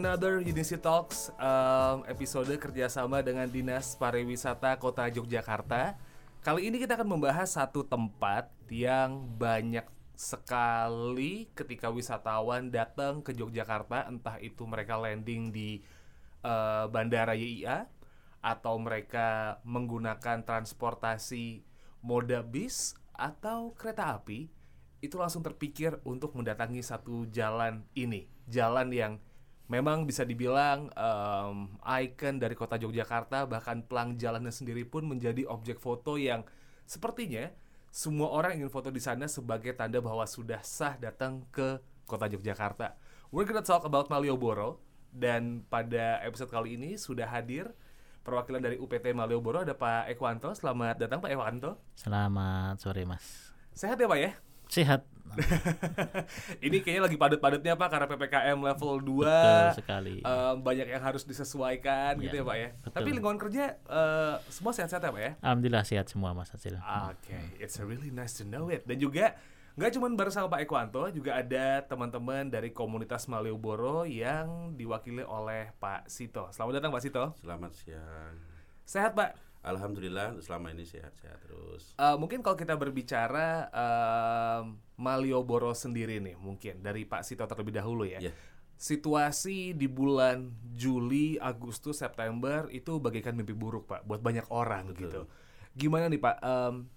Another 0.00 0.40
Unisi 0.40 0.80
Talks 0.80 1.28
um, 1.36 2.08
episode 2.08 2.48
kerjasama 2.56 3.20
dengan 3.20 3.44
Dinas 3.44 3.92
Pariwisata 4.00 4.80
Kota 4.80 5.04
Yogyakarta. 5.12 6.00
Kali 6.40 6.72
ini 6.72 6.80
kita 6.80 6.96
akan 6.96 7.20
membahas 7.20 7.52
satu 7.52 7.84
tempat 7.84 8.48
yang 8.72 9.28
banyak 9.36 9.84
sekali 10.16 11.52
ketika 11.52 11.92
wisatawan 11.92 12.72
datang 12.72 13.20
ke 13.20 13.36
Yogyakarta, 13.36 14.08
entah 14.08 14.40
itu 14.40 14.64
mereka 14.64 14.96
landing 14.96 15.52
di 15.52 15.84
uh, 16.48 16.88
Bandara 16.88 17.36
YIA 17.36 17.84
atau 18.40 18.80
mereka 18.80 19.60
menggunakan 19.68 20.40
transportasi 20.48 21.60
moda 22.00 22.40
bis 22.40 22.96
atau 23.12 23.76
kereta 23.76 24.16
api, 24.16 24.48
itu 25.04 25.20
langsung 25.20 25.44
terpikir 25.44 26.00
untuk 26.08 26.32
mendatangi 26.32 26.80
satu 26.80 27.28
jalan 27.28 27.84
ini, 27.92 28.32
jalan 28.48 28.88
yang 28.96 29.20
memang 29.70 30.02
bisa 30.02 30.26
dibilang 30.26 30.90
um, 30.98 31.70
ikon 31.86 32.42
dari 32.42 32.58
kota 32.58 32.74
Yogyakarta, 32.74 33.46
bahkan 33.46 33.86
pelang 33.86 34.18
jalannya 34.18 34.50
sendiri 34.50 34.82
pun 34.82 35.06
menjadi 35.06 35.46
objek 35.46 35.78
foto 35.78 36.18
yang 36.18 36.42
sepertinya 36.82 37.54
semua 37.94 38.34
orang 38.34 38.58
ingin 38.58 38.70
foto 38.70 38.90
di 38.90 38.98
sana 38.98 39.30
sebagai 39.30 39.70
tanda 39.78 40.02
bahwa 40.02 40.26
sudah 40.26 40.58
sah 40.66 40.98
datang 40.98 41.46
ke 41.54 41.78
kota 42.02 42.26
Yogyakarta. 42.26 42.98
We're 43.30 43.46
gonna 43.46 43.62
talk 43.62 43.86
about 43.86 44.10
Malioboro 44.10 44.82
dan 45.14 45.62
pada 45.70 46.18
episode 46.26 46.50
kali 46.50 46.74
ini 46.74 46.98
sudah 46.98 47.30
hadir 47.30 47.70
perwakilan 48.26 48.58
dari 48.58 48.74
UPT 48.74 49.14
Malioboro 49.14 49.62
ada 49.62 49.78
Pak 49.78 50.10
Ekwanto. 50.10 50.50
Selamat 50.50 50.98
datang 50.98 51.22
Pak 51.22 51.30
Ekwanto. 51.30 51.78
Selamat 51.94 52.74
sore 52.82 53.06
Mas. 53.06 53.54
Sehat 53.70 54.02
ya 54.02 54.10
Pak 54.10 54.18
ya? 54.18 54.34
Sehat. 54.70 55.02
ini 56.66 56.82
kayaknya 56.82 57.02
lagi 57.06 57.14
padat-padatnya 57.14 57.78
Pak 57.78 57.88
karena 57.88 58.06
PPKM 58.10 58.58
level 58.58 58.92
2 58.98 59.22
Betul 59.22 59.66
sekali. 59.78 60.16
Um, 60.26 60.56
banyak 60.58 60.90
yang 60.90 61.02
harus 61.02 61.22
disesuaikan 61.22 62.18
Ya, 62.18 62.22
gitu 62.26 62.34
ya 62.42 62.44
Pak 62.44 62.56
ya. 62.58 62.68
betul. 62.82 62.96
Tapi 62.98 63.08
lingkungan 63.14 63.38
kerja 63.38 63.78
uh, 63.86 64.42
semua 64.50 64.74
sehat-sehat 64.74 65.02
ya 65.06 65.10
Pak 65.14 65.22
ya? 65.22 65.32
Alhamdulillah 65.38 65.84
sehat 65.86 66.06
semua 66.10 66.34
Mas 66.34 66.50
Acil. 66.50 66.74
Oke, 67.06 67.38
it's 67.62 67.78
a 67.78 67.84
really 67.86 68.10
nice 68.10 68.34
to 68.38 68.44
know 68.46 68.66
it. 68.70 68.82
Dan 68.86 68.98
juga 68.98 69.38
nggak 69.78 69.90
cuma 69.94 70.10
bersama 70.18 70.50
Pak 70.50 70.66
Ekwanto, 70.66 71.04
juga 71.14 71.38
ada 71.38 71.86
teman-teman 71.86 72.50
dari 72.50 72.74
komunitas 72.74 73.30
Malioboro 73.30 74.02
yang 74.02 74.74
diwakili 74.74 75.22
oleh 75.22 75.70
Pak 75.78 76.10
Sito. 76.10 76.50
Selamat 76.50 76.82
datang 76.82 76.90
Pak 76.90 77.02
Sito. 77.06 77.24
Selamat 77.38 77.70
siang. 77.78 78.34
Sehat 78.82 79.14
Pak. 79.14 79.49
Alhamdulillah 79.60 80.40
selama 80.40 80.72
ini 80.72 80.88
sehat-sehat 80.88 81.44
terus. 81.44 81.92
Uh, 82.00 82.16
mungkin 82.16 82.40
kalau 82.40 82.56
kita 82.56 82.80
berbicara 82.80 83.68
um, 83.68 84.80
Malioboro 84.96 85.76
sendiri 85.76 86.16
nih, 86.16 86.32
mungkin 86.40 86.80
dari 86.80 87.04
Pak 87.04 87.28
Sito 87.28 87.44
terlebih 87.44 87.76
dahulu 87.76 88.08
ya. 88.08 88.24
Ya. 88.24 88.32
Situasi 88.80 89.76
di 89.76 89.84
bulan 89.84 90.56
Juli, 90.72 91.36
Agustus, 91.36 92.00
September 92.00 92.72
itu 92.72 92.96
bagaikan 92.96 93.36
mimpi 93.36 93.52
buruk 93.52 93.84
Pak 93.84 94.08
buat 94.08 94.24
banyak 94.24 94.48
orang 94.48 94.96
gitu. 94.96 95.28
Gimana 95.76 96.08
nih 96.08 96.20
Pak? 96.24 96.36
Um, 96.40 96.88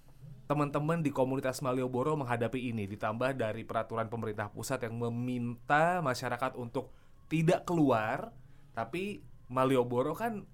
teman-teman 0.48 1.04
di 1.04 1.12
komunitas 1.12 1.60
Malioboro 1.60 2.16
menghadapi 2.16 2.72
ini 2.72 2.88
ditambah 2.88 3.36
dari 3.36 3.64
peraturan 3.68 4.08
pemerintah 4.08 4.48
pusat 4.48 4.88
yang 4.88 4.96
meminta 4.96 6.00
masyarakat 6.00 6.56
untuk 6.56 6.92
tidak 7.28 7.68
keluar, 7.68 8.32
tapi 8.72 9.20
Malioboro 9.52 10.16
kan 10.16 10.48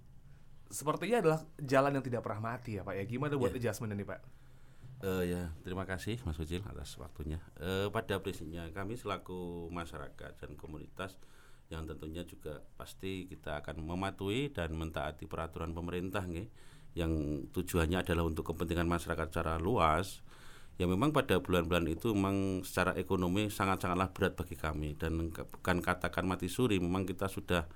sepertinya 0.70 1.19
adalah 1.19 1.41
jalan 1.58 1.98
yang 1.98 2.04
tidak 2.06 2.22
pernah 2.22 2.54
mati 2.54 2.78
ya 2.78 2.86
Pak 2.86 2.94
ya. 2.94 3.04
Gimana 3.04 3.34
buat 3.34 3.53
adjustment 3.53 3.92
ini 3.92 4.06
Pak? 4.06 4.20
Eh, 5.00 5.32
ya 5.32 5.48
terima 5.66 5.88
kasih 5.88 6.22
Mas 6.22 6.38
Ucil 6.38 6.62
atas 6.62 6.94
waktunya. 7.00 7.42
Eh, 7.58 7.91
pada 7.91 8.22
prinsipnya 8.22 8.69
kami 8.70 8.94
selaku 8.94 9.69
masyarakat 9.72 10.38
dan 10.38 10.50
komunitas 10.54 11.19
yang 11.72 11.86
tentunya 11.86 12.22
juga 12.26 12.62
pasti 12.76 13.31
kita 13.31 13.62
akan 13.62 13.82
mematuhi 13.82 14.50
dan 14.50 14.75
mentaati 14.75 15.25
peraturan 15.25 15.70
pemerintah 15.70 16.26
nih 16.26 16.50
yang 16.98 17.47
tujuannya 17.54 18.02
adalah 18.02 18.26
untuk 18.26 18.52
kepentingan 18.54 18.87
masyarakat 18.87 19.26
secara 19.31 19.56
luas. 19.56 20.22
Ya 20.76 20.88
memang 20.88 21.12
pada 21.12 21.37
bulan-bulan 21.41 21.92
itu 21.92 22.12
memang 22.16 22.64
secara 22.64 22.97
ekonomi 22.97 23.52
sangat-sangatlah 23.52 24.12
berat 24.16 24.32
bagi 24.37 24.56
kami 24.56 24.97
dan 24.97 25.32
bukan 25.32 25.76
katakan 25.84 26.25
mati 26.25 26.48
suri 26.48 26.81
memang 26.81 27.04
kita 27.04 27.28
sudah 27.28 27.69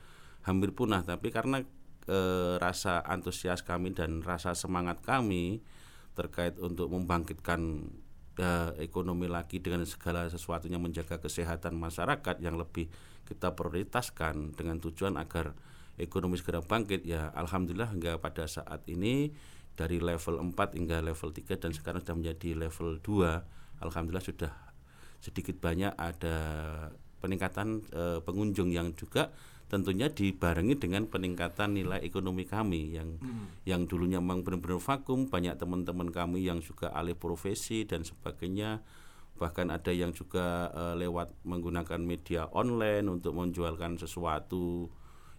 hampir 0.44 0.72
punah 0.72 1.05
tapi 1.05 1.28
karena 1.28 1.65
eh, 2.09 2.55
rasa 2.61 3.01
antusias 3.05 3.65
kami 3.65 3.93
dan 3.97 4.21
rasa 4.21 4.53
semangat 4.53 5.01
kami 5.05 5.61
terkait 6.15 6.57
untuk 6.63 6.93
membangkitkan 6.93 7.91
eh, 8.39 8.71
ekonomi 8.83 9.27
lagi 9.27 9.59
dengan 9.59 9.83
segala 9.85 10.31
sesuatunya 10.31 10.79
menjaga 10.79 11.19
kesehatan 11.19 11.75
masyarakat 11.77 12.39
yang 12.41 12.57
lebih 12.61 12.91
kita 13.25 13.57
prioritaskan 13.57 14.53
dengan 14.55 14.79
tujuan 14.85 15.17
agar 15.17 15.57
ekonomi 15.97 16.37
segera 16.37 16.61
bangkit. 16.61 17.07
Ya 17.07 17.33
alhamdulillah 17.33 17.91
hingga 17.95 18.13
pada 18.21 18.45
saat 18.45 18.85
ini 18.91 19.33
dari 19.75 19.99
level 19.99 20.39
4 20.55 20.79
hingga 20.79 21.03
level 21.03 21.35
3 21.35 21.59
dan 21.59 21.71
sekarang 21.75 22.01
sudah 22.03 22.15
menjadi 22.15 22.51
level 22.55 23.03
2 23.03 23.83
alhamdulillah 23.83 24.23
sudah 24.23 24.53
sedikit 25.19 25.59
banyak 25.59 25.91
ada 25.99 26.37
peningkatan 27.19 27.83
eh, 27.91 28.19
pengunjung 28.23 28.71
yang 28.71 28.95
juga 28.95 29.33
tentunya 29.75 30.07
dibarengi 30.07 30.79
dengan 30.79 31.11
peningkatan 31.11 31.75
nilai 31.75 31.99
ekonomi 32.07 32.47
kami 32.47 32.95
yang 32.95 33.19
yang 33.67 33.91
dulunya 33.91 34.23
memang 34.23 34.47
benar-benar 34.47 34.79
vakum 34.79 35.27
banyak 35.27 35.59
teman-teman 35.59 36.15
kami 36.15 36.47
yang 36.47 36.62
juga 36.62 36.95
alih 36.95 37.19
profesi 37.19 37.83
dan 37.83 38.07
sebagainya. 38.07 38.87
Bahkan 39.35 39.75
ada 39.75 39.91
yang 39.91 40.15
juga 40.15 40.71
eh, 40.71 40.95
lewat 41.03 41.43
menggunakan 41.43 41.99
media 41.99 42.47
online 42.55 43.11
untuk 43.11 43.35
menjualkan 43.35 43.99
sesuatu 43.99 44.87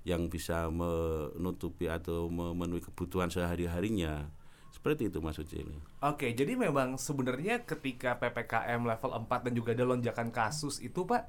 yang 0.03 0.27
bisa 0.27 0.67
menutupi 0.67 1.87
atau 1.87 2.27
memenuhi 2.27 2.83
kebutuhan 2.83 3.31
sehari-harinya. 3.31 4.27
Seperti 4.69 5.09
itu 5.09 5.17
Mas 5.17 5.39
Ucil. 5.41 5.65
Oke, 6.03 6.35
jadi 6.35 6.53
memang 6.53 6.99
sebenarnya 7.01 7.65
ketika 7.65 8.19
PPKM 8.21 8.85
level 8.85 9.11
4 9.25 9.49
dan 9.49 9.53
juga 9.55 9.73
ada 9.73 9.81
lonjakan 9.87 10.29
kasus 10.29 10.77
itu 10.83 11.07
Pak, 11.07 11.25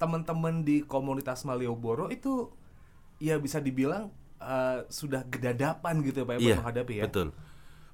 teman-teman 0.00 0.64
di 0.64 0.80
komunitas 0.88 1.44
Malioboro 1.44 2.08
itu 2.08 2.48
ya 3.20 3.36
bisa 3.36 3.60
dibilang 3.60 4.08
eh, 4.40 4.88
sudah 4.88 5.28
gedadapan 5.28 6.00
gitu 6.00 6.24
ya 6.24 6.26
Pak 6.26 6.34
ya, 6.34 6.40
buat 6.40 6.58
menghadapi 6.64 6.94
ya. 6.96 7.04
Betul. 7.04 7.36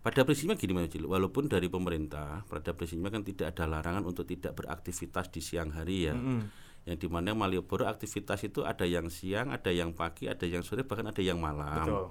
Pada 0.06 0.22
prinsipnya 0.22 0.54
gini 0.54 0.70
Mas 0.70 0.94
walaupun 0.94 1.50
dari 1.50 1.66
pemerintah 1.66 2.46
pada 2.46 2.70
prinsipnya 2.78 3.10
kan 3.10 3.26
tidak 3.26 3.58
ada 3.58 3.66
larangan 3.66 4.06
untuk 4.06 4.22
tidak 4.22 4.54
beraktivitas 4.54 5.34
di 5.34 5.42
siang 5.42 5.74
hari 5.74 6.06
ya. 6.06 6.14
Yang 6.86 6.98
di 7.02 7.08
mana 7.10 7.34
Malioboro 7.34 7.90
aktivitas 7.90 8.46
itu 8.46 8.62
ada 8.62 8.86
yang 8.86 9.10
siang, 9.10 9.50
ada 9.50 9.74
yang 9.74 9.90
pagi, 9.90 10.30
ada 10.30 10.46
yang 10.46 10.62
sore, 10.62 10.86
bahkan 10.86 11.10
ada 11.10 11.18
yang 11.18 11.42
malam. 11.42 11.82
Betul. 11.82 12.04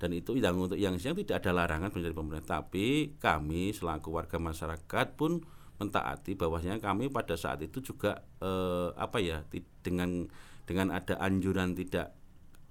Dan 0.00 0.10
itu 0.16 0.32
yang 0.40 0.56
untuk 0.56 0.80
yang 0.80 0.96
siang 0.96 1.12
tidak 1.12 1.44
ada 1.44 1.52
larangan 1.52 1.92
dari 1.92 2.16
pemerintah, 2.16 2.64
tapi 2.64 3.20
kami 3.20 3.76
selaku 3.76 4.08
warga 4.16 4.40
masyarakat 4.40 5.06
pun 5.20 5.44
mentaati 5.78 6.38
bahwasanya 6.38 6.78
kami 6.78 7.10
pada 7.10 7.34
saat 7.34 7.62
itu 7.62 7.82
juga 7.82 8.22
eh, 8.38 8.88
apa 8.94 9.18
ya 9.18 9.42
dengan 9.82 10.30
dengan 10.64 10.94
ada 10.94 11.18
anjuran 11.18 11.74
tidak 11.74 12.14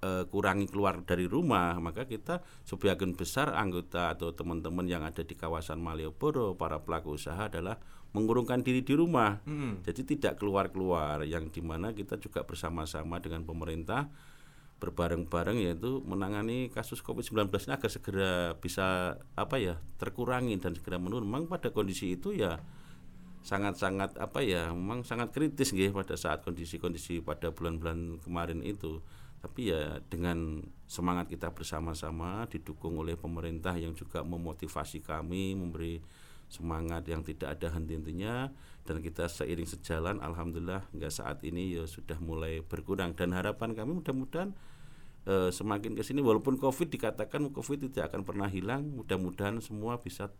eh, 0.00 0.24
kurangi 0.28 0.66
keluar 0.66 1.04
dari 1.04 1.28
rumah 1.28 1.76
maka 1.78 2.08
kita 2.08 2.40
sebagian 2.64 3.12
besar 3.12 3.52
anggota 3.52 4.12
atau 4.12 4.32
teman-teman 4.32 4.88
yang 4.88 5.04
ada 5.04 5.20
di 5.20 5.36
kawasan 5.36 5.78
Malioboro 5.78 6.56
para 6.56 6.80
pelaku 6.80 7.20
usaha 7.20 7.46
adalah 7.46 7.76
mengurungkan 8.14 8.62
diri 8.62 8.86
di 8.86 8.94
rumah. 8.94 9.42
Jadi 9.82 10.16
tidak 10.16 10.38
keluar-keluar 10.38 11.26
yang 11.26 11.50
di 11.50 11.60
mana 11.60 11.90
kita 11.90 12.16
juga 12.22 12.46
bersama-sama 12.46 13.18
dengan 13.18 13.42
pemerintah 13.42 14.06
berbareng-bareng 14.78 15.58
yaitu 15.64 16.02
menangani 16.06 16.70
kasus 16.70 17.02
COVID-19 17.02 17.50
ini 17.50 17.72
agar 17.74 17.90
segera 17.90 18.32
bisa 18.58 19.16
apa 19.34 19.56
ya 19.58 19.82
terkurangi 19.98 20.54
dan 20.62 20.78
segera 20.78 21.02
menurun. 21.02 21.26
Memang 21.26 21.50
pada 21.50 21.74
kondisi 21.74 22.14
itu 22.14 22.30
ya 22.30 22.62
sangat-sangat 23.44 24.16
apa 24.16 24.40
ya 24.40 24.72
memang 24.72 25.04
sangat 25.04 25.28
kritis 25.36 25.76
gitu 25.76 25.92
pada 25.92 26.16
saat 26.16 26.40
kondisi-kondisi 26.40 27.20
pada 27.20 27.52
bulan-bulan 27.52 28.24
kemarin 28.24 28.64
itu. 28.64 29.04
Tapi 29.44 29.68
ya 29.68 30.00
dengan 30.08 30.64
semangat 30.88 31.28
kita 31.28 31.52
bersama-sama 31.52 32.48
didukung 32.48 32.96
oleh 32.96 33.12
pemerintah 33.20 33.76
yang 33.76 33.92
juga 33.92 34.24
memotivasi 34.24 35.04
kami 35.04 35.52
memberi 35.52 36.00
semangat 36.48 37.04
yang 37.04 37.20
tidak 37.20 37.60
ada 37.60 37.76
henti-hentinya 37.76 38.48
dan 38.88 38.96
kita 39.04 39.28
seiring 39.28 39.68
sejalan 39.68 40.16
alhamdulillah 40.24 40.88
hingga 40.96 41.12
saat 41.12 41.44
ini 41.44 41.76
ya 41.76 41.84
sudah 41.84 42.16
mulai 42.24 42.64
berkurang. 42.64 43.12
Dan 43.12 43.36
harapan 43.36 43.76
kami 43.76 44.00
mudah-mudahan 44.00 44.56
eh, 45.28 45.52
semakin 45.52 45.92
ke 45.92 46.00
sini 46.00 46.24
walaupun 46.24 46.56
covid 46.56 46.88
dikatakan 46.88 47.52
covid 47.52 47.92
tidak 47.92 48.08
akan 48.08 48.24
pernah 48.24 48.48
hilang 48.48 48.88
mudah-mudahan 48.96 49.60
semua 49.60 50.00
bisa 50.00 50.32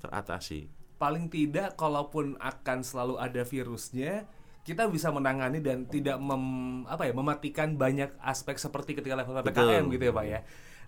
teratasi 0.00 0.85
Paling 0.96 1.28
tidak 1.28 1.76
kalaupun 1.76 2.40
akan 2.40 2.78
selalu 2.80 3.20
ada 3.20 3.42
virusnya, 3.44 4.24
kita 4.66 4.90
bisa 4.90 5.14
menangani 5.14 5.62
dan 5.62 5.86
tidak 5.86 6.18
mem, 6.18 6.82
apa 6.90 7.06
ya 7.06 7.14
mematikan 7.14 7.78
banyak 7.78 8.10
aspek 8.18 8.58
seperti 8.58 8.98
ketika 8.98 9.14
level 9.14 9.38
PPKM 9.38 9.86
Betul. 9.86 9.94
gitu 9.94 10.04
ya 10.08 10.12
Pak 10.16 10.26
ya. 10.26 10.40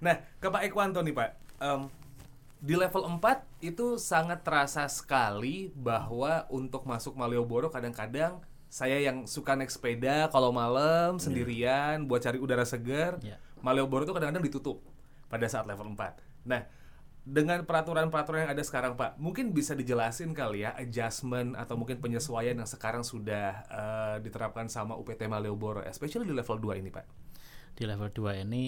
Nah, 0.03 0.15
ke 0.43 0.49
Pak 0.51 0.63
Ekwanto 0.67 0.99
nih 1.05 1.15
Pak. 1.15 1.31
Em, 1.63 1.81
di 2.59 2.75
level 2.75 3.07
4 3.07 3.63
itu 3.63 3.95
sangat 4.03 4.43
terasa 4.43 4.83
sekali 4.91 5.71
bahwa 5.79 6.43
untuk 6.51 6.83
masuk 6.91 7.15
Malioboro 7.15 7.71
kadang-kadang 7.71 8.43
saya 8.67 8.99
yang 8.99 9.25
suka 9.31 9.55
naik 9.55 9.73
sepeda 9.73 10.29
kalau 10.29 10.53
malam 10.53 11.17
sendirian 11.23 12.05
buat 12.11 12.21
cari 12.21 12.43
udara 12.43 12.67
segar. 12.67 13.23
Iya. 13.23 13.39
Malioboro 13.63 14.03
itu 14.03 14.15
kadang-kadang 14.15 14.43
ditutup 14.43 14.83
pada 15.31 15.47
saat 15.47 15.71
level 15.71 15.95
4. 15.95 16.19
Nah, 16.51 16.67
dengan 17.29 17.61
peraturan-peraturan 17.69 18.49
yang 18.49 18.53
ada 18.57 18.65
sekarang, 18.65 18.97
Pak, 18.97 19.21
mungkin 19.21 19.53
bisa 19.53 19.77
dijelasin 19.77 20.33
kali 20.33 20.65
ya 20.65 20.73
adjustment 20.81 21.53
atau 21.61 21.77
mungkin 21.77 22.01
penyesuaian 22.01 22.57
yang 22.57 22.65
sekarang 22.65 23.05
sudah 23.05 23.69
eh, 23.69 24.17
diterapkan 24.25 24.73
sama 24.73 24.97
UPT 24.97 25.29
Malioboro, 25.29 25.85
especially 25.85 26.25
di 26.25 26.33
level 26.33 26.57
2 26.57 26.81
ini, 26.81 26.89
Pak. 26.89 27.05
Di 27.77 27.85
level 27.85 28.09
2 28.09 28.49
ini 28.49 28.63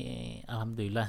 alhamdulillah 0.45 1.09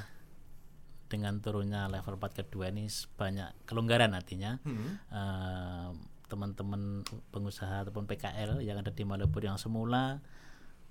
dengan 1.12 1.44
turunnya 1.44 1.92
level 1.92 2.16
4 2.16 2.40
ke 2.40 2.42
2 2.48 2.72
ini 2.72 2.88
banyak 3.20 3.68
kelonggaran 3.68 4.16
artinya. 4.16 4.56
Hmm. 4.64 4.96
eh, 5.12 5.90
teman-teman 6.32 7.04
pengusaha 7.28 7.84
ataupun 7.84 8.08
PKL 8.08 8.64
yang 8.64 8.80
ada 8.80 8.88
di 8.88 9.04
Malioboro 9.04 9.52
yang 9.52 9.60
semula 9.60 10.24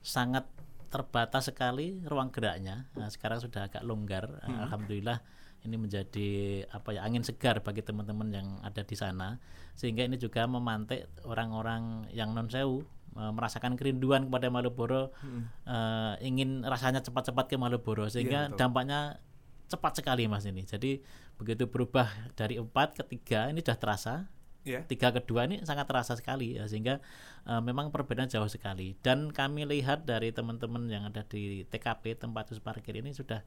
sangat 0.06 0.46
terbatas 0.94 1.50
sekali 1.50 2.06
ruang 2.06 2.30
geraknya. 2.30 2.86
Nah, 2.94 3.10
sekarang 3.10 3.42
sudah 3.42 3.66
agak 3.66 3.82
longgar. 3.82 4.46
Eh, 4.46 4.58
Alhamdulillah 4.70 5.41
ini 5.62 5.76
menjadi 5.78 6.30
apa 6.74 6.98
ya 6.98 7.06
angin 7.06 7.22
segar 7.22 7.62
bagi 7.62 7.86
teman-teman 7.86 8.34
yang 8.34 8.48
ada 8.66 8.82
di 8.82 8.98
sana. 8.98 9.38
Sehingga 9.78 10.06
ini 10.06 10.18
juga 10.18 10.50
memantik 10.50 11.06
orang-orang 11.26 12.10
yang 12.14 12.34
non 12.34 12.50
sewu 12.50 12.82
eh, 13.18 13.32
merasakan 13.32 13.78
kerinduan 13.78 14.26
kepada 14.30 14.50
Malioboro 14.50 15.14
eh, 15.70 16.14
ingin 16.26 16.66
rasanya 16.66 17.06
cepat-cepat 17.06 17.46
ke 17.46 17.56
Malioboro. 17.62 18.10
Sehingga 18.10 18.50
betul. 18.50 18.58
dampaknya 18.58 19.22
cepat 19.70 20.02
sekali 20.02 20.26
mas 20.26 20.44
ini. 20.50 20.66
Jadi 20.66 21.00
begitu 21.38 21.70
berubah 21.70 22.10
dari 22.36 22.58
empat 22.58 22.98
ke 22.98 23.04
tiga 23.18 23.48
ini 23.48 23.62
sudah 23.62 23.78
terasa. 23.78 24.16
Ya. 24.62 24.86
tiga 24.86 25.10
kedua 25.10 25.50
ini 25.50 25.66
sangat 25.66 25.90
terasa 25.90 26.14
sekali 26.14 26.54
ya, 26.54 26.70
sehingga 26.70 27.02
eh, 27.50 27.62
memang 27.66 27.90
perbedaan 27.90 28.30
jauh 28.30 28.46
sekali. 28.50 28.94
Dan 29.02 29.34
kami 29.34 29.66
lihat 29.66 30.06
dari 30.06 30.30
teman-teman 30.30 30.86
yang 30.86 31.10
ada 31.10 31.26
di 31.26 31.66
TKP 31.66 32.18
tempat 32.18 32.54
parkir 32.62 33.02
ini 33.02 33.10
sudah 33.10 33.42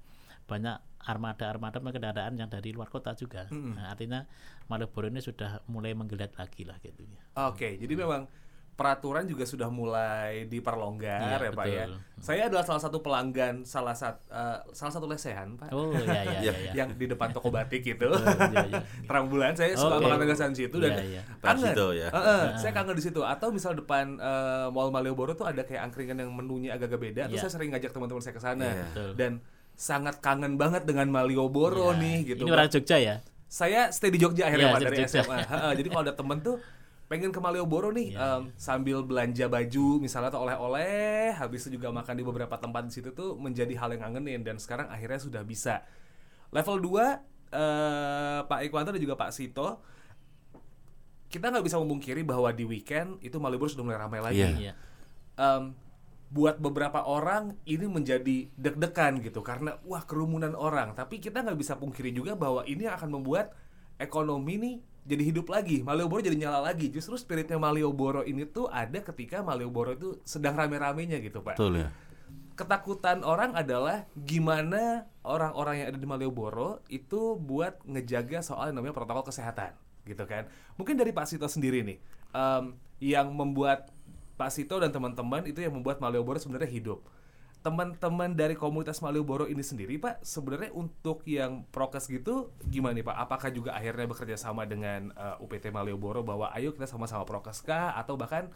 banyak 0.44 0.76
armada-armada 1.00 1.81
kendaraan 1.81 2.35
yang 2.35 2.49
dari 2.49 2.70
luar 2.70 2.88
kota 2.88 3.12
juga 3.12 3.44
Nah, 3.49 3.91
artinya 3.91 4.25
Malioboro 4.67 5.06
ini 5.06 5.20
sudah 5.20 5.61
mulai 5.67 5.93
menggeliat 5.93 6.32
lagi 6.35 6.64
lah 6.64 6.76
gitu 6.79 7.00
ya 7.02 7.20
Oke, 7.44 7.76
jadi 7.76 7.93
memang 7.94 8.25
peraturan 8.75 9.23
juga 9.23 9.46
sudah 9.46 9.70
mulai 9.70 10.50
diperlonggar 10.50 11.38
Iya, 11.38 11.46
ya, 11.46 11.50
Pak 11.52 11.67
ya. 11.69 11.85
Saya 12.19 12.43
adalah 12.50 12.67
salah 12.67 12.82
satu 12.82 12.99
pelanggan 12.99 13.62
salah 13.62 13.94
satu 13.94 14.19
salah 14.73 14.91
satu 14.91 15.06
lesehan, 15.06 15.55
Pak. 15.55 15.70
oh 15.70 15.94
ya 15.94 16.11
ya 16.26 16.41
ya, 16.50 16.52
ya. 16.52 16.73
yang 16.75 16.91
di 16.91 17.06
depan 17.06 17.31
toko 17.31 17.55
batik 17.55 17.87
gitu. 17.94 18.11
iya, 18.11 18.67
iya. 18.67 18.81
Terang 19.06 19.31
bulan 19.31 19.55
saya 19.55 19.79
suka 19.79 20.02
Oke. 20.02 20.11
makan 20.11 20.26
lesehan 20.26 20.50
situ 20.52 20.75
dan 20.76 20.91
Iya, 20.91 21.05
iya. 21.06 21.23
kangen. 21.38 21.70
Sido 21.70 21.87
ya. 21.94 22.08
Heeh, 22.11 22.43
saya 22.58 22.73
kangen 22.73 22.96
di 22.96 23.05
situ. 23.05 23.20
Atau 23.23 23.55
misal 23.55 23.79
depan 23.79 24.19
eh, 24.19 24.67
Mall 24.69 24.91
Malioboro 24.91 25.32
tuh 25.32 25.46
ada 25.46 25.62
kayak 25.62 25.85
angkringan 25.85 26.19
yang 26.19 26.35
menunya 26.35 26.75
agak-agak 26.75 26.99
beda. 26.99 27.23
Terus 27.31 27.38
Iya. 27.38 27.44
saya 27.46 27.52
sering 27.55 27.70
ngajak 27.70 27.93
teman-teman 27.93 28.23
saya 28.23 28.35
ke 28.35 28.43
sana 28.43 28.64
Iya. 28.67 28.85
Betul. 28.91 29.11
dan 29.14 29.32
sangat 29.74 30.18
kangen 30.18 30.54
banget 30.54 30.82
dengan 30.82 31.10
Malioboro 31.10 31.92
Ya, 31.92 31.98
nih 31.98 32.18
gitu. 32.30 32.42
ini 32.42 32.50
orang 32.50 32.66
Jogja 32.68 32.96
ya 32.96 33.16
saya 33.44 33.90
stay 33.90 34.10
di 34.10 34.18
Jogja 34.18 34.48
akhirnya 34.48 34.70
Pak, 34.70 34.80
di 34.80 34.84
dari 34.84 34.98
Jogja. 35.00 35.22
SMA. 35.22 35.38
Jadi 35.78 35.88
kalau 35.88 36.02
ada 36.02 36.14
temen 36.14 36.38
tuh 36.40 36.56
pengen 37.04 37.30
ke 37.30 37.38
Malioboro 37.38 37.90
nih 37.90 38.16
Iya, 38.16 38.40
em, 38.40 38.42
sambil 38.56 39.04
belanja 39.04 39.46
baju 39.46 39.86
misalnya 40.00 40.30
atau 40.30 40.42
oleh-oleh 40.42 41.30
habis 41.32 41.62
itu 41.62 41.76
juga 41.76 41.92
makan 41.92 42.14
di 42.14 42.24
beberapa 42.24 42.56
tempat 42.56 42.88
di 42.88 42.92
situ 42.92 43.12
tuh 43.12 43.36
menjadi 43.36 43.70
hal 43.76 43.92
yang 43.92 44.08
ngangenin 44.08 44.40
dan 44.42 44.56
sekarang 44.56 44.88
akhirnya 44.88 45.20
sudah 45.20 45.42
bisa 45.42 45.84
level 46.50 46.80
2 46.80 47.54
eh, 47.54 48.40
Pak 48.42 48.60
Ikwanto 48.64 48.90
dan 48.90 48.98
juga 48.98 49.14
Pak 49.14 49.30
Sito 49.30 49.84
kita 51.28 51.50
nggak 51.50 51.62
bisa 51.62 51.78
memungkiri 51.78 52.22
bahwa 52.22 52.50
di 52.50 52.62
weekend 52.62 53.18
itu 53.20 53.36
Malioboro 53.36 53.68
sudah 53.68 53.84
mulai 53.84 53.98
ramai 53.98 54.18
lagi 54.18 54.40
Iya. 54.40 54.50
Iya. 54.56 54.74
Buat 56.32 56.58
beberapa 56.58 57.04
orang 57.04 57.56
ini 57.68 57.86
menjadi 57.86 58.48
deg-degan 58.58 59.20
gitu 59.22 59.44
karena 59.44 59.78
wah 59.84 60.02
kerumunan 60.02 60.56
orang. 60.56 60.96
Tapi 60.96 61.20
kita 61.20 61.44
nggak 61.44 61.58
bisa 61.58 61.76
pungkiri 61.78 62.10
juga 62.10 62.34
bahwa 62.34 62.64
ini 62.64 62.88
akan 62.88 63.20
membuat 63.20 63.54
ekonomi 64.00 64.54
nih 64.58 64.76
jadi 65.04 65.20
hidup 65.20 65.52
lagi 65.52 65.84
Malioboro 65.84 66.24
jadi 66.24 66.36
nyala 66.48 66.64
lagi. 66.64 66.88
Justru 66.88 67.14
spiritnya 67.20 67.60
Malioboro 67.60 68.24
ini 68.24 68.48
tuh 68.48 68.66
ada 68.72 68.98
ketika 69.04 69.44
Malioboro 69.44 69.94
itu 69.94 70.08
sedang 70.24 70.56
rame-ramenya 70.56 71.20
gitu 71.20 71.44
pak. 71.44 71.60
Betul 71.60 71.84
ya. 71.84 71.88
ketakutan 72.54 73.26
orang 73.26 73.50
adalah 73.58 74.06
gimana 74.14 75.10
orang-orang 75.26 75.74
yang 75.82 75.86
ada 75.90 75.98
di 75.98 76.06
Malioboro 76.06 76.86
itu 76.86 77.34
buat 77.34 77.82
ngejaga 77.82 78.46
soal 78.46 78.70
yang 78.70 78.78
namanya 78.78 78.94
protokol 78.94 79.26
kesehatan 79.26 79.74
gitu 80.06 80.24
kan. 80.24 80.46
Mungkin 80.78 80.94
dari 80.94 81.10
Pak 81.10 81.26
Sito 81.26 81.48
sendiri 81.50 81.82
nih 81.82 81.98
em, 82.32 82.78
yang 83.02 83.32
membuat 83.34 83.90
Pak 84.34 84.50
Sito 84.50 84.76
dan 84.82 84.90
teman-teman 84.90 85.46
itu 85.46 85.62
yang 85.62 85.75
membuat 85.75 86.02
Malioboro 86.02 86.38
sebenarnya 86.38 86.70
hidup. 86.70 87.06
Teman-teman 87.64 88.36
dari 88.36 88.52
komunitas 88.52 89.00
Malioboro 89.00 89.48
ini 89.48 89.64
sendiri 89.64 89.96
Pak 89.96 90.20
sebenarnya 90.20 90.69
untuk 90.76 91.25
yang 91.25 91.64
prokes 91.72 92.12
gitu 92.12 92.52
gimana 92.69 92.92
nih 93.00 93.06
Pak? 93.08 93.16
Apakah 93.16 93.48
juga 93.48 93.72
akhirnya 93.72 94.04
bekerja 94.04 94.36
sama 94.36 94.69
dengan 94.69 95.08
eh, 95.16 95.36
UPT 95.40 95.72
Malioboro 95.72 96.20
bahwa 96.20 96.52
ayo 96.52 96.76
kita 96.76 96.84
sama-sama 96.84 97.25
prokes 97.25 97.64
kah? 97.64 97.96
Atau 97.96 98.20
bahkan 98.20 98.52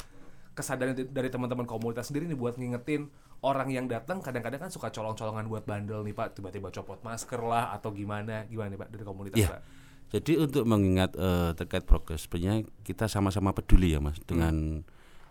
kesadaran 0.52 0.92
dari 0.92 1.30
teman-teman 1.30 1.64
komunitas 1.64 2.10
sendiri 2.10 2.26
nih 2.28 2.36
buat 2.36 2.58
ngingetin 2.58 3.08
orang 3.40 3.70
yang 3.70 3.86
datang 3.86 4.18
kadang-kadang 4.18 4.66
kan 4.66 4.70
suka 4.74 4.90
colong-colongan 4.90 5.46
buat 5.46 5.64
bandel 5.64 6.04
nih 6.04 6.12
Pak. 6.12 6.36
Tiba-tiba 6.36 6.68
copot 6.68 7.00
masker 7.00 7.40
lah 7.40 7.72
atau 7.72 7.94
gimana? 7.94 8.44
Gimana 8.50 8.74
nih 8.74 8.80
Pak 8.82 8.88
dari 8.92 9.04
komunitas 9.08 9.38
Iya. 9.40 9.48
Pak? 9.56 9.60
Jadi 10.08 10.32
untuk 10.36 10.64
mengingat 10.68 11.16
eh, 11.16 11.56
terkait 11.56 11.84
progres, 11.88 12.28
sebenarnya 12.28 12.64
kita 12.84 13.08
sama-sama 13.08 13.56
peduli 13.56 13.92
ya 13.96 14.00
mas 14.00 14.16
dengan 14.24 14.84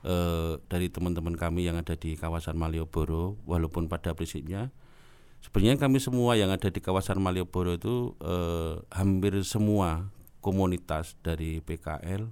eh, 0.03 0.59
dari 0.67 0.87
teman-teman 0.89 1.33
kami 1.33 1.65
yang 1.65 1.77
ada 1.79 1.95
di 1.95 2.13
kawasan 2.13 2.57
Malioboro, 2.59 3.39
walaupun 3.47 3.87
pada 3.87 4.13
prinsipnya 4.13 4.69
sebenarnya 5.37 5.77
kami 5.77 6.01
semua 6.01 6.33
yang 6.33 6.49
ada 6.49 6.67
di 6.67 6.81
kawasan 6.81 7.21
Malioboro 7.21 7.77
itu 7.77 8.17
eh, 8.21 8.81
hampir 8.93 9.37
semua 9.45 10.09
komunitas 10.41 11.17
dari 11.21 11.59
PKL, 11.61 12.29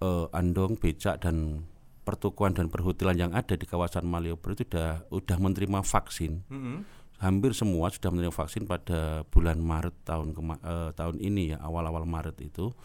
eh, 0.00 0.26
Andong, 0.34 0.76
Becak 0.80 1.22
dan 1.24 1.64
pertukuan 2.04 2.52
dan 2.52 2.68
perhotelan 2.68 3.16
yang 3.16 3.32
ada 3.32 3.56
di 3.56 3.64
kawasan 3.64 4.04
Malioboro 4.04 4.52
itu 4.52 4.68
sudah 4.68 5.08
udah 5.08 5.36
menerima 5.40 5.80
vaksin 5.80 6.44
Mm-mm. 6.52 6.84
hampir 7.16 7.56
semua 7.56 7.88
sudah 7.88 8.12
menerima 8.12 8.28
vaksin 8.28 8.68
pada 8.68 9.24
bulan 9.32 9.56
Maret 9.56 9.96
tahun 10.04 10.36
kema- 10.36 10.60
eh, 10.60 10.90
tahun 10.92 11.16
ini 11.16 11.56
ya 11.56 11.64
awal-awal 11.64 12.04
Maret 12.04 12.36
itu 12.44 12.76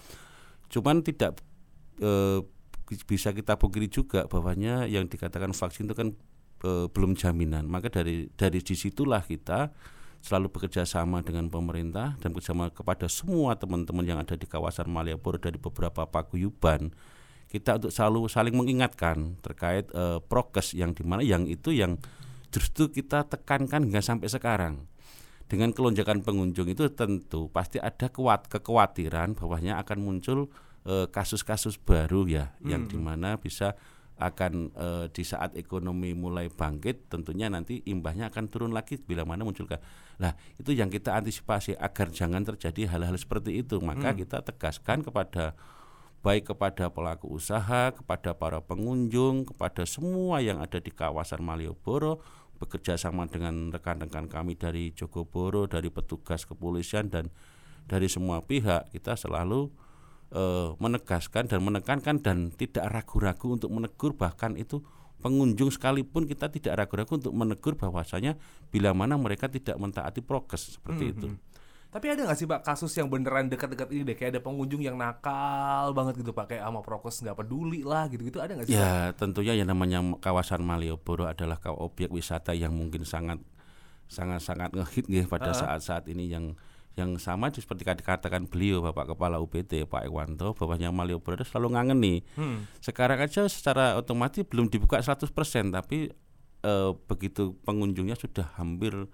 cuman 0.72 1.04
tidak 1.04 1.36
eh, 2.00 2.40
bisa 3.06 3.30
kita 3.30 3.60
pungkiri 3.62 3.86
juga 3.86 4.26
bahwanya 4.26 4.90
yang 4.90 5.06
dikatakan 5.06 5.54
vaksin 5.54 5.86
itu 5.86 5.96
kan 5.98 6.08
eh, 6.66 6.88
belum 6.90 7.14
jaminan. 7.14 7.70
Maka 7.70 7.94
dari 7.94 8.34
dari 8.34 8.60
di 8.66 8.74
situlah 8.74 9.22
kita 9.22 9.70
selalu 10.20 10.52
bekerja 10.52 10.84
sama 10.84 11.24
dengan 11.24 11.48
pemerintah 11.48 12.20
dan 12.20 12.36
bekerjasama 12.36 12.74
kepada 12.76 13.08
semua 13.08 13.56
teman-teman 13.56 14.04
yang 14.04 14.20
ada 14.20 14.36
di 14.36 14.44
kawasan 14.44 14.92
Malioboro 14.92 15.40
dari 15.40 15.62
beberapa 15.62 16.10
paguyuban. 16.10 16.92
Kita 17.50 17.82
untuk 17.82 17.90
selalu 17.90 18.30
saling 18.30 18.56
mengingatkan 18.58 19.38
terkait 19.42 19.90
eh, 19.94 20.20
prokes 20.26 20.74
yang 20.74 20.98
di 20.98 21.06
mana 21.06 21.22
yang 21.22 21.46
itu 21.46 21.70
yang 21.74 21.98
justru 22.50 22.90
kita 22.90 23.30
tekankan 23.30 23.86
hingga 23.86 24.02
sampai 24.02 24.30
sekarang. 24.30 24.90
Dengan 25.50 25.74
kelonjakan 25.74 26.22
pengunjung 26.22 26.70
itu 26.70 26.94
tentu 26.94 27.50
pasti 27.50 27.82
ada 27.82 28.06
kuat 28.14 28.46
kekhawatiran 28.54 29.34
bahwanya 29.34 29.82
akan 29.82 29.98
muncul 29.98 30.54
eh, 30.90 31.08
kasus-kasus 31.14 31.78
baru 31.78 32.26
ya 32.26 32.58
yang 32.66 32.90
di 32.90 32.98
mana 32.98 33.38
bisa 33.38 33.78
akan 34.20 34.76
eh, 34.76 35.06
di 35.16 35.24
saat 35.24 35.56
ekonomi 35.56 36.12
mulai 36.12 36.52
bangkit 36.52 37.08
tentunya 37.08 37.48
nanti 37.48 37.80
imbasnya 37.88 38.28
akan 38.28 38.46
turun 38.52 38.72
lagi 38.76 39.00
bila 39.00 39.24
mana 39.24 39.48
muncul 39.48 39.70
ke. 39.70 39.80
Lah 40.20 40.36
itu 40.60 40.76
yang 40.76 40.92
kita 40.92 41.16
antisipasi 41.16 41.80
agar 41.80 42.12
jangan 42.12 42.44
terjadi 42.44 42.92
hal-hal 42.92 43.16
seperti 43.16 43.64
itu. 43.64 43.80
Maka 43.80 44.12
kita 44.12 44.44
tegaskan 44.44 45.08
kepada 45.08 45.56
baik 46.20 46.52
kepada 46.52 46.92
pelaku 46.92 47.32
usaha, 47.32 47.96
kepada 47.96 48.36
para 48.36 48.60
pengunjung, 48.60 49.48
kepada 49.48 49.88
semua 49.88 50.44
yang 50.44 50.60
ada 50.60 50.84
di 50.84 50.92
kawasan 50.92 51.40
Malioboro, 51.40 52.20
bekerja 52.60 53.00
sama 53.00 53.24
dengan 53.32 53.72
rekan-rekan 53.72 54.28
kami 54.28 54.60
dari 54.60 54.92
Jogoboro, 54.92 55.64
dari 55.64 55.88
petugas 55.88 56.44
kepolisian 56.44 57.08
dan 57.08 57.32
dari 57.88 58.12
semua 58.12 58.44
pihak 58.44 58.92
kita 58.92 59.16
selalu 59.16 59.72
eh, 60.34 60.70
menegaskan 60.78 61.50
dan 61.50 61.60
menekankan 61.62 62.16
dan 62.22 62.38
tidak 62.54 62.86
ragu-ragu 62.90 63.58
untuk 63.58 63.70
menegur. 63.74 64.14
Bahkan 64.14 64.58
itu 64.58 64.82
pengunjung 65.20 65.70
sekalipun 65.70 66.26
kita 66.26 66.48
tidak 66.48 66.86
ragu-ragu 66.86 67.20
untuk 67.20 67.34
menegur 67.36 67.76
bahwasanya 67.76 68.40
bila 68.72 68.96
mana 68.96 69.20
mereka 69.20 69.52
tidak 69.52 69.76
mentaati 69.76 70.24
prokes 70.24 70.80
seperti 70.80 71.12
itu. 71.12 71.28
tapi 71.90 72.06
ada 72.06 72.22
nggak 72.22 72.38
sih 72.38 72.46
Pak 72.46 72.62
kasus 72.62 72.94
yang 73.02 73.10
beneran 73.10 73.50
dekat-dekat 73.50 73.90
ini 73.90 74.02
deh? 74.06 74.14
Kayak 74.14 74.38
ada 74.38 74.42
pengunjung 74.46 74.86
yang 74.86 74.94
nakal 74.94 75.90
banget 75.98 76.22
gitu 76.22 76.38
Pak. 76.38 76.54
Kayak 76.54 76.70
sama 76.70 76.80
prokes 76.86 77.18
nggak 77.26 77.34
peduli 77.34 77.82
lah 77.82 78.06
gitu-gitu. 78.14 78.38
Ada 78.38 78.54
nggak 78.62 78.68
sih 78.70 78.78
Pak? 78.78 78.86
Ya 78.86 79.10
tentunya 79.18 79.58
yang 79.58 79.74
namanya 79.74 80.06
kawasan 80.22 80.62
Malioboro 80.62 81.26
adalah 81.26 81.58
objek 81.82 82.14
wisata 82.14 82.54
yang 82.54 82.78
mungkin 82.78 83.10
sangat 83.10 83.42
sangat 84.06 84.42
sangat 84.42 84.70
ngehit 84.74 85.06
nggih 85.06 85.26
pada 85.30 85.54
saat-saat 85.54 86.10
ini 86.10 86.30
yang 86.30 86.54
yang 86.98 87.16
sama 87.22 87.48
seperti 87.54 87.86
dikatakan 87.86 88.50
beliau 88.50 88.84
Bapak 88.84 89.16
Kepala 89.16 89.40
UPT 89.40 89.88
Pak 89.88 90.04
Iwanto 90.10 90.52
bahwa 90.58 90.76
yang 90.76 90.92
Malioboro 90.92 91.40
itu 91.40 91.48
selalu 91.48 91.78
ngangeni. 91.78 92.16
Hmm. 92.36 92.68
Sekarang 92.84 93.20
aja 93.24 93.48
secara 93.48 93.96
otomatis 93.96 94.44
belum 94.44 94.68
dibuka 94.68 95.00
100% 95.00 95.32
tapi 95.72 96.12
eh, 96.66 96.92
begitu 97.08 97.56
pengunjungnya 97.64 98.20
sudah 98.20 98.52
hampir 98.60 99.08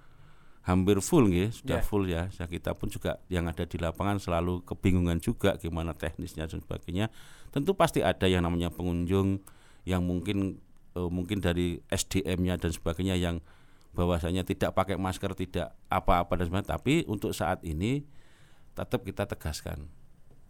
hampir 0.65 0.97
full 0.97 1.29
ya, 1.29 1.53
sudah 1.53 1.77
Yeah. 1.77 1.85
full 1.85 2.05
ya. 2.09 2.25
Ya, 2.33 2.49
kita 2.49 2.73
pun 2.73 2.89
juga 2.89 3.21
yang 3.29 3.45
ada 3.45 3.69
di 3.69 3.77
lapangan 3.77 4.17
selalu 4.17 4.65
kebingungan 4.65 5.21
juga 5.21 5.53
gimana 5.61 5.93
teknisnya 5.93 6.49
dan 6.49 6.57
sebagainya. 6.57 7.13
Tentu 7.53 7.77
pasti 7.77 8.01
ada 8.01 8.25
yang 8.25 8.41
namanya 8.41 8.73
pengunjung 8.73 9.45
yang 9.85 10.01
mungkin 10.01 10.57
eh, 10.97 11.09
mungkin 11.13 11.37
dari 11.37 11.85
SDM-nya 11.93 12.57
dan 12.57 12.73
sebagainya 12.73 13.13
yang 13.13 13.45
bahwasanya 13.95 14.43
tidak 14.43 14.75
pakai 14.75 14.99
masker, 14.99 15.31
tidak 15.33 15.71
apa-apa 15.87 16.35
dan 16.35 16.51
sebagainya. 16.51 16.75
Tapi 16.75 16.93
untuk 17.07 17.31
saat 17.31 17.63
ini 17.63 18.03
tetap 18.75 19.07
kita 19.07 19.23
tegaskan 19.23 19.87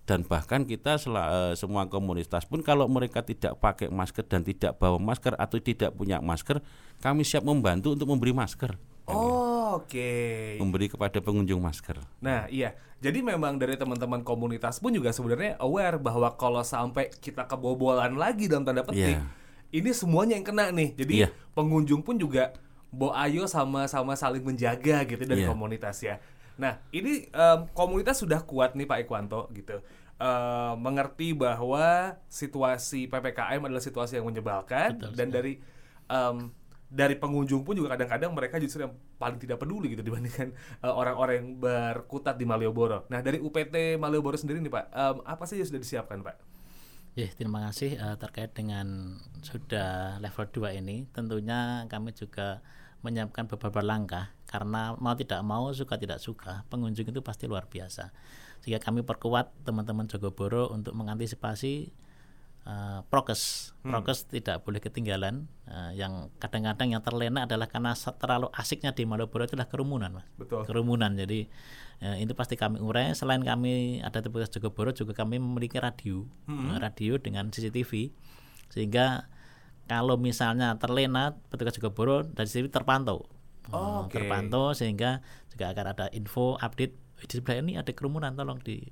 dan 0.05 0.21
bahkan 0.21 0.65
kita 0.65 0.97
eh, 0.97 1.53
semua 1.53 1.85
komunitas 1.85 2.45
pun 2.45 2.61
kalau 2.61 2.85
mereka 2.85 3.21
tidak 3.21 3.57
pakai 3.57 3.89
masker 3.89 4.25
dan 4.25 4.41
tidak 4.41 4.77
bawa 4.77 4.97
masker 4.97 5.33
atau 5.37 5.57
tidak 5.57 5.93
punya 5.93 6.17
masker, 6.21 6.61
kami 7.01 7.21
siap 7.21 7.45
membantu 7.45 7.93
untuk 7.93 8.09
memberi 8.09 8.33
masker, 8.33 8.77
Oh, 9.05 9.77
Oke. 9.81 10.57
memberi 10.57 10.89
kepada 10.89 11.21
pengunjung 11.21 11.61
masker. 11.61 12.01
Nah, 12.21 12.49
iya. 12.49 12.73
Jadi 12.97 13.21
memang 13.21 13.61
dari 13.61 13.77
teman-teman 13.77 14.25
komunitas 14.25 14.81
pun 14.81 14.89
juga 14.89 15.13
sebenarnya 15.13 15.61
aware 15.61 16.01
bahwa 16.01 16.33
kalau 16.33 16.65
sampai 16.65 17.13
kita 17.21 17.45
kebobolan 17.45 18.17
lagi 18.17 18.49
dalam 18.49 18.65
tanda 18.65 18.81
petik, 18.81 19.13
Iya. 19.13 19.21
ini 19.69 19.89
semuanya 19.93 20.33
yang 20.41 20.45
kena 20.47 20.73
nih. 20.73 20.89
Jadi 20.97 21.13
Iya. 21.21 21.29
pengunjung 21.53 22.01
pun 22.01 22.17
juga 22.17 22.49
bo 22.95 23.11
ayo 23.11 23.43
sama-sama 23.45 24.15
saling 24.15 24.39
menjaga 24.39 25.03
gitu 25.03 25.19
dari 25.21 25.43
Iya. 25.43 25.51
komunitas 25.51 25.99
ya. 25.99 26.15
Nah, 26.55 26.79
ini 26.89 27.27
em, 27.27 27.59
komunitas 27.75 28.15
sudah 28.15 28.39
kuat 28.41 28.73
nih 28.73 28.87
Pak 28.87 29.03
Ikwanto 29.03 29.51
gitu. 29.51 29.83
Eh, 30.15 30.73
mengerti 30.79 31.35
bahwa 31.35 32.15
situasi 32.31 33.11
PPKM 33.11 33.59
adalah 33.59 33.83
situasi 33.83 34.15
yang 34.15 34.23
menyebalkan 34.23 34.95
Betul 34.95 35.11
dan 35.11 35.27
dari 35.27 35.59
em, 36.07 36.37
dari 36.87 37.19
pengunjung 37.19 37.67
pun 37.67 37.75
juga 37.75 37.91
kadang-kadang 37.91 38.31
mereka 38.31 38.55
justru 38.55 38.87
yang 38.87 38.95
paling 39.19 39.35
tidak 39.35 39.59
peduli 39.59 39.91
gitu 39.91 39.99
dibandingkan 40.01 40.55
eh, 40.55 40.87
orang-orang 40.87 41.35
yang 41.43 41.49
berkutat 41.59 42.39
di 42.39 42.47
Malioboro. 42.47 43.03
Nah 43.11 43.19
dari 43.19 43.43
UPT 43.43 43.99
Malioboro 43.99 44.39
sendiri 44.39 44.63
nih 44.63 44.71
Pak, 44.71 44.85
em, 44.87 45.15
apa 45.27 45.43
saja 45.43 45.59
yang 45.59 45.67
sudah 45.67 45.83
disiapkan 45.83 46.23
Pak? 46.23 46.35
Ya, 47.11 47.27
terima 47.31 47.67
kasih 47.67 47.95
eh, 47.95 48.15
terkait 48.15 48.51
dengan 48.51 49.19
sudah 49.39 50.15
level 50.19 50.47
2 50.47 50.79
ini. 50.79 51.11
Tentunya 51.11 51.83
kami 51.87 52.11
juga 52.11 52.63
menyiapkan 53.05 53.45
beberapa 53.45 53.85
langkah 53.85 54.33
karena 54.49 54.97
mau 54.97 55.13
tidak 55.13 55.45
mau 55.45 55.69
suka 55.69 56.01
tidak 56.01 56.17
suka 56.17 56.65
pengunjung 56.73 57.05
itu 57.05 57.21
pasti 57.21 57.45
luar 57.45 57.69
biasa. 57.69 58.09
Sehingga 58.65 58.81
kami 58.81 59.05
perkuat 59.05 59.53
teman-teman 59.61 60.09
Jogoboro 60.09 60.73
untuk 60.73 60.97
mengantisipasi 60.97 61.93
eh, 62.65 62.99
prokes. 63.13 63.73
Prokes 63.85 64.25
tidak 64.25 64.65
boleh 64.65 64.81
ketinggalan. 64.81 65.45
Eh, 65.69 66.01
yang 66.01 66.33
kadang-kadang 66.41 66.97
yang 66.97 67.03
terlena 67.05 67.45
adalah 67.45 67.69
karena 67.69 67.93
terlalu 67.93 68.49
asiknya 68.57 68.89
di 68.97 69.05
Malioboro 69.05 69.45
itulah 69.45 69.69
kerumunan, 69.69 70.09
Mas 70.17 70.25
Betul. 70.41 70.65
kerumunan. 70.65 71.13
Jadi 71.13 71.45
eh, 72.01 72.15
itu 72.25 72.33
pasti 72.33 72.57
kami 72.57 72.81
urai. 72.81 73.13
Selain 73.13 73.43
kami 73.45 74.01
ada 74.01 74.17
petugas 74.25 74.49
Jogoboro 74.49 74.89
juga 74.97 75.13
kami 75.13 75.37
memiliki 75.37 75.77
radio, 75.77 76.25
Eh, 76.49 76.77
radio 76.81 77.21
dengan 77.21 77.53
CCTV 77.53 78.09
sehingga 78.73 79.29
kalau 79.85 80.17
misalnya 80.17 80.77
terlena 80.81 81.37
petugas 81.49 81.77
Jogoboro 81.77 82.25
dari 82.25 82.49
CCTV 82.49 82.73
terpantau. 82.73 83.25
Eh, 83.69 83.73
Oh, 83.73 84.05
oke. 84.05 84.13
Terpantau 84.13 84.77
sehingga 84.77 85.25
juga 85.49 85.73
akan 85.73 85.85
ada 85.97 86.05
info 86.13 86.57
update 86.61 86.93
di 87.25 87.33
sebelah 87.41 87.57
ini 87.63 87.73
ada 87.79 87.89
kerumunan 87.95 88.35
tolong 88.37 88.61
di 88.61 88.85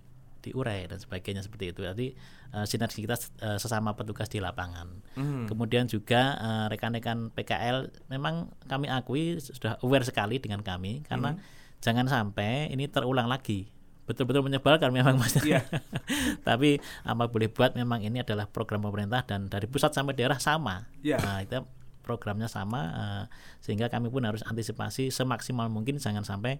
diurai 0.44 0.84
dan 0.92 1.00
sebagainya 1.00 1.40
seperti 1.42 1.72
itu. 1.72 1.82
Jadi 1.88 2.08
eh, 2.54 2.66
sinergi 2.68 3.08
kita 3.08 3.16
eh, 3.42 3.58
sesama 3.58 3.96
petugas 3.96 4.28
di 4.28 4.44
lapangan. 4.44 4.88
Hmm. 5.16 5.46
Kemudian 5.48 5.88
juga 5.88 6.36
eh, 6.36 6.66
rekan-rekan 6.74 7.32
PKL 7.32 8.10
memang 8.12 8.52
kami 8.68 8.92
akui 8.92 9.40
sudah 9.40 9.80
aware 9.82 10.04
sekali 10.04 10.38
dengan 10.44 10.60
kami 10.62 11.02
karena 11.08 11.40
jangan 11.80 12.06
sampai 12.12 12.70
ini 12.70 12.92
terulang 12.92 13.32
lagi. 13.32 13.72
Betul-betul 14.04 14.44
menyebalkan 14.44 14.92
memang 14.92 15.16
Mas. 15.16 15.40
Iya. 15.40 15.64
Tapi 16.48 16.80
apa 17.08 17.24
boleh 17.32 17.48
buat 17.48 17.76
memang 17.76 18.04
ini 18.04 18.20
adalah 18.20 18.52
program 18.52 18.84
pemerintah 18.84 19.24
dan 19.24 19.48
dari 19.48 19.66
pusat 19.66 19.96
sampai 19.96 20.12
daerah 20.16 20.38
sama. 20.44 20.92
Iya. 21.00 21.18
Nah, 21.24 21.40
itu 21.40 21.64
programnya 22.04 22.52
sama 22.52 22.82
eh, 22.92 23.24
sehingga 23.64 23.88
kami 23.88 24.12
pun 24.12 24.28
harus 24.28 24.44
antisipasi 24.44 25.08
semaksimal 25.08 25.72
mungkin 25.72 25.98
jangan 25.98 26.28
sampai 26.28 26.60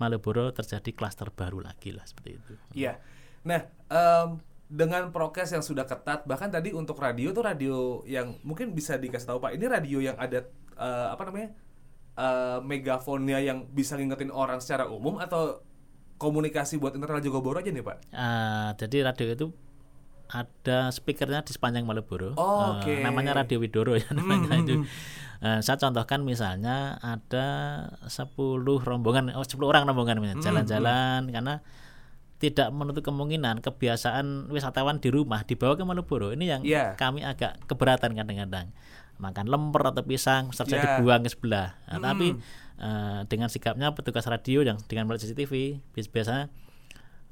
Malioboro 0.00 0.48
terjadi 0.50 0.96
klaster 0.96 1.28
baru 1.28 1.60
lagi 1.60 1.92
lah 1.92 2.02
seperti 2.08 2.30
itu. 2.40 2.52
Iya. 2.72 2.96
Nah, 3.44 3.60
em, 3.92 4.40
dengan 4.72 5.12
prokes 5.12 5.52
yang 5.52 5.60
sudah 5.60 5.84
ketat, 5.84 6.24
bahkan 6.24 6.48
tadi 6.48 6.72
untuk 6.72 6.96
radio 6.96 7.28
tuh 7.36 7.44
radio 7.44 8.00
yang 8.08 8.40
mungkin 8.40 8.72
bisa 8.72 8.96
dikasih 8.96 9.28
tahu 9.28 9.38
Pak, 9.44 9.52
ini 9.52 9.68
radio 9.68 10.00
yang 10.00 10.16
ada 10.16 10.48
eh, 10.80 11.08
apa 11.12 11.22
namanya 11.28 11.52
eh, 12.16 12.58
megafonnya 12.64 13.38
yang 13.44 13.68
bisa 13.68 14.00
ngingetin 14.00 14.32
orang 14.32 14.58
secara 14.64 14.88
umum 14.88 15.20
atau 15.20 15.60
komunikasi 16.22 16.78
buat 16.78 16.94
internal 16.94 17.18
Jogoboro 17.18 17.58
aja 17.58 17.68
nih 17.68 17.82
Pak? 17.82 17.96
Eh, 18.08 18.68
jadi 18.78 18.96
radio 19.04 19.26
itu 19.28 19.46
ada 20.28 20.88
speakernya 20.88 21.42
di 21.42 21.52
sepanjang 21.52 21.84
Malioboro. 21.84 22.32
Oh, 22.34 22.80
Eh, 22.80 22.88
oke. 22.88 22.92
namanya 23.02 23.36
Radio 23.36 23.60
Widoro 23.60 23.92
ya 23.94 24.08
namanya 24.10 24.54
Hmm, 24.54 24.62
itu. 24.62 24.74
Eh, 25.42 25.58
saya 25.60 25.76
contohkan 25.76 26.22
misalnya 26.22 26.96
ada 26.98 27.46
10 28.06 28.38
rombongan, 28.78 29.34
oh 29.34 29.42
10 29.42 29.66
orang 29.66 29.84
rombongan 29.84 30.16
misalnya, 30.16 30.38
Hmm, 30.38 30.46
jalan-jalan 30.46 31.20
karena 31.28 31.54
tidak 32.38 32.70
menutup 32.70 33.04
kemungkinan 33.04 33.60
kebiasaan 33.60 34.48
wisatawan 34.48 34.98
di 34.98 35.10
rumah 35.10 35.42
dibawa 35.42 35.74
ke 35.74 35.84
Malioboro. 35.84 36.32
Ini 36.32 36.44
yang 36.48 36.62
Iya. 36.62 36.96
kami 36.96 37.22
agak 37.22 37.58
keberatan 37.66 38.14
kadang-kadang 38.14 38.72
makan 39.14 39.46
lemper 39.46 39.82
atau 39.84 40.02
pisang 40.02 40.48
serta 40.50 40.74
Iya. 40.74 40.82
dibuang 40.96 41.22
ke 41.22 41.30
sebelah. 41.30 41.76
Nah, 41.86 41.92
Hmm. 41.92 42.04
Tapi 42.08 42.26
eh, 42.82 43.20
dengan 43.30 43.46
sikapnya 43.46 43.94
petugas 43.94 44.26
radio 44.26 44.66
yang 44.66 44.76
dengan 44.90 45.06
melihat 45.06 45.30
CCTV 45.30 45.78
biasanya 46.10 46.50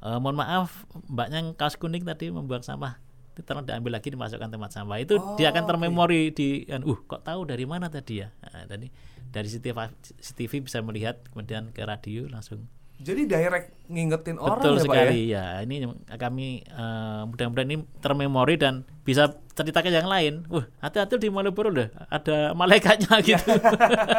eh, 0.07 0.19
mohon 0.23 0.39
maaf 0.39 0.87
mbaknya 1.11 1.43
yang 1.43 1.49
kaos 1.59 1.75
kuning 1.75 2.07
tadi 2.07 2.31
membuang 2.31 2.63
sampah. 2.63 3.03
Itu 3.35 3.47
tolong 3.47 3.67
diambil 3.67 3.99
lagi 3.99 4.15
dimasukkan 4.15 4.49
tempat 4.51 4.71
sampah. 4.71 4.97
Itu 5.03 5.19
dia 5.35 5.51
akan 5.51 5.67
Oh, 5.67 5.69
termemori 5.75 6.31
di 6.31 6.65
kan, 6.67 6.87
uh 6.87 6.99
kok 7.05 7.27
tahu 7.27 7.47
dari 7.47 7.67
mana 7.67 7.91
tadi 7.91 8.23
ya? 8.23 8.31
Nah, 8.43 8.67
tadi 8.67 8.91
dari 9.31 9.47
CCTV, 9.47 9.79
CCTV 10.03 10.53
bisa 10.67 10.79
melihat 10.83 11.23
kemudian 11.31 11.71
ke 11.71 11.83
radio 11.83 12.27
langsung 12.31 12.67
Jadi 13.01 13.25
direct 13.25 13.69
ngingetin 13.87 14.37
orang 14.37 14.61
betul 14.61 14.71
ya 14.71 14.77
Pak 14.77 14.85
ya? 14.85 14.85
sekali 14.87 15.19
ya? 15.27 15.45
ini 15.61 15.77
kami 16.13 16.47
eh, 16.63 17.21
mudah-mudahan 17.25 17.67
ini 17.67 17.79
termemori 17.99 18.55
dan 18.55 18.85
bisa 19.01 19.27
cerita 19.51 19.81
ke 19.81 19.89
yang 19.89 20.07
lain 20.07 20.47
wah 20.47 20.63
hati-hati 20.79 21.19
di 21.19 21.27
Malioboro 21.27 21.69
loh 21.69 21.89
ada 22.07 22.53
malaikatnya 22.53 23.19
gitu 23.27 23.51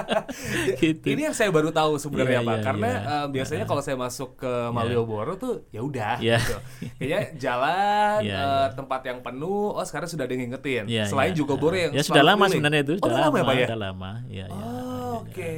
gitu 0.81 1.05
Ini 1.07 1.21
yang 1.23 1.35
saya 1.37 1.49
baru 1.49 1.69
tahu 1.69 1.95
sebenarnya 1.95 2.41
Iya, 2.41 2.43
Pak, 2.43 2.51
iya, 2.53 2.63
karena 2.63 2.89
iya. 2.89 2.99
eh, 3.15 3.25
biasanya 3.29 3.65
kalau 3.65 3.79
saya 3.79 3.95
masuk 3.95 4.35
ke 4.35 4.51
Malioboro 4.69 5.33
tuh 5.35 5.63
ya 5.69 5.81
udah 5.81 6.19
Iya. 6.19 6.37
gitu. 6.37 6.57
Kayaknya 6.97 7.19
jalan 7.37 8.17
Iya, 8.21 8.33
eh, 8.33 8.43
iya. 8.43 8.73
tempat 8.73 9.01
yang 9.03 9.19
penuh, 9.21 9.71
oh 9.71 9.85
sekarang 9.85 10.09
sudah 10.09 10.25
ada 10.25 10.33
yang 10.33 10.41
ngingetin. 10.45 10.83
Iya, 10.85 11.05
Selain 11.05 11.31
iya. 11.31 11.37
Jogoboro 11.37 11.75
yang 11.75 11.91
ya 11.91 12.01
sudah 12.01 12.23
lama 12.23 12.35
keliling. 12.41 12.53
sebenarnya 12.57 12.81
itu 12.81 12.93
Oh, 12.97 13.07
udah 13.07 13.19
lama 13.21 13.35
ya 13.37 13.43
Pak 13.43 13.53
ya? 13.53 13.65
sudah 13.65 13.79
lama 13.79 14.11
ya, 14.27 14.45
ya. 14.45 14.65
Oh, 14.67 15.13
Oke. 15.23 15.53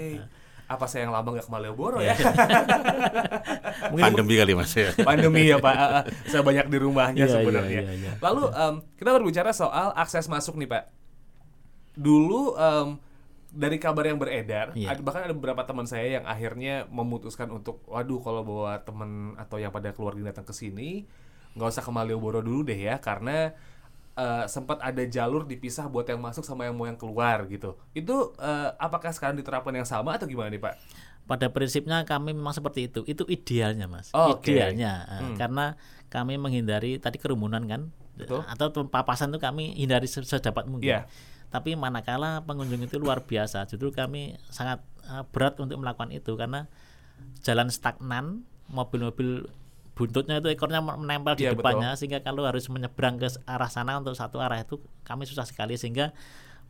Apa 0.73 0.85
saya 0.89 1.05
yang 1.05 1.13
lama 1.13 1.29
nggak 1.29 1.45
ke 1.45 1.51
Malioboro 1.51 2.01
Iya. 2.01 2.13
ya? 2.13 2.15
Mungkin 3.93 4.03
Pandemi 4.09 4.33
kali 4.35 4.53
Mas 4.53 4.73
ya. 4.73 4.89
Pandemi 4.97 5.41
ya 5.45 5.57
Pak. 5.57 5.75
Ah. 5.75 6.03
saya 6.25 6.41
banyak 6.41 6.65
di 6.65 6.77
rumahnya 6.77 7.23
Iya, 7.23 7.29
iya, 7.29 7.35
sebenarnya. 7.35 7.81
iya, 7.85 7.93
iya. 7.93 8.11
Lalu 8.17 8.43
em, 8.49 8.73
kita 8.97 9.09
berbicara 9.11 9.51
soal 9.53 9.93
akses 9.93 10.25
masuk 10.25 10.57
nih 10.57 10.67
Pak. 10.67 10.83
Dulu 11.93 12.57
em, 12.57 12.87
dari 13.53 13.77
kabar 13.77 14.09
yang 14.09 14.17
beredar, 14.17 14.73
Iya. 14.73 14.97
ada, 14.97 15.01
bahkan 15.05 15.29
ada 15.29 15.35
beberapa 15.37 15.61
teman 15.61 15.85
saya 15.85 16.17
yang 16.17 16.25
akhirnya 16.25 16.89
memutuskan 16.89 17.53
untuk, 17.53 17.85
waduh 17.85 18.17
kalau 18.17 18.41
bawa 18.41 18.81
temen 18.81 19.37
atau 19.37 19.61
yang 19.61 19.69
pada 19.69 19.93
keluarga 19.93 20.33
datang 20.33 20.41
ke 20.41 20.57
sini, 20.57 21.05
nggak 21.53 21.69
usah 21.69 21.85
ke 21.85 21.91
Malioboro 21.93 22.41
dulu 22.41 22.65
deh 22.65 22.81
ya, 22.81 22.97
karena 22.97 23.53
eh, 24.13 24.45
sempat 24.45 24.77
ada 24.79 25.03
jalur 25.03 25.43
dipisah 25.43 25.85
buat 25.85 26.05
yang 26.05 26.17
masuk 26.17 26.41
sama 26.41 26.63
yang 26.63 26.73
mau 26.73 26.85
yang 26.85 26.95
keluar 26.95 27.45
gitu. 27.45 27.75
Itu 27.91 28.33
eh, 28.37 28.69
apakah 28.77 29.09
sekarang 29.09 29.35
diterapkan 29.35 29.73
yang 29.73 29.85
sama 29.85 30.13
atau 30.13 30.25
gimana 30.25 30.49
nih 30.49 30.59
Pak? 30.59 30.75
pada 31.23 31.47
prinsipnya 31.47 32.03
kami 32.03 32.35
memang 32.35 32.51
seperti 32.51 32.91
itu 32.91 33.07
itu 33.07 33.23
idealnya 33.25 33.87
mas 33.87 34.11
Oh, 34.11 34.35
oke. 34.35 34.43
idealnya 34.43 35.07
eh, 35.07 35.19
Hmm. 35.23 35.35
karena 35.39 35.79
kami 36.11 36.35
menghindari 36.35 36.99
tadi 36.99 37.15
kerumunan 37.15 37.63
kan 37.63 37.95
Betul. 38.19 38.43
atau 38.43 38.67
papasan 38.83 39.31
itu 39.31 39.39
kami 39.39 39.71
hindari 39.73 40.03
se- 40.03 40.19
sedapat 40.19 40.67
mungkin 40.67 40.99
Iya. 40.99 41.07
tapi 41.47 41.79
manakala 41.79 42.43
pengunjung 42.43 42.83
itu 42.83 42.99
luar 42.99 43.23
biasa 43.23 43.63
justru 43.65 43.95
kami 43.95 44.35
sangat 44.51 44.83
berat 45.31 45.55
untuk 45.57 45.79
melakukan 45.79 46.11
itu 46.11 46.35
karena 46.35 46.67
jalan 47.39 47.71
stagnan 47.71 48.43
mobil-mobil 48.67 49.47
buntutnya 49.93 50.41
itu 50.41 50.49
ekornya 50.49 50.81
menempel 50.81 51.37
di 51.37 51.45
Iya, 51.45 51.53
depannya 51.53 51.93
sehingga 51.93 52.25
kalau 52.25 52.45
harus 52.49 52.65
menyeberang 52.69 53.21
ke 53.21 53.29
arah 53.45 53.69
sana 53.69 54.01
untuk 54.01 54.17
satu 54.17 54.41
arah 54.41 54.57
itu 54.57 54.81
kami 55.05 55.29
susah 55.29 55.45
sekali 55.45 55.77
sehingga 55.77 56.13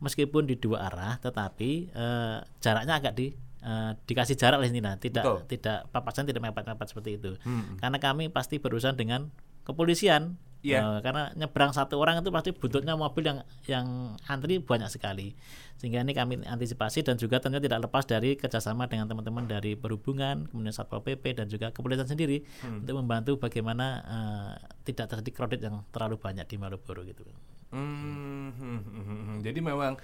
meskipun 0.04 0.44
di 0.44 0.60
dua 0.60 0.92
arah 0.92 1.16
tetapi 1.16 1.88
eh, 1.88 2.36
jaraknya 2.60 3.00
agak 3.00 3.16
di 3.16 3.32
eh, 3.64 3.90
dikasih 4.04 4.36
jarak 4.36 4.60
oleh 4.60 4.68
Nina, 4.68 5.00
tidak 5.00 5.24
Betul. 5.24 5.38
tidak 5.48 5.88
papasan 5.88 6.28
tidak 6.28 6.44
mepet-mepet 6.44 6.86
seperti 6.92 7.10
itu. 7.16 7.32
Karena 7.80 7.96
kami 7.96 8.28
pasti 8.28 8.60
berurusan 8.60 8.92
dengan 8.92 9.32
kepolisian. 9.64 10.36
Iya. 10.64 10.80
Eh, 10.80 10.98
karena 11.04 11.28
nyebrang 11.36 11.76
satu 11.76 12.00
orang 12.00 12.24
itu 12.24 12.32
pasti 12.32 12.50
butuhnya 12.56 12.96
mobil 12.96 13.28
yang 13.28 13.38
yang 13.68 13.86
antri 14.24 14.56
banyak 14.56 14.88
sekali. 14.88 15.36
Sehingga 15.76 16.00
ini 16.00 16.16
kami 16.16 16.40
antisipasi 16.40 17.04
dan 17.04 17.20
juga 17.20 17.36
tentunya 17.36 17.68
tidak 17.68 17.84
lepas 17.84 18.08
dari 18.08 18.40
kerjasama 18.40 18.88
dengan 18.88 19.04
teman-teman 19.04 19.44
dari 19.44 19.76
perhubungan, 19.76 20.48
kemudian 20.48 20.72
satpol 20.72 21.04
pp 21.04 21.36
dan 21.36 21.46
juga 21.52 21.68
kepolisian 21.68 22.08
sendiri 22.08 22.40
untuk 22.64 22.96
membantu 22.96 23.36
bagaimana 23.36 23.86
eh, 24.00 24.52
tidak 24.88 25.12
terjadi 25.12 25.30
kredit 25.36 25.60
yang 25.68 25.84
terlalu 25.92 26.16
banyak 26.16 26.48
di 26.48 26.56
Malioboro 26.56 27.04
gitu. 27.04 27.28
Hmm, 27.68 28.48
hmm, 28.56 28.80
hmm, 28.80 29.04
hmm, 29.04 29.20
hmm. 29.20 29.38
Jadi 29.44 29.60
memang 29.60 30.00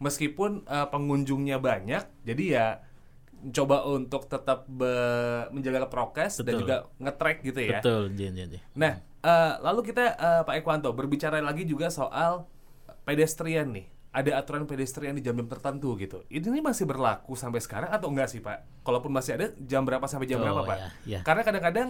meskipun 0.00 0.64
eh, 0.64 0.88
pengunjungnya 0.88 1.60
banyak, 1.60 2.02
jadi 2.24 2.44
ya 2.48 2.66
coba 3.50 3.86
untuk 3.86 4.26
tetap 4.26 4.66
be- 4.66 5.46
menjaga 5.50 5.86
prokes 5.86 6.42
dan 6.42 6.54
Betul. 6.54 6.60
juga 6.62 6.76
nge-track 6.98 7.38
gitu 7.42 7.60
ya. 7.62 7.78
Betul, 7.78 8.02
Jin. 8.12 8.34
Nah, 8.74 8.92
eh, 9.00 9.52
lalu 9.60 9.80
kita 9.86 10.04
eh, 10.10 10.42
Pak 10.42 10.54
Ekwanto 10.58 10.90
berbicara 10.90 11.38
lagi 11.38 11.62
juga 11.62 11.88
soal 11.88 12.46
pedestrian 13.02 13.70
nih. 13.70 13.86
Ada 14.08 14.40
aturan 14.40 14.64
pedestrian 14.64 15.14
di 15.14 15.22
jam-jam 15.22 15.46
tertentu 15.46 15.94
gitu. 15.94 16.24
Ini 16.26 16.58
masih 16.58 16.88
berlaku 16.88 17.36
sampai 17.36 17.60
sekarang 17.60 17.92
atau 17.92 18.08
enggak 18.08 18.26
sih 18.26 18.40
Pak? 18.40 18.82
Kalaupun 18.82 19.12
masih 19.12 19.36
ada, 19.36 19.52
jam 19.60 19.84
berapa 19.84 20.02
sampai 20.04 20.26
jam 20.26 20.40
Oh, 20.40 20.44
berapa 20.48 20.64
Pak? 20.64 20.76
ya, 20.76 20.88
ya. 21.06 21.20
Karena 21.22 21.42
kadang-kadang 21.44 21.88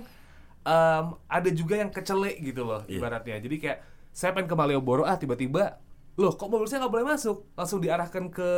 em, 0.61 1.05
ada 1.25 1.51
juga 1.55 1.79
yang 1.79 1.89
kecelek 1.89 2.43
gitu 2.43 2.67
loh 2.67 2.83
Iya. 2.85 2.99
ibaratnya. 3.01 3.39
Jadi 3.39 3.57
kayak 3.57 3.79
saya 4.11 4.35
pengen 4.35 4.51
ke 4.51 4.57
Malioboro 4.59 5.07
ah 5.07 5.15
tiba-tiba 5.15 5.79
loh 6.19 6.35
kok 6.35 6.51
mobil 6.51 6.67
saya 6.67 6.83
nggak 6.83 6.93
boleh 6.93 7.07
masuk 7.07 7.47
langsung 7.55 7.79
diarahkan 7.79 8.27
ke 8.29 8.51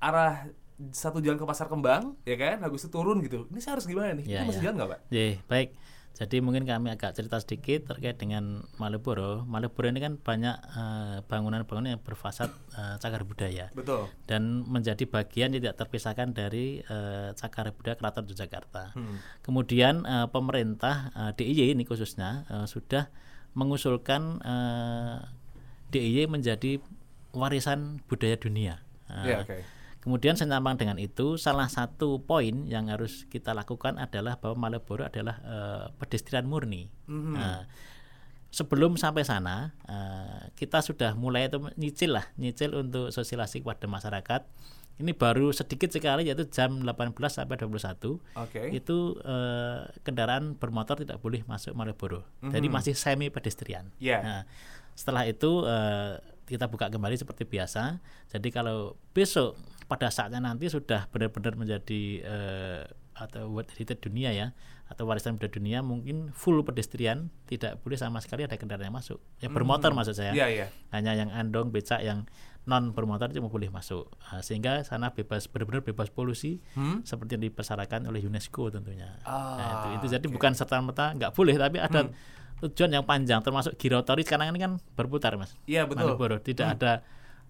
arah 0.00 0.48
satu 0.90 1.22
jalan 1.22 1.38
ke 1.38 1.46
pasar 1.46 1.70
kembang 1.70 2.18
ya 2.26 2.34
kan 2.34 2.58
habis 2.60 2.82
itu 2.82 2.90
turun 2.90 3.22
gitu 3.22 3.46
ini 3.48 3.62
saya 3.62 3.78
harus 3.78 3.86
gimana 3.86 4.10
nih 4.18 4.26
Ya, 4.26 4.42
ini 4.42 4.50
masih 4.50 4.60
ya. 4.60 4.64
jalan 4.68 4.74
nggak 4.78 4.90
pak 4.90 5.00
Ye, 5.08 5.26
baik. 5.46 5.70
Jadi 6.14 6.38
mungkin 6.38 6.62
kami 6.62 6.94
agak 6.94 7.18
cerita 7.18 7.42
sedikit 7.42 7.90
terkait 7.90 8.14
dengan 8.14 8.62
Malioboro. 8.78 9.42
Malioboro 9.50 9.90
ini 9.90 9.98
kan 9.98 10.14
banyak 10.14 10.56
eh, 10.62 11.16
bangunan-bangunan 11.26 11.98
yang 11.98 12.02
berfasad 12.06 12.54
eh, 12.70 12.94
cagar 13.02 13.26
budaya 13.26 13.66
betul 13.74 14.06
dan 14.30 14.62
menjadi 14.62 15.10
bagian 15.10 15.50
yang 15.50 15.58
tidak 15.58 15.74
terpisahkan 15.74 16.30
dari 16.30 16.78
eh, 16.86 17.34
cagar 17.34 17.74
budaya 17.74 17.98
Keraton 17.98 18.30
Yogyakarta. 18.30 18.94
Hmm. 18.94 19.18
Kemudian 19.42 20.06
eh, 20.06 20.26
pemerintah 20.30 21.10
eh, 21.18 21.32
DIY 21.34 21.74
ini 21.74 21.82
khususnya 21.82 22.46
eh, 22.46 22.66
sudah 22.70 23.10
mengusulkan 23.58 24.38
eh, 24.38 25.18
DIY 25.90 26.30
menjadi 26.30 26.78
warisan 27.34 27.98
budaya 28.06 28.38
dunia. 28.38 28.78
Eh, 29.10 29.34
ya 29.34 29.42
oke 29.42 29.58
Kemudian 30.04 30.36
senyaman 30.36 30.76
dengan 30.76 31.00
itu, 31.00 31.40
salah 31.40 31.64
satu 31.72 32.20
poin 32.20 32.68
yang 32.68 32.92
harus 32.92 33.24
kita 33.32 33.56
lakukan 33.56 33.96
adalah 33.96 34.36
bahwa 34.36 34.68
Malioboro 34.68 35.08
adalah 35.08 35.40
eh, 35.40 35.84
pedestrian 35.96 36.44
murni. 36.44 36.92
Mhm. 37.08 37.32
Nah, 37.32 37.64
sebelum 38.52 39.00
sampai 39.00 39.24
sana, 39.24 39.72
eh, 39.88 40.52
kita 40.60 40.84
sudah 40.84 41.16
mulai 41.16 41.48
itu 41.48 41.56
nyicil 41.80 42.20
lah, 42.20 42.28
nyicil 42.36 42.76
untuk 42.76 43.16
sosialisasi 43.16 43.64
kepada 43.64 43.88
masyarakat. 43.88 44.44
Ini 44.94 45.10
baru 45.16 45.50
sedikit 45.50 45.90
sekali 45.90 46.30
yaitu 46.30 46.46
jam 46.52 46.78
18 46.86 47.18
sampai 47.26 47.58
21 47.58 48.22
oke 48.38 48.60
itu 48.70 49.18
eh, 49.26 49.90
kendaraan 50.06 50.54
bermotor 50.54 51.02
tidak 51.02 51.18
boleh 51.18 51.42
masuk 51.48 51.72
Malioboro. 51.74 52.28
Jadi 52.44 52.68
masih 52.68 52.94
semi 52.94 53.26
pedestrian. 53.26 53.90
Ya. 53.98 54.20
Nah, 54.22 54.40
setelah 54.94 55.26
itu 55.26 55.66
eh, 55.66 56.22
kita 56.44 56.68
buka 56.68 56.92
kembali 56.92 57.16
seperti 57.16 57.48
biasa. 57.48 57.98
Jadi 58.30 58.48
kalau 58.52 58.94
besok 59.16 59.56
pada 59.94 60.10
saatnya 60.10 60.42
nanti 60.42 60.66
sudah 60.66 61.06
benar-benar 61.08 61.54
menjadi 61.54 62.02
eh, 62.20 62.82
atau 63.14 63.46
World 63.46 63.70
Heritage 63.70 64.02
dunia 64.02 64.34
ya 64.34 64.50
atau 64.84 65.06
warisan 65.06 65.38
budaya 65.38 65.54
dunia 65.54 65.78
mungkin 65.80 66.34
full 66.34 66.60
pedestrian 66.60 67.30
tidak 67.46 67.78
boleh 67.80 67.94
sama 67.94 68.18
sekali 68.18 68.42
ada 68.42 68.58
kendaraan 68.58 68.90
yang 68.90 68.98
masuk. 68.98 69.22
Ya 69.38 69.46
bermotor 69.48 69.94
maksud 69.94 70.12
saya. 70.12 70.34
Iya 70.34 70.46
iya. 70.50 70.66
hanya 70.90 71.14
yang 71.14 71.30
andong 71.30 71.70
becak 71.70 72.02
yang 72.02 72.26
non 72.66 72.90
bermotor 72.90 73.30
itu 73.30 73.38
boleh 73.40 73.70
masuk. 73.70 74.10
Nah, 74.18 74.42
sehingga 74.42 74.82
sana 74.82 75.14
bebas 75.14 75.46
benar-benar 75.46 75.86
bebas 75.86 76.10
polusi 76.10 76.58
Hmm? 76.74 77.00
seperti 77.06 77.38
yang 77.38 77.44
dipersyaratkan 77.46 78.02
oleh 78.04 78.18
UNESCO 78.20 78.68
tentunya. 78.68 79.14
Ah, 79.22 79.56
nah, 79.56 79.66
itu, 79.94 80.04
itu 80.04 80.18
jadi 80.18 80.26
bukan 80.26 80.52
serta 80.52 80.82
merta 80.82 81.14
nggak 81.14 81.32
boleh 81.32 81.54
tapi 81.54 81.78
ada 81.78 82.10
Hmm. 82.10 82.12
tujuan 82.66 82.90
yang 82.92 83.04
panjang 83.06 83.40
termasuk 83.40 83.76
girotori 83.76 84.26
sekarang 84.26 84.50
ini 84.50 84.58
kan 84.58 84.72
berputar 84.96 85.38
mas. 85.38 85.54
Iya 85.64 85.86
betul. 85.86 86.12
Malioboro. 86.12 86.42
Tidak 86.42 86.66
ada 86.66 87.00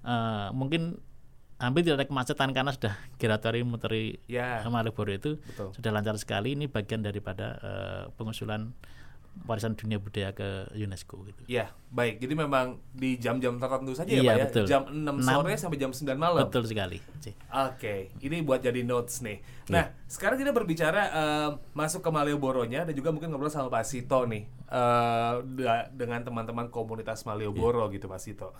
eh, 0.04 0.48
mungkin 0.52 1.00
hampir 1.56 1.82
tidak 1.82 1.96
ada 1.98 2.06
kemacetan 2.06 2.50
karena 2.50 2.70
sudah 2.70 2.92
girotori 3.14 3.62
muteri 3.62 4.18
Ya. 4.26 4.60
Malioboro 4.64 5.10
itu 5.10 5.38
Betul. 5.40 5.70
sudah 5.72 5.90
lancar 5.90 6.16
sekali 6.16 6.52
ini 6.52 6.66
bagian 6.66 7.00
daripada 7.00 7.46
eh, 7.56 8.02
pengusulan 8.12 8.74
warisan 9.42 9.74
dunia 9.74 9.98
budaya 9.98 10.30
ke 10.30 10.46
UNESCO 10.72 11.26
gitu 11.26 11.42
Ya, 11.46 11.66
baik. 11.88 12.18
Jadi 12.18 12.34
memang 12.36 12.78
di 12.88 13.18
jam-jam 13.18 13.58
tertentu 13.58 13.90
saja 13.90 14.06
ya, 14.08 14.16
Iya, 14.16 14.22
Pak 14.24 14.30
ya. 14.32 14.44
betul. 14.46 14.64
Jam 14.64 14.82
6 14.86 14.94
Enam. 14.94 15.16
sore 15.18 15.52
sampai 15.56 15.74
jam 15.76 15.90
9 15.90 16.14
malam. 16.14 16.46
betul 16.46 16.62
sekali. 16.62 17.02
Oke, 17.50 18.14
ini 18.20 18.36
buat 18.40 18.62
jadi 18.62 18.82
notes 18.82 19.20
nih. 19.20 19.42
Iya. 19.66 19.72
Nah, 19.72 19.84
sekarang 20.06 20.38
kita 20.38 20.50
berbicara 20.50 21.02
eh, 21.08 21.50
masuk 21.72 21.98
ke 22.00 22.10
Malioboro-nya 22.10 22.86
dan 22.86 22.94
juga 22.94 23.10
mungkin 23.10 23.26
ngobrol 23.28 23.48
sama 23.48 23.66
Pak 23.68 23.82
Sito 23.84 24.22
nih 24.22 24.46
eh, 24.64 25.32
da- 25.58 25.90
dengan 25.90 26.22
teman-teman 26.22 26.66
komunitas 26.68 27.22
Malioboro 27.22 27.90
Iya. 27.90 27.92
gitu 27.92 28.06
Pak 28.06 28.20
Sito. 28.20 28.54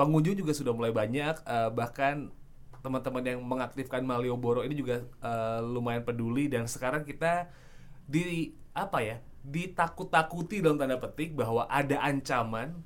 Pengunjung 0.00 0.32
juga 0.32 0.56
sudah 0.56 0.72
mulai 0.72 0.96
banyak, 0.96 1.44
eh, 1.44 1.68
bahkan 1.76 2.32
teman-teman 2.80 3.20
yang 3.20 3.40
mengaktifkan 3.44 4.00
Malioboro 4.00 4.64
ini 4.64 4.72
juga 4.72 5.04
eh, 5.04 5.60
lumayan 5.60 6.00
peduli. 6.00 6.48
Dan 6.48 6.64
sekarang 6.64 7.04
kita 7.04 7.52
di 8.08 8.48
apa 8.72 9.04
ya 9.04 9.20
ditakut-takuti 9.44 10.64
dalam 10.64 10.80
tanda 10.80 10.96
petik 10.96 11.36
bahwa 11.36 11.68
ada 11.68 12.00
ancaman 12.00 12.80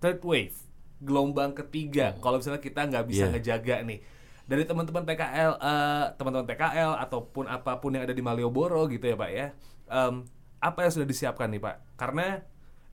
third 0.00 0.24
wave 0.24 0.56
gelombang 1.00 1.52
ketiga. 1.52 2.16
Kalau 2.18 2.40
misalnya 2.40 2.60
kita 2.60 2.88
nggak 2.88 3.04
bisa 3.04 3.28
Iya. 3.28 3.32
ngejaga 3.36 3.76
nih. 3.84 4.00
Dari 4.44 4.64
teman-teman 4.64 5.04
PKL 5.04 5.52
eh, 5.60 6.04
teman-teman 6.16 6.48
PKL 6.48 6.96
ataupun 6.98 7.44
apa 7.44 7.76
pun 7.76 7.92
yang 7.92 8.08
ada 8.08 8.16
di 8.16 8.24
Malioboro 8.24 8.88
gitu 8.88 9.04
ya 9.04 9.16
Pak 9.16 9.30
ya. 9.30 9.46
Em, 9.86 10.24
apa 10.60 10.78
yang 10.84 10.92
sudah 10.92 11.08
disiapkan 11.08 11.48
nih 11.48 11.60
Pak? 11.60 11.76
Karena 11.96 12.40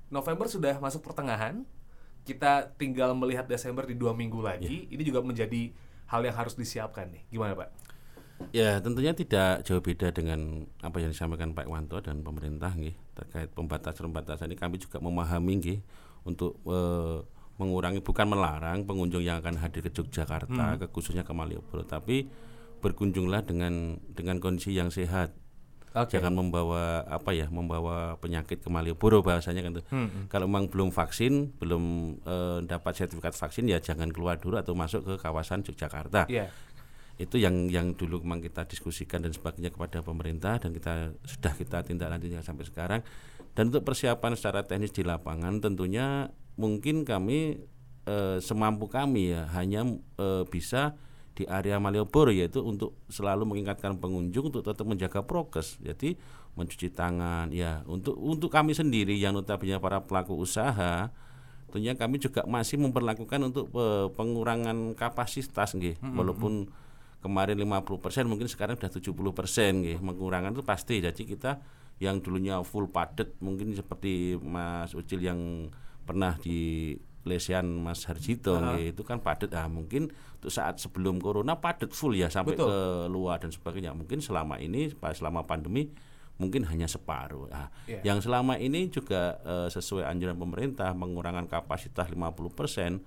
November 0.08 0.48
sudah 0.48 0.76
masuk 0.80 1.04
pertengahan 1.04 1.64
kita 2.28 2.76
tinggal 2.76 3.16
melihat 3.16 3.48
Desember 3.48 3.88
di 3.88 3.96
dua 3.96 4.12
minggu 4.12 4.44
lagi 4.44 4.92
ini 4.92 5.02
juga 5.08 5.24
menjadi 5.24 5.72
hal 6.12 6.22
yang 6.28 6.36
harus 6.36 6.60
disiapkan 6.60 7.08
nih. 7.08 7.24
Gimana 7.32 7.56
Pak? 7.56 7.70
Ya 8.52 8.78
tentunya 8.84 9.16
tidak 9.16 9.66
jauh 9.66 9.82
beda 9.82 10.12
dengan 10.12 10.68
apa 10.84 11.00
yang 11.00 11.10
disampaikan 11.16 11.56
Pak 11.56 11.66
Wanto 11.66 11.98
dan 12.04 12.22
pemerintah 12.22 12.76
nggih 12.76 12.94
terkait 13.16 13.50
pembatasan-pembatasan 13.56 14.52
ini. 14.52 14.60
Kami 14.60 14.76
juga 14.78 15.00
memahami 15.00 15.54
nggih 15.64 15.80
untuk 16.28 16.60
eh, 16.68 17.24
mengurangi 17.58 18.04
bukan 18.06 18.28
melarang 18.30 18.86
pengunjung 18.86 19.26
yang 19.26 19.42
akan 19.42 19.58
hadir 19.58 19.82
ke 19.82 19.90
Yogyakarta 19.90 20.78
ke 20.78 20.86
khususnya 20.94 21.26
ke 21.26 21.34
Malioboro 21.34 21.82
tapi 21.82 22.30
berkunjunglah 22.78 23.42
dengan 23.50 23.98
dengan 24.14 24.38
kondisi 24.38 24.78
yang 24.78 24.94
sehat 24.94 25.34
jangan 26.06 26.34
membawa 26.36 27.02
apa 27.08 27.34
ya 27.34 27.50
membawa 27.50 28.20
penyakit 28.22 28.62
ke 28.62 28.70
Malioboro 28.70 29.26
bahasanya 29.26 29.66
kan 29.66 29.72
tuh. 29.82 29.86
kalau 30.30 30.46
memang 30.46 30.70
belum 30.70 30.94
vaksin 30.94 31.58
belum 31.58 31.84
eh, 32.22 32.60
dapat 32.68 32.94
sertifikat 32.94 33.34
vaksin 33.34 33.66
ya 33.66 33.82
jangan 33.82 34.14
keluar 34.14 34.38
dulu 34.38 34.62
atau 34.62 34.78
masuk 34.78 35.08
ke 35.08 35.14
kawasan 35.18 35.66
Yogyakarta. 35.66 36.30
Iya. 36.30 36.54
Itu 37.18 37.42
yang 37.42 37.66
yang 37.74 37.98
dulu 37.98 38.22
memang 38.22 38.46
kita 38.46 38.70
diskusikan 38.70 39.26
dan 39.26 39.34
sebagainya 39.34 39.74
kepada 39.74 40.06
pemerintah 40.06 40.62
dan 40.62 40.70
kita 40.70 41.18
sudah 41.26 41.54
kita 41.58 41.82
tindak 41.82 42.14
lanjutkan 42.14 42.46
sampai 42.46 42.66
sekarang. 42.70 43.02
Dan 43.58 43.74
untuk 43.74 43.82
persiapan 43.82 44.38
secara 44.38 44.62
teknis 44.62 44.94
di 44.94 45.02
lapangan 45.02 45.58
tentunya 45.58 46.30
mungkin 46.62 47.02
kami 47.02 47.58
eh, 48.06 48.38
semampu 48.38 48.86
kami 48.86 49.34
ya 49.34 49.50
hanya 49.58 49.98
eh, 50.22 50.44
bisa 50.46 50.94
di 51.38 51.46
area 51.46 51.78
Malioboro 51.78 52.34
yaitu 52.34 52.66
untuk 52.66 52.98
selalu 53.14 53.46
mengingatkan 53.46 54.02
pengunjung 54.02 54.50
untuk 54.50 54.66
tetap 54.66 54.90
menjaga 54.90 55.22
prokes. 55.22 55.78
Jadi 55.78 56.18
mencuci 56.58 56.90
tangan 56.90 57.54
ya. 57.54 57.86
Untuk 57.86 58.18
untuk 58.18 58.50
kami 58.50 58.74
sendiri 58.74 59.14
yang 59.14 59.38
notabene 59.38 59.78
para 59.78 60.02
pelaku 60.02 60.34
usaha 60.34 61.14
tentunya 61.70 61.94
kami 61.94 62.18
juga 62.18 62.42
masih 62.50 62.82
memperlakukan 62.82 63.54
untuk 63.54 63.70
pengurangan 64.18 64.98
kapasitas 64.98 65.78
nggih. 65.78 66.02
Walaupun 66.02 66.74
kemarin 67.22 67.62
50% 67.62 68.26
mungkin 68.26 68.50
sekarang 68.50 68.82
sudah 68.82 68.90
70% 68.90 69.14
nggih. 69.86 69.98
Mengurangan 70.02 70.58
itu 70.58 70.66
pasti. 70.66 70.98
Jadi 70.98 71.22
kita 71.30 71.62
yang 72.02 72.22
dulunya 72.22 72.62
full 72.66 72.90
padet 72.90 73.38
mungkin 73.42 73.78
seperti 73.78 74.38
Mas 74.42 74.98
Ucil 74.98 75.22
yang 75.22 75.70
pernah 76.08 76.34
di 76.42 76.94
Lesian 77.28 77.68
Mas 77.84 78.08
Harjito 78.08 78.56
nggih, 78.56 78.96
itu 78.96 79.04
kan 79.04 79.20
padet 79.20 79.52
ah 79.54 79.68
mungkin 79.68 80.08
untuk 80.40 80.50
saat 80.50 80.80
sebelum 80.80 81.20
corona 81.20 81.60
padet 81.60 81.92
full 81.92 82.16
ya 82.16 82.32
sampai 82.32 82.56
Betul. 82.56 82.72
ke 82.72 82.78
luar 83.12 83.38
dan 83.44 83.52
sebagainya 83.52 83.92
mungkin 83.92 84.24
selama 84.24 84.58
ini 84.58 84.96
pas 84.96 85.14
selama 85.20 85.44
pandemi 85.44 85.92
mungkin 86.38 86.64
hanya 86.70 86.86
separuh. 86.86 87.50
Nah, 87.50 87.68
Iya. 87.90 88.14
yang 88.14 88.20
selama 88.22 88.56
ini 88.62 88.88
juga 88.94 89.42
eh, 89.42 89.68
sesuai 89.74 90.06
anjuran 90.06 90.38
pemerintah 90.38 90.94
mengurangan 90.94 91.50
kapasitas 91.50 92.08
50%, 92.14 93.02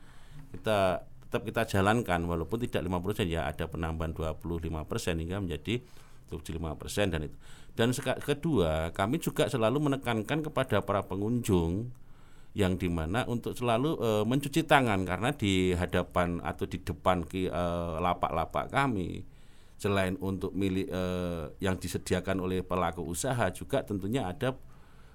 kita 0.52 1.06
tetap 1.30 1.46
kita 1.46 1.62
jalankan 1.78 2.26
walaupun 2.26 2.58
tidak 2.66 2.82
50% 2.82 3.30
ya 3.30 3.46
ada 3.46 3.70
penambahan 3.70 4.10
25% 4.10 5.22
hingga 5.22 5.38
menjadi 5.38 5.78
75% 6.26 7.14
dan 7.14 7.30
itu. 7.30 7.36
Dan 7.78 7.94
kedua, 7.94 8.90
kami 8.90 9.22
juga 9.22 9.46
selalu 9.46 9.78
menekankan 9.78 10.42
kepada 10.42 10.82
para 10.82 11.06
pengunjung 11.06 11.94
yang 12.52 12.74
di 12.74 12.90
mana 12.90 13.22
untuk 13.24 13.54
selalu 13.54 13.94
eh, 13.98 14.24
mencuci 14.26 14.66
tangan 14.66 15.06
karena 15.06 15.30
di 15.30 15.70
hadapan 15.72 16.42
atau 16.42 16.66
di 16.66 16.82
depan 16.82 17.22
ki- 17.22 17.46
eh, 17.46 17.94
lapak-lapak 17.98 18.68
kami 18.68 19.22
selain 19.78 20.18
untuk 20.18 20.50
milik 20.52 20.90
eh, 20.90 21.44
yang 21.58 21.78
disediakan 21.78 22.42
oleh 22.42 22.60
pelaku 22.60 23.00
usaha 23.00 23.48
juga 23.50 23.80
tentunya 23.80 24.26
ada 24.26 24.52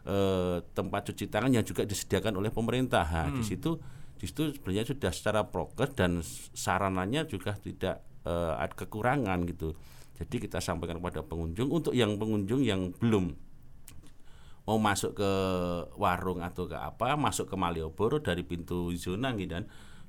eh, 0.08 0.58
tempat 0.72 1.12
cuci 1.12 1.28
tangan 1.28 1.52
yang 1.52 1.66
juga 1.66 1.84
disediakan 1.84 2.40
oleh 2.40 2.50
pemerintah. 2.50 3.04
Nah, 3.06 3.30
Di 3.36 3.44
situ 3.44 3.78
di 4.16 4.32
situ 4.32 4.56
sebenarnya 4.56 4.88
sudah 4.88 5.12
secara 5.12 5.42
prokes 5.44 5.92
dan 5.92 6.24
sarananya 6.56 7.28
juga 7.28 7.52
tidak 7.60 8.00
eh, 8.24 8.54
ada 8.56 8.74
kekurangan 8.74 9.44
gitu. 9.46 9.76
Jadi 10.16 10.48
kita 10.48 10.64
sampaikan 10.64 11.04
kepada 11.04 11.20
pengunjung 11.22 11.68
untuk 11.68 11.92
yang 11.92 12.16
pengunjung 12.16 12.64
yang 12.64 12.96
belum 12.96 13.36
mau 14.66 14.82
masuk 14.82 15.18
ke 15.18 15.32
warung 15.96 16.42
atau 16.42 16.66
ke 16.66 16.78
apa 16.78 17.14
masuk 17.14 17.50
ke 17.50 17.56
Malioboro 17.56 18.18
dari 18.22 18.42
pintu 18.42 18.92
zona 18.98 19.32
gitu 19.38 19.54
dan. 19.56 19.66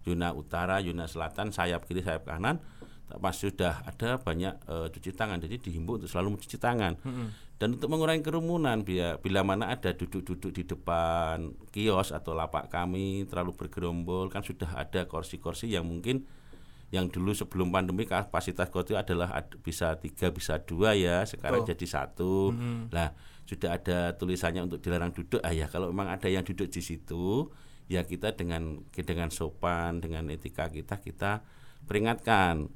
Zona 0.06 0.30
utara, 0.30 0.78
zona 0.86 1.10
selatan, 1.10 1.50
sayap 1.50 1.82
kiri, 1.82 1.98
sayap 1.98 2.30
kanan. 2.30 2.62
Pas 3.18 3.34
sudah 3.34 3.82
ada 3.82 4.22
banyak 4.22 4.54
eh, 4.54 4.86
cuci 4.94 5.10
tangan. 5.10 5.42
Jadi 5.42 5.58
dihimbau 5.58 5.98
untuk 5.98 6.06
selalu 6.06 6.38
mencuci 6.38 6.62
tangan. 6.62 6.94
Dan 7.58 7.74
untuk 7.74 7.90
mengurangi 7.90 8.22
kerumunan 8.22 8.86
bila, 8.86 9.18
bila 9.18 9.42
mana 9.42 9.74
ada 9.74 9.90
duduk-duduk 9.90 10.54
di 10.54 10.62
depan 10.62 11.50
kios 11.74 12.14
atau 12.14 12.38
lapak 12.38 12.70
kami 12.70 13.26
terlalu 13.26 13.58
bergerombol 13.58 14.30
kan 14.30 14.46
sudah 14.46 14.78
ada 14.78 15.10
kursi-kursi 15.10 15.74
yang 15.74 15.82
mungkin 15.82 16.22
yang 16.94 17.10
dulu 17.10 17.34
sebelum 17.34 17.74
pandemi 17.74 18.06
kapasitas 18.06 18.70
kursi 18.70 18.94
adalah 18.94 19.42
ad- 19.42 19.58
bisa 19.58 19.98
tiga 19.98 20.30
bisa 20.30 20.62
dua 20.62 20.94
ya. 20.94 21.26
Sekarang 21.26 21.66
Betul. 21.66 21.74
jadi 21.74 21.86
satu. 21.98 22.54
Lah 22.94 23.10
sudah 23.46 23.78
ada 23.78 24.18
tulisannya 24.18 24.66
untuk 24.66 24.82
dilarang 24.82 25.14
duduk. 25.14 25.38
Ah 25.40 25.54
ya 25.54 25.70
kalau 25.70 25.94
memang 25.94 26.10
ada 26.10 26.26
yang 26.26 26.42
duduk 26.42 26.66
di 26.66 26.82
situ 26.82 27.48
ya 27.86 28.02
kita 28.02 28.34
dengan 28.34 28.82
dengan 28.90 29.30
sopan 29.30 30.02
dengan 30.02 30.26
etika 30.26 30.66
kita 30.66 30.98
kita 30.98 31.46
peringatkan 31.86 32.66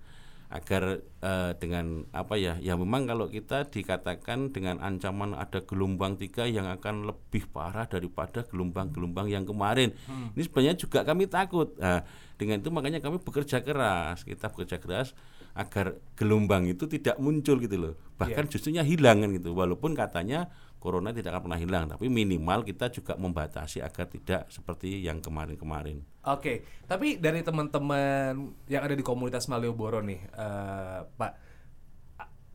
agar 0.50 0.98
eh, 1.22 1.52
dengan 1.62 2.02
apa 2.10 2.34
ya 2.34 2.58
ya 2.58 2.74
memang 2.74 3.06
kalau 3.06 3.30
kita 3.30 3.70
dikatakan 3.70 4.50
dengan 4.50 4.82
ancaman 4.82 5.38
ada 5.38 5.62
gelombang 5.62 6.18
tiga 6.18 6.42
yang 6.46 6.66
akan 6.66 7.06
lebih 7.06 7.46
parah 7.54 7.86
daripada 7.86 8.42
gelombang-gelombang 8.42 9.30
yang 9.30 9.46
kemarin. 9.46 9.94
Ini 10.34 10.42
sebenarnya 10.42 10.74
juga 10.74 11.06
kami 11.06 11.30
takut. 11.30 11.78
Nah, 11.78 12.02
dengan 12.34 12.58
itu 12.58 12.70
makanya 12.74 12.98
kami 12.98 13.22
bekerja 13.22 13.62
keras. 13.62 14.26
Kita 14.26 14.50
bekerja 14.50 14.82
keras 14.82 15.14
agar 15.54 15.98
gelombang 16.14 16.70
itu 16.70 16.86
tidak 16.86 17.16
muncul 17.18 17.58
gitu 17.58 17.76
loh. 17.76 17.94
Bahkan 18.16 18.50
justrunya 18.50 18.84
hilang 18.84 19.24
kan 19.24 19.30
gitu. 19.34 19.56
Walaupun 19.56 19.96
katanya 19.96 20.50
corona 20.80 21.12
tidak 21.12 21.36
akan 21.36 21.42
pernah 21.52 21.60
hilang 21.60 21.84
tapi 21.92 22.08
minimal 22.08 22.64
kita 22.64 22.88
juga 22.88 23.12
membatasi 23.20 23.84
agar 23.84 24.08
tidak 24.08 24.48
seperti 24.48 25.04
yang 25.04 25.20
kemarin-kemarin. 25.20 26.00
Oke, 26.24 26.64
tapi 26.88 27.20
dari 27.20 27.44
teman-teman 27.44 28.56
yang 28.64 28.82
ada 28.88 28.96
di 28.96 29.04
komunitas 29.04 29.46
Malioboro 29.52 30.00
nih, 30.00 30.20
eh, 30.24 31.00
Pak, 31.04 31.32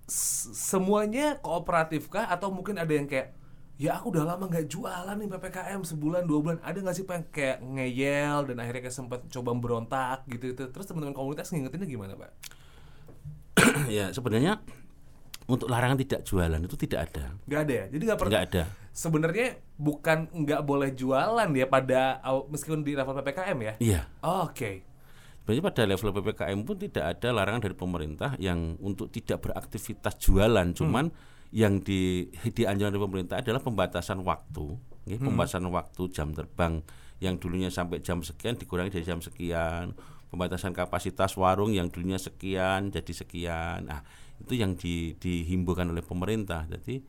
semuanya 0.09 1.37
kooperatif 1.41 2.09
kah 2.09 2.29
atau 2.29 2.49
mungkin 2.49 2.81
ada 2.81 2.93
yang 2.93 3.05
kayak 3.05 3.33
ya 3.75 3.99
aku 3.99 4.13
udah 4.15 4.23
lama 4.23 4.47
nggak 4.47 4.71
jualan 4.71 5.17
nih 5.19 5.29
ppkm 5.29 5.81
sebulan 5.83 6.23
dua 6.25 6.39
bulan. 6.41 6.57
Ada 6.63 6.77
nggak 6.81 6.95
sih 6.95 7.05
pak 7.05 7.15
yang 7.15 7.27
kayak 7.33 7.57
ngeyel 7.61 8.39
dan 8.53 8.55
akhirnya 8.61 8.81
kayak 8.87 8.95
sempat 8.95 9.19
coba 9.27 9.51
berontak 9.57 10.23
gitu 10.31 10.53
gitu 10.53 10.63
terus 10.71 10.85
teman-teman 10.87 11.17
komunitas 11.17 11.51
ngingetinnya 11.51 11.89
gimana 11.89 12.13
pak? 12.15 12.31
ya 13.97 14.11
sebenarnya 14.15 14.61
untuk 15.45 15.69
larangan 15.69 16.01
tidak 16.01 16.25
jualan 16.25 16.57
itu 16.57 16.75
tidak 16.75 17.11
ada. 17.11 17.25
Nggak 17.45 17.61
ada 17.69 17.73
ya, 17.73 17.85
jadi 17.93 18.03
nggak 18.07 18.19
pernah. 18.19 18.31
nggak 18.33 18.45
ada. 18.49 18.63
Sebenarnya 18.95 19.47
bukan 19.75 20.17
nggak 20.31 20.61
boleh 20.65 20.89
jualan 20.95 21.49
ya 21.51 21.65
pada 21.67 22.23
meskipun 22.49 22.81
di 22.81 22.95
level 22.95 23.13
ppkm 23.21 23.57
ya. 23.61 23.73
iya. 23.77 24.01
Oke. 24.23 24.95
Sebenarnya 25.45 25.65
pada 25.69 25.83
level 25.85 26.09
PPKM 26.09 26.59
pun 26.65 26.73
tidak 26.81 27.05
ada 27.05 27.29
larangan 27.29 27.69
dari 27.69 27.77
pemerintah 27.77 28.33
yang 28.41 28.81
untuk 28.81 29.13
tidak 29.13 29.45
beraktivitas 29.45 30.17
jualan, 30.17 30.73
cuman 30.73 31.13
yang 31.53 31.85
di 31.85 32.33
dianjurkan 32.49 32.97
dari 32.97 33.03
pemerintah 33.05 33.35
adalah 33.45 33.61
pembatasan 33.61 34.25
waktu, 34.25 34.73
nggih, 35.05 35.21
pembatasan 35.21 35.69
waktu 35.69 36.01
jam 36.09 36.33
terbang 36.33 36.81
yang 37.21 37.37
dulunya 37.37 37.69
sampai 37.69 38.01
jam 38.01 38.25
sekian 38.25 38.57
dikurangi 38.57 38.89
dari 38.89 39.05
jam 39.05 39.21
sekian, 39.21 39.93
pembatasan 40.35 40.75
kapasitas 40.75 41.33
warung 41.39 41.71
yang 41.71 41.87
dulunya 41.87 42.19
sekian 42.19 42.91
jadi 42.91 43.13
sekian. 43.15 43.87
Nah, 43.87 44.03
itu 44.43 44.59
yang 44.59 44.75
di, 44.75 45.15
dihimbaukan 45.15 45.95
oleh 45.95 46.03
pemerintah. 46.03 46.67
Jadi 46.67 46.99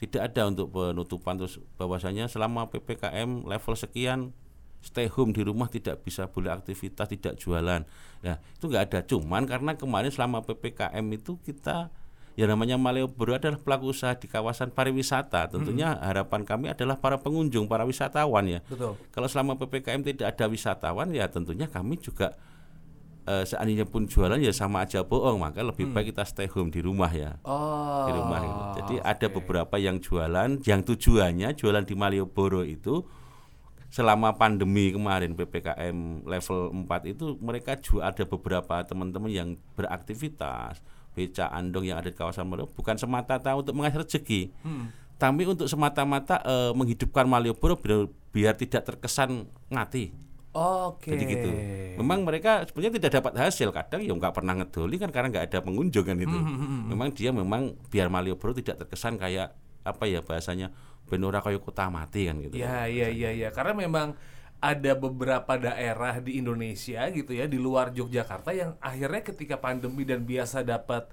tidak 0.00 0.32
ada 0.32 0.48
untuk 0.48 0.72
penutupan 0.72 1.36
terus 1.36 1.60
bahwasanya 1.76 2.24
selama 2.32 2.72
PPKM 2.72 3.44
level 3.44 3.74
sekian 3.76 4.32
stay 4.80 5.06
home 5.12 5.36
di 5.36 5.44
rumah 5.44 5.68
tidak 5.68 6.00
bisa 6.00 6.26
boleh 6.26 6.50
aktivitas 6.56 7.04
tidak 7.12 7.36
jualan 7.36 7.84
ya 8.24 8.40
itu 8.40 8.64
nggak 8.64 8.84
ada 8.90 9.00
cuman 9.04 9.44
karena 9.44 9.76
kemarin 9.76 10.08
selama 10.08 10.40
ppkm 10.40 11.04
itu 11.12 11.36
kita 11.44 11.92
ya 12.32 12.48
namanya 12.48 12.80
Malioboro 12.80 13.36
adalah 13.36 13.60
pelaku 13.60 13.92
usaha 13.92 14.16
di 14.16 14.24
kawasan 14.24 14.72
pariwisata 14.72 15.52
tentunya 15.52 16.00
harapan 16.00 16.48
kami 16.48 16.72
adalah 16.72 16.96
para 16.96 17.20
pengunjung 17.20 17.68
para 17.68 17.84
wisatawan 17.84 18.48
ya 18.48 18.60
Betul. 18.64 18.96
kalau 19.12 19.28
selama 19.28 19.60
ppkm 19.60 20.00
tidak 20.00 20.26
ada 20.32 20.48
wisatawan 20.48 21.12
ya 21.12 21.28
tentunya 21.28 21.68
kami 21.68 22.00
juga 22.00 22.32
eh, 23.24 23.44
seandainya 23.44 23.84
pun 23.84 24.04
jualan 24.04 24.36
ya 24.36 24.50
sama 24.50 24.84
aja 24.84 25.00
bohong 25.00 25.38
maka 25.38 25.60
lebih 25.60 25.88
baik 25.88 26.10
kita 26.10 26.22
stay 26.22 26.46
home 26.46 26.68
di 26.68 26.78
rumah 26.78 27.08
ya 27.08 27.36
Oh. 27.42 28.04
di 28.04 28.12
rumah 28.12 28.38
gitu. 28.40 28.62
Jadi 28.78 28.94
ada 28.98 29.26
oke. 29.26 29.34
beberapa 29.36 29.76
yang 29.76 29.98
jualan 29.98 30.60
yang 30.62 30.80
tujuannya 30.80 31.52
jualan 31.52 31.82
di 31.82 31.94
Malioboro 31.94 32.62
itu 32.62 33.04
selama 33.88 34.32
pandemi 34.32 34.90
kemarin 34.90 35.34
PPKM 35.34 35.96
level 36.22 36.58
4 36.86 37.10
itu 37.10 37.34
mereka 37.38 37.74
juga 37.76 38.08
ada 38.08 38.22
beberapa 38.22 38.74
teman-teman 38.80 39.26
yang 39.26 39.48
beraktivitas 39.74 40.78
beca 41.10 41.50
andong 41.50 41.90
yang 41.90 41.98
ada 41.98 42.06
di 42.06 42.14
kawasan 42.14 42.46
Malioboro 42.46 42.70
bukan 42.72 42.94
semata-mata 42.94 43.50
untuk 43.52 43.74
mengasih 43.74 44.06
rezeki 44.06 44.42
tapi 45.18 45.42
untuk 45.44 45.66
semata-mata 45.66 46.38
eh, 46.40 46.72
menghidupkan 46.72 47.26
Malioboro 47.26 47.76
biar, 47.76 48.06
biar 48.30 48.54
tidak 48.54 48.86
terkesan 48.86 49.44
ngati 49.68 50.14
Oke. 50.50 51.14
jadi 51.14 51.24
gitu. 51.30 51.48
Memang 52.02 52.26
mereka 52.26 52.66
sebenarnya 52.66 52.98
tidak 52.98 53.12
dapat 53.22 53.32
hasil. 53.38 53.70
Kadang 53.70 54.02
ya 54.02 54.10
nggak 54.10 54.34
pernah 54.34 54.58
ngedoli 54.58 54.98
kan 54.98 55.14
karena 55.14 55.28
nggak 55.30 55.44
ada 55.46 55.58
pengunjung 55.62 56.02
kan 56.02 56.18
itu. 56.18 56.38
Memang 56.90 57.08
dia 57.14 57.30
memang 57.30 57.78
biar 57.86 58.10
Malioboro 58.10 58.50
tidak 58.50 58.82
terkesan 58.82 59.14
kayak 59.14 59.54
apa 59.86 60.04
ya 60.10 60.20
bahasanya 60.20 60.74
benora 61.06 61.38
kayak 61.38 61.62
kota 61.62 61.86
mati 61.86 62.26
kan 62.26 62.42
gitu. 62.42 62.58
Ya, 62.58 62.90
iya, 62.90 63.08
iya, 63.10 63.30
iya. 63.30 63.48
Karena 63.50 63.78
memang 63.78 64.18
ada 64.60 64.92
beberapa 64.92 65.56
daerah 65.56 66.20
di 66.20 66.36
Indonesia 66.36 67.08
gitu 67.08 67.32
ya 67.32 67.48
di 67.48 67.56
luar 67.56 67.94
Yogyakarta 67.96 68.52
yang 68.52 68.76
akhirnya 68.76 69.24
ketika 69.24 69.56
pandemi 69.56 70.04
dan 70.04 70.28
biasa 70.28 70.60
dapat 70.60 71.08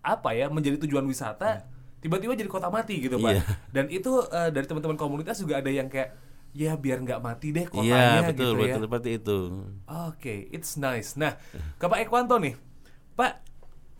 apa 0.00 0.32
ya 0.32 0.48
menjadi 0.48 0.80
tujuan 0.88 1.04
wisata 1.04 1.68
tiba-tiba 2.00 2.32
jadi 2.32 2.48
kota 2.48 2.72
mati 2.72 3.04
gitu 3.04 3.20
pak 3.20 3.36
Iya. 3.36 3.42
dan 3.68 3.84
itu 3.92 4.24
eh, 4.24 4.48
dari 4.48 4.64
teman-teman 4.64 4.96
komunitas 4.96 5.36
juga 5.36 5.60
ada 5.60 5.68
yang 5.68 5.92
kayak 5.92 6.16
ya 6.50 6.74
biar 6.74 6.98
nggak 7.06 7.22
mati 7.22 7.54
deh 7.54 7.66
kotanya 7.70 8.26
betul 8.26 8.58
gitu 8.58 8.66
ya 8.66 8.74
betul 8.74 8.82
seperti 8.86 9.10
itu. 9.22 9.38
Oke, 9.86 10.34
it's 10.50 10.74
nice. 10.74 11.14
Nah, 11.14 11.38
ke 11.78 11.86
Pak 11.86 12.00
Ekwanto 12.02 12.42
nih, 12.42 12.58
Pak, 13.14 13.32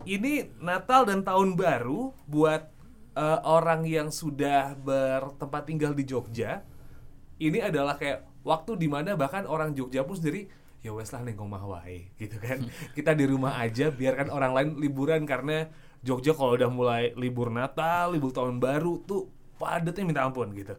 ini 0.03 0.51
Natal 0.59 1.07
dan 1.07 1.23
Tahun 1.23 1.55
Baru 1.55 2.11
buat 2.27 2.67
eh, 3.15 3.39
orang 3.47 3.87
yang 3.87 4.11
sudah 4.11 4.75
bertempat 4.75 5.63
tinggal 5.67 5.95
di 5.95 6.03
Jogja, 6.03 6.63
ini 7.39 7.63
adalah 7.63 7.95
kayak 7.95 8.27
waktu 8.43 8.75
di 8.75 8.87
mana 8.91 9.15
bahkan 9.15 9.47
orang 9.47 9.71
Jogja 9.71 10.03
pun 10.03 10.19
sendiri 10.19 10.49
ya 10.81 10.89
wes 10.97 11.13
lah 11.13 11.21
nengong 11.21 11.47
mah 11.47 11.63
wae 11.63 12.11
gitu 12.19 12.35
kan. 12.41 12.67
Kita 12.97 13.15
di 13.15 13.25
rumah 13.29 13.63
aja, 13.63 13.93
biarkan 13.93 14.27
orang 14.27 14.51
lain 14.51 14.69
liburan 14.81 15.23
karena 15.23 15.71
Jogja 16.01 16.33
kalau 16.33 16.57
udah 16.57 16.67
mulai 16.67 17.03
libur 17.15 17.47
Natal, 17.53 18.11
libur 18.11 18.33
Tahun 18.33 18.57
Baru 18.57 19.05
tuh 19.05 19.29
padatnya 19.61 20.03
minta 20.03 20.25
ampun 20.25 20.49
gitu. 20.57 20.73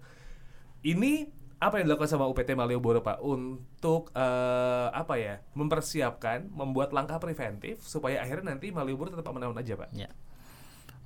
Ini 0.82 1.41
apa 1.62 1.78
yang 1.78 1.86
dilakukan 1.86 2.10
sama 2.10 2.26
UPT 2.26 2.58
Malioboro 2.58 3.06
Pak 3.06 3.22
untuk 3.22 4.10
eh, 4.18 4.88
apa 4.90 5.14
ya 5.14 5.38
mempersiapkan 5.54 6.50
membuat 6.50 6.90
langkah 6.90 7.22
preventif 7.22 7.86
supaya 7.86 8.18
akhirnya 8.18 8.58
nanti 8.58 8.74
Malioboro 8.74 9.14
tetap 9.14 9.30
aman-aman 9.30 9.62
aja 9.62 9.78
Pak. 9.78 9.94
Ya. 9.94 10.10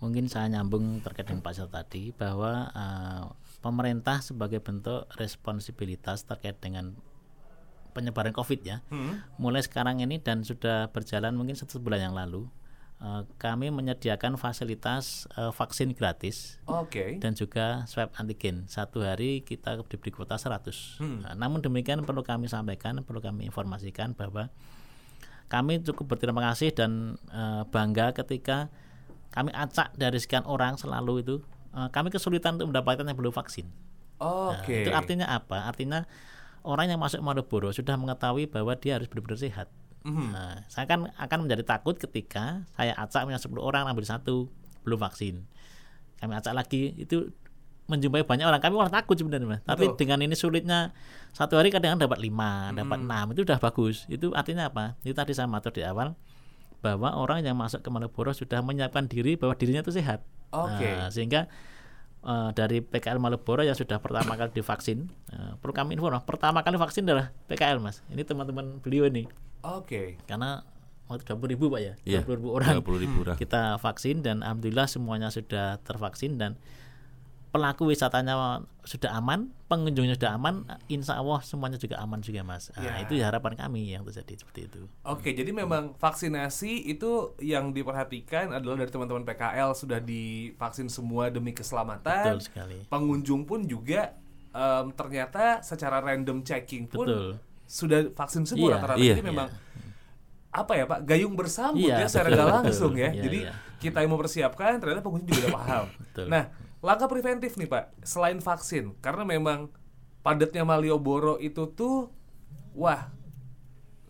Mungkin 0.00 0.32
saya 0.32 0.48
nyambung 0.48 1.04
terkait 1.04 1.28
dengan 1.28 1.44
Pak 1.44 1.52
Sel 1.52 1.68
tadi 1.68 2.08
bahwa 2.16 2.72
eh, 2.72 3.24
pemerintah 3.60 4.24
sebagai 4.24 4.64
bentuk 4.64 5.04
responsibilitas 5.20 6.24
terkait 6.24 6.56
dengan 6.56 6.96
penyebaran 7.92 8.32
Covid 8.32 8.60
ya. 8.64 8.80
Mulai 9.40 9.64
sekarang 9.64 10.04
ini 10.04 10.20
dan 10.20 10.44
sudah 10.44 10.92
berjalan 10.92 11.32
mungkin 11.32 11.56
satu 11.56 11.80
bulan 11.80 12.12
yang 12.12 12.14
lalu, 12.16 12.44
kami 13.36 13.68
menyediakan 13.68 14.40
fasilitas 14.40 15.28
eh, 15.36 15.52
vaksin 15.52 15.92
gratis 15.92 16.56
Oke. 16.64 17.20
dan 17.20 17.36
juga 17.36 17.84
swab 17.84 18.08
antigen 18.16 18.64
satu 18.72 19.04
hari 19.04 19.44
kita 19.44 19.84
diberi 19.84 20.08
kuota 20.08 20.40
100 20.40 21.04
Nah, 21.04 21.36
namun 21.36 21.60
demikian 21.60 22.00
perlu 22.08 22.24
kami 22.24 22.48
sampaikan 22.48 23.04
perlu 23.04 23.20
kami 23.20 23.44
informasikan 23.44 24.16
bahwa 24.16 24.48
kami 25.52 25.84
cukup 25.84 26.16
berterima 26.16 26.40
kasih 26.52 26.72
dan 26.72 27.20
eh, 27.28 27.62
bangga 27.68 28.16
ketika 28.16 28.72
kami 29.28 29.52
acak 29.52 29.92
dari 29.92 30.16
sekian 30.16 30.48
orang 30.48 30.80
selalu 30.80 31.20
itu 31.20 31.36
eh, 31.76 31.88
kami 31.92 32.08
kesulitan 32.08 32.56
untuk 32.56 32.72
mendapatkan 32.72 33.04
yang 33.04 33.18
belum 33.20 33.36
vaksin. 33.36 33.68
Nah, 34.16 34.56
Oke. 34.64 34.88
itu 34.88 34.90
artinya 34.96 35.28
apa? 35.28 35.68
Artinya 35.68 36.08
orang 36.64 36.88
yang 36.88 36.96
masuk 36.96 37.20
Malioboro 37.20 37.68
sudah 37.76 38.00
mengetahui 38.00 38.48
bahwa 38.48 38.72
dia 38.80 38.96
harus 38.96 39.06
benar-benar 39.06 39.36
sehat. 39.36 39.68
Mhm. 40.06 40.26
Nah, 40.30 40.62
saya 40.70 40.86
kan 40.86 41.10
akan 41.18 41.38
menjadi 41.44 41.66
takut 41.66 41.98
ketika 41.98 42.62
saya 42.78 42.94
acak 42.94 43.26
punya 43.26 43.42
10 43.42 43.58
orang 43.58 43.90
ambil 43.90 44.06
satu 44.06 44.46
belum 44.86 45.02
vaksin. 45.02 45.42
Kami 46.22 46.32
acak 46.32 46.54
lagi 46.54 46.94
itu 46.94 47.34
menjumpai 47.86 48.26
banyak 48.26 48.42
orang 48.42 48.58
kami 48.58 48.74
malah 48.78 48.90
takut 48.90 49.14
sebenarnya 49.18 49.46
mas. 49.46 49.62
Tapi 49.62 49.94
dengan 49.94 50.18
ini 50.22 50.34
sulitnya 50.34 50.90
satu 51.30 51.54
hari 51.58 51.70
kadang 51.70 51.98
dapat 51.98 52.18
lima, 52.18 52.70
Hmm. 52.70 52.82
dapat 52.82 52.98
enam 53.02 53.26
itu 53.34 53.42
udah 53.46 53.58
bagus. 53.58 54.06
Itu 54.06 54.30
artinya 54.34 54.70
apa? 54.70 54.94
Itu 55.02 55.14
tadi 55.14 55.34
saya 55.34 55.46
matur 55.46 55.70
di 55.70 55.82
awal 55.82 56.14
bahwa 56.82 57.14
orang 57.14 57.42
yang 57.42 57.58
masuk 57.58 57.82
ke 57.82 57.88
Malioboro 57.90 58.30
sudah 58.30 58.62
menyiapkan 58.62 59.10
diri 59.10 59.34
bahwa 59.34 59.54
dirinya 59.58 59.82
itu 59.82 59.90
sehat. 59.90 60.22
Oke. 60.54 60.86
Nah, 60.86 61.10
sehingga 61.10 61.50
eh, 62.26 62.50
dari 62.58 62.82
PKL 62.82 63.22
Malioboro 63.22 63.62
yang 63.62 63.78
sudah 63.78 64.02
pertama 64.02 64.34
kali 64.34 64.50
divaksin, 64.50 65.06
eh, 65.30 65.54
perlu 65.62 65.70
kami 65.70 65.94
info, 65.94 66.10
nah, 66.10 66.22
pertama 66.26 66.66
kali 66.66 66.74
vaksin 66.74 67.06
adalah 67.06 67.30
PKL 67.46 67.78
mas. 67.78 68.02
Ini 68.10 68.26
teman-teman 68.26 68.82
beliau 68.82 69.06
nih, 69.06 69.30
Oke. 69.62 70.18
karena 70.24 70.62
waktu 71.06 71.22
dua 71.22 71.36
puluh 71.38 71.50
ribu 71.52 71.64
pak 71.70 71.80
ya, 71.80 71.94
Iya, 72.02 72.20
20 72.26 72.38
ribu 72.38 72.48
orang 72.50 72.82
20 72.82 72.98
ribu 72.98 73.18
orang. 73.22 73.36
kita 73.36 73.78
vaksin 73.78 74.20
dan 74.20 74.42
alhamdulillah 74.42 74.86
semuanya 74.86 75.30
sudah 75.30 75.78
tervaksin 75.80 76.34
dan 76.34 76.58
pelaku 77.46 77.88
wisatanya 77.88 78.60
sudah 78.84 79.16
aman, 79.16 79.48
pengunjungnya 79.64 80.18
sudah 80.20 80.36
aman, 80.36 80.54
insya 80.86 81.16
Allah 81.16 81.40
semuanya 81.40 81.80
juga 81.80 81.96
aman 81.96 82.20
juga 82.20 82.44
mas. 82.44 82.68
Nah, 82.70 82.84
Ya. 82.84 83.00
itu 83.00 83.16
harapan 83.16 83.56
kami 83.56 83.96
yang 83.96 84.04
terjadi 84.04 84.36
seperti 84.36 84.68
itu. 84.68 84.80
Oke, 85.00 85.32
jadi 85.32 85.56
memang 85.56 85.96
vaksinasi 85.96 86.84
itu 86.84 87.32
yang 87.40 87.72
diperhatikan 87.72 88.52
adalah 88.52 88.76
dari 88.76 88.90
teman-teman 88.90 89.24
PKL 89.24 89.72
sudah 89.72 89.98
divaksin 89.98 90.86
semua 90.86 91.32
demi 91.32 91.56
keselamatan. 91.56 92.36
Betul 92.36 92.42
sekali. 92.44 92.78
Pengunjung 92.86 93.48
pun 93.48 93.64
juga 93.64 94.12
em, 94.52 94.92
ternyata 94.92 95.62
secara 95.62 96.02
random 96.02 96.42
checking 96.42 96.84
pun 96.84 97.08
Betul. 97.08 97.30
Sudah 97.66 98.10
vaksin 98.14 98.46
semua 98.46 98.70
Iya, 98.70 98.74
rata-rata. 98.78 98.98
iya. 99.02 99.14
Jadi 99.18 99.24
memang 99.26 99.48
apa 100.56 100.72
ya 100.72 100.84
Pak, 100.88 101.00
gayung 101.04 101.34
bersambut 101.36 101.84
Iya, 101.84 102.00
ya 102.00 102.06
secara 102.08 102.32
betul, 102.32 102.36
nggak 102.40 102.48
langsung 102.62 102.92
ya. 102.96 103.10
Iya, 103.12 103.22
Jadi 103.28 103.38
iya. 103.44 103.52
kita 103.76 103.98
yang 104.00 104.10
mempersiapkan 104.16 104.80
ternyata 104.80 105.02
pengunjung 105.04 105.28
juga 105.28 105.40
udah 105.46 105.54
paham. 105.54 105.84
Nah, 106.32 106.44
langkah 106.80 107.08
preventif 107.12 107.60
nih 107.60 107.68
Pak, 107.68 107.92
selain 108.00 108.40
vaksin, 108.40 108.96
karena 109.04 109.28
memang 109.28 109.68
padatnya 110.24 110.64
Malioboro 110.64 111.36
itu 111.36 111.68
tuh, 111.76 112.08
wah 112.72 113.12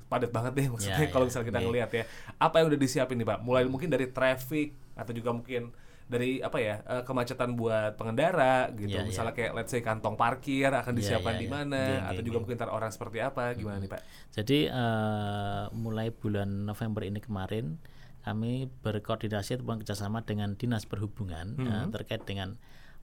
padat 0.07 0.31
banget 0.31 0.53
deh 0.55 0.67
maksudnya 0.71 1.03
Ya, 1.03 1.11
kalau 1.11 1.27
ya, 1.27 1.35
misalnya 1.35 1.49
kita 1.51 1.59
iya. 1.61 1.67
ngelihat 1.67 1.91
ya. 1.91 2.05
Apa 2.39 2.63
yang 2.63 2.71
udah 2.71 2.79
disiapin 2.79 3.19
nih 3.19 3.27
Pak? 3.27 3.39
Mulai 3.43 3.67
mungkin 3.67 3.91
dari 3.91 4.07
traffic 4.07 4.79
atau 4.95 5.11
juga 5.11 5.35
mungkin 5.35 5.75
dari 6.07 6.39
apa 6.39 6.59
ya 6.59 6.81
eh, 6.81 7.03
kemacetan 7.03 7.55
buat 7.55 7.95
pengendara 7.95 8.71
gitu. 8.73 8.95
Ya, 8.95 9.03
ya. 9.03 9.07
Misalnya 9.07 9.35
kayak 9.35 9.53
let's 9.53 9.71
say 9.71 9.81
kantong 9.81 10.15
parkir 10.15 10.71
akan 10.71 10.95
Ya, 10.95 10.99
disiapkan 10.99 11.35
ya, 11.35 11.41
di 11.41 11.47
ya. 11.47 11.53
mana 11.53 11.83
Iya, 11.83 11.99
atau 12.07 12.15
iya, 12.15 12.25
juga 12.25 12.37
iya. 12.37 12.43
mungkin 12.43 12.57
ntar 12.57 12.71
orang 12.71 12.91
seperti 12.91 13.19
apa 13.19 13.43
gimana 13.53 13.79
nih 13.79 13.91
Pak? 13.91 14.01
Jadi 14.33 14.59
eh, 14.67 15.65
mulai 15.73 16.09
bulan 16.11 16.49
November 16.65 17.03
ini 17.03 17.19
kemarin 17.19 17.83
kami 18.23 18.67
berkoordinasi 18.81 19.55
ataupun 19.57 19.81
kerjasama 19.81 20.23
dengan 20.23 20.55
dinas 20.55 20.83
perhubungan 20.83 21.55
Hmm. 21.55 21.67
eh, 21.67 21.85
terkait 21.93 22.23
dengan 22.23 22.55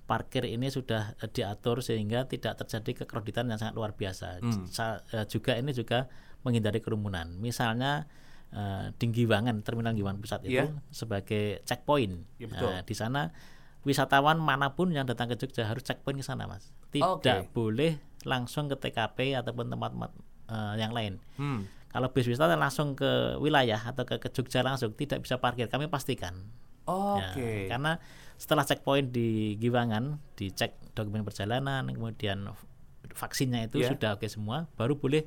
parkir 0.03 0.43
ini 0.43 0.67
sudah 0.67 1.15
eh, 1.17 1.27
diatur 1.27 1.79
sehingga 1.79 2.23
tidak 2.25 2.59
terjadi 2.59 3.03
kekreditan 3.03 3.47
yang 3.47 3.55
sangat 3.55 3.75
luar 3.75 3.91
biasa. 3.93 4.39
Hmm. 4.39 4.63
Sa- 4.65 5.03
eh, 5.09 5.23
juga 5.25 5.55
ini 5.55 5.71
juga 5.71 6.07
menghindari 6.43 6.79
kerumunan. 6.79 7.35
Misalnya 7.35 8.07
eh, 8.53 8.85
di 8.93 9.05
Giwangan 9.11 9.59
Terminal 9.61 9.91
Giwangan 9.91 10.19
Pusat 10.19 10.39
itu 10.45 10.53
Iya. 10.53 10.65
sebagai 10.89 11.43
checkpoint. 11.63 12.21
Iya, 12.37 12.47
betul. 12.47 12.69
Eh, 12.69 12.81
di 12.83 12.93
sana 12.93 13.33
wisatawan 13.81 14.37
mana 14.37 14.71
pun 14.71 14.89
yang 14.89 15.03
datang 15.03 15.27
ke 15.27 15.35
Jogja 15.35 15.65
harus 15.65 15.81
checkpoint 15.81 16.15
ke 16.15 16.23
sana, 16.23 16.45
Mas. 16.45 16.71
Tidak 16.89 17.03
Oke. 17.19 17.51
boleh 17.51 17.97
langsung 18.23 18.71
ke 18.71 18.77
TKP 18.77 19.35
ataupun 19.35 19.67
tempat-tempat 19.67 20.11
eh, 20.45 20.73
yang 20.77 20.91
lain. 20.91 21.19
Hmm. 21.35 21.65
Kalau 21.87 22.09
bis 22.09 22.25
wisata 22.25 22.53
langsung 22.53 22.93
ke 22.93 23.37
wilayah 23.37 23.77
atau 23.77 24.01
ke, 24.03 24.17
ke 24.17 24.29
Jogja 24.29 24.61
langsung 24.61 24.93
tidak 24.93 25.21
bisa 25.21 25.37
parkir, 25.37 25.67
kami 25.67 25.85
pastikan. 25.85 26.33
Ya, 26.83 27.31
Oke. 27.31 27.69
karena 27.69 27.95
setelah 28.35 28.63
checkpoint 28.63 29.09
di 29.09 29.55
Giwangan, 29.55 30.19
dicek 30.35 30.75
dokumen 30.91 31.23
perjalanan, 31.23 31.87
kemudian 31.87 32.51
vaksinnya 33.09 33.67
itu 33.67 33.79
Iya. 33.79 33.93
sudah 33.95 34.09
oke 34.15 34.27
semua, 34.27 34.67
baru 34.75 34.95
boleh 34.95 35.23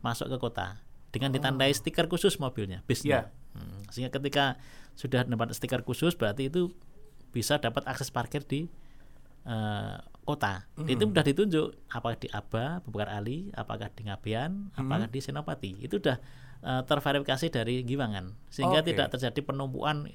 masuk 0.00 0.28
ke 0.28 0.36
kota 0.36 0.80
dengan 1.10 1.34
ditandai 1.34 1.74
stiker 1.74 2.06
khusus 2.06 2.38
mobilnya, 2.38 2.86
bisnya. 2.86 3.34
Hmm, 3.54 3.82
sehingga 3.90 4.14
ketika 4.14 4.58
sudah 4.94 5.26
dapat 5.26 5.50
stiker 5.54 5.82
khusus, 5.82 6.14
berarti 6.14 6.46
itu 6.46 6.70
bisa 7.34 7.58
dapat 7.58 7.86
akses 7.86 8.14
parkir 8.14 8.46
di 8.46 8.70
eh, 9.46 9.96
kota. 10.22 10.70
Itu 10.86 11.10
sudah 11.10 11.24
ditunjuk 11.26 11.66
apakah 11.90 12.16
di 12.18 12.28
Aba, 12.30 12.78
Bubakar 12.86 13.10
Ali, 13.10 13.50
apakah 13.54 13.90
di 13.90 14.06
Ngabean, 14.06 14.70
apakah 14.78 15.10
di 15.10 15.18
Senopati. 15.18 15.82
Itu 15.82 15.98
sudah 15.98 16.22
eh, 16.62 16.82
terverifikasi 16.86 17.46
dari 17.50 17.82
Giwangan, 17.82 18.30
sehingga 18.46 18.86
Oke. 18.86 18.94
tidak 18.94 19.10
terjadi 19.10 19.40
penumpukan 19.42 20.06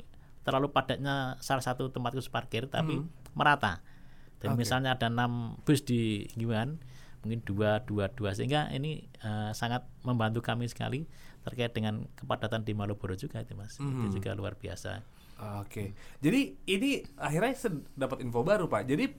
terlalu 0.45 0.69
padatnya 0.69 1.41
salah 1.41 1.65
satu 1.65 1.89
tempat 1.89 2.15
khusus 2.15 2.31
parkir, 2.31 2.69
tapi 2.69 3.01
merata. 3.33 3.81
Dan 4.39 4.55
Oke. 4.55 4.63
misalnya 4.63 4.93
ada 4.93 5.11
enam 5.11 5.59
bus 5.65 5.83
di 5.83 6.29
Giwangan, 6.39 6.79
mungkin 7.25 7.41
dua, 7.41 7.81
dua, 7.81 8.13
dua, 8.13 8.37
sehingga 8.37 8.69
ini 8.69 9.09
eh, 9.25 9.51
sangat 9.57 9.89
membantu 10.05 10.45
kami 10.45 10.69
sekali 10.69 11.09
terkait 11.41 11.73
dengan 11.73 12.05
kepadatan 12.13 12.61
di 12.61 12.77
Malioboro 12.77 13.17
juga 13.17 13.41
itu 13.41 13.57
mas. 13.57 13.77
Itu 13.81 14.21
juga 14.21 14.37
luar 14.37 14.53
biasa. 14.57 15.01
Oke. 15.61 15.91
Jadi 16.23 16.55
ini 16.69 17.03
akhirnya 17.19 17.53
saya 17.53 17.75
dapat 17.93 18.23
info 18.23 18.41
baru 18.41 18.71
Pak. 18.71 18.87
Jadi 18.87 19.11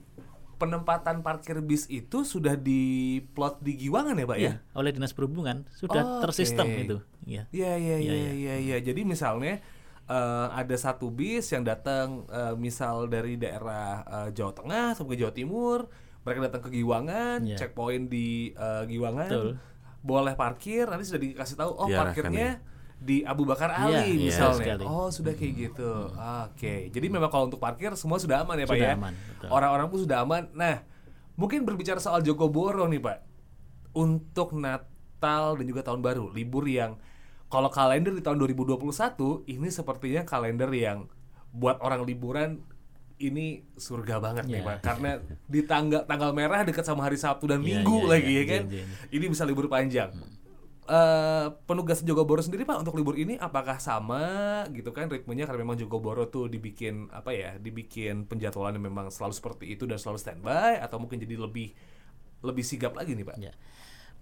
penempatan 0.57 1.21
parkir 1.21 1.61
bis 1.61 1.85
itu 1.87 2.25
sudah 2.25 2.57
diplot 2.57 3.61
di 3.61 3.77
Giwangan 3.77 4.17
ya 4.17 4.25
Pak 4.25 4.37
ya? 4.41 4.45
Ya, 4.49 4.53
oleh 4.73 4.89
dinas 4.89 5.13
perhubungan 5.13 5.69
sudah 5.69 6.01
Oke. 6.01 6.21
tersistem 6.25 6.67
itu. 6.73 6.97
Ya. 7.23 7.45
Iya 7.53 7.77
iya 7.77 7.97
Iya, 8.01 8.13
iya 8.13 8.15
iya. 8.17 8.31
iya 8.33 8.55
iya. 8.57 8.77
Jadi 8.81 9.05
misalnya 9.05 9.61
eh, 10.09 10.47
ada 10.51 10.75
satu 10.75 11.13
bis 11.13 11.53
yang 11.53 11.61
datang 11.61 12.25
eh, 12.27 12.57
misal 12.57 13.05
dari 13.05 13.37
daerah 13.37 14.01
eh, 14.03 14.29
Jawa 14.33 14.51
Tengah 14.57 14.97
sampai 14.97 15.15
ke 15.15 15.19
Jawa 15.21 15.33
Timur, 15.37 15.79
mereka 16.27 16.39
datang 16.43 16.61
ke 16.61 16.69
Giwangan, 16.69 17.39
Iya. 17.41 17.55
checkpoint 17.55 18.05
di 18.07 18.51
eh, 18.51 18.83
Giwangan, 18.85 19.31
Betul. 19.31 19.49
boleh 19.99 20.35
parkir, 20.35 20.83
nanti 20.85 21.07
sudah 21.07 21.21
dikasih 21.21 21.55
tahu 21.55 21.71
oh 21.71 21.87
Diarahkan 21.87 22.03
parkirnya 22.11 22.49
di 22.97 23.21
Abu 23.21 23.45
Bakar 23.45 23.71
Iya, 23.71 23.79
Ali 24.03 24.09
iya, 24.11 24.27
misalnya. 24.27 24.57
sekali. 24.75 24.83
Oh 24.83 25.07
sudah 25.07 25.31
kayak 25.31 25.53
gitu. 25.55 25.91
Oke. 26.11 26.89
Jadi 26.89 27.07
memang 27.07 27.29
kalau 27.29 27.45
untuk 27.45 27.57
parkir 27.57 27.93
semua 27.93 28.17
sudah 28.17 28.41
aman 28.41 28.57
ya 28.57 28.65
Pak 28.65 28.73
Sudah 28.73 28.89
ya. 28.89 28.95
aman, 28.95 29.13
betul. 29.15 29.47
Orang-orang 29.47 29.87
pun 29.87 29.99
sudah 30.01 30.17
aman. 30.19 30.43
Nah 30.51 30.75
mungkin 31.33 31.63
berbicara 31.63 31.97
soal 31.97 32.19
Jogoboro 32.19 32.83
nih 32.85 32.97
Pak 32.97 33.17
untuk 33.93 34.53
Natal 34.53 35.53
dan 35.53 35.65
juga 35.65 35.81
tahun 35.81 36.01
baru 36.01 36.29
libur 36.29 36.65
yang 36.65 36.97
kalau 37.47 37.69
kalender 37.69 38.11
di 38.11 38.19
tahun 38.19 38.41
2021 38.43 38.81
ini 39.47 39.69
sepertinya 39.69 40.21
kalender 40.23 40.67
yang 40.69 41.07
buat 41.49 41.79
orang 41.79 42.03
liburan 42.03 42.59
ini 43.17 43.65
surga 43.73 44.21
banget 44.21 44.45
nih 44.45 44.61
Iya. 44.61 44.67
Pak 44.67 44.77
karena 44.85 45.11
di 45.49 45.61
tanggal 45.65 46.01
tanggal 46.05 46.31
merah 46.31 46.61
dekat 46.61 46.85
sama 46.85 47.01
hari 47.05 47.17
Sabtu 47.17 47.49
dan 47.49 47.61
Iya, 47.61 47.81
Minggu 47.81 48.05
iya, 48.05 48.09
lagi 48.09 48.33
iya, 48.33 48.41
ya 48.41 48.45
kan 48.45 48.63
iya, 48.69 48.83
iya. 48.85 48.85
ini 49.13 49.25
bisa 49.29 49.43
libur 49.43 49.65
panjang 49.67 50.11
Eh, 50.87 51.47
penugas 51.67 51.99
Jogoboro 51.99 52.39
sendiri 52.39 52.63
Pak 52.63 52.79
untuk 52.79 52.95
libur 52.95 53.19
ini 53.19 53.35
apakah 53.35 53.75
sama 53.75 54.63
gitu 54.71 54.95
kan 54.95 55.11
ritmenya 55.11 55.43
karena 55.43 55.67
memang 55.67 55.75
Jogoboro 55.75 56.31
tuh 56.31 56.47
dibikin 56.47 57.11
apa 57.11 57.35
ya 57.35 57.59
dibikin 57.59 58.23
penjadwalan 58.23 58.79
yang 58.79 58.87
memang 58.87 59.11
selalu 59.11 59.35
seperti 59.35 59.75
itu 59.75 59.83
dan 59.83 59.99
selalu 59.99 60.15
standby 60.15 60.79
atau 60.79 60.95
mungkin 60.95 61.19
jadi 61.19 61.35
lebih 61.35 61.75
lebih 62.39 62.63
sigap 62.63 62.95
lagi 62.95 63.19
nih 63.19 63.27
Pak 63.27 63.35
Ya. 63.35 63.51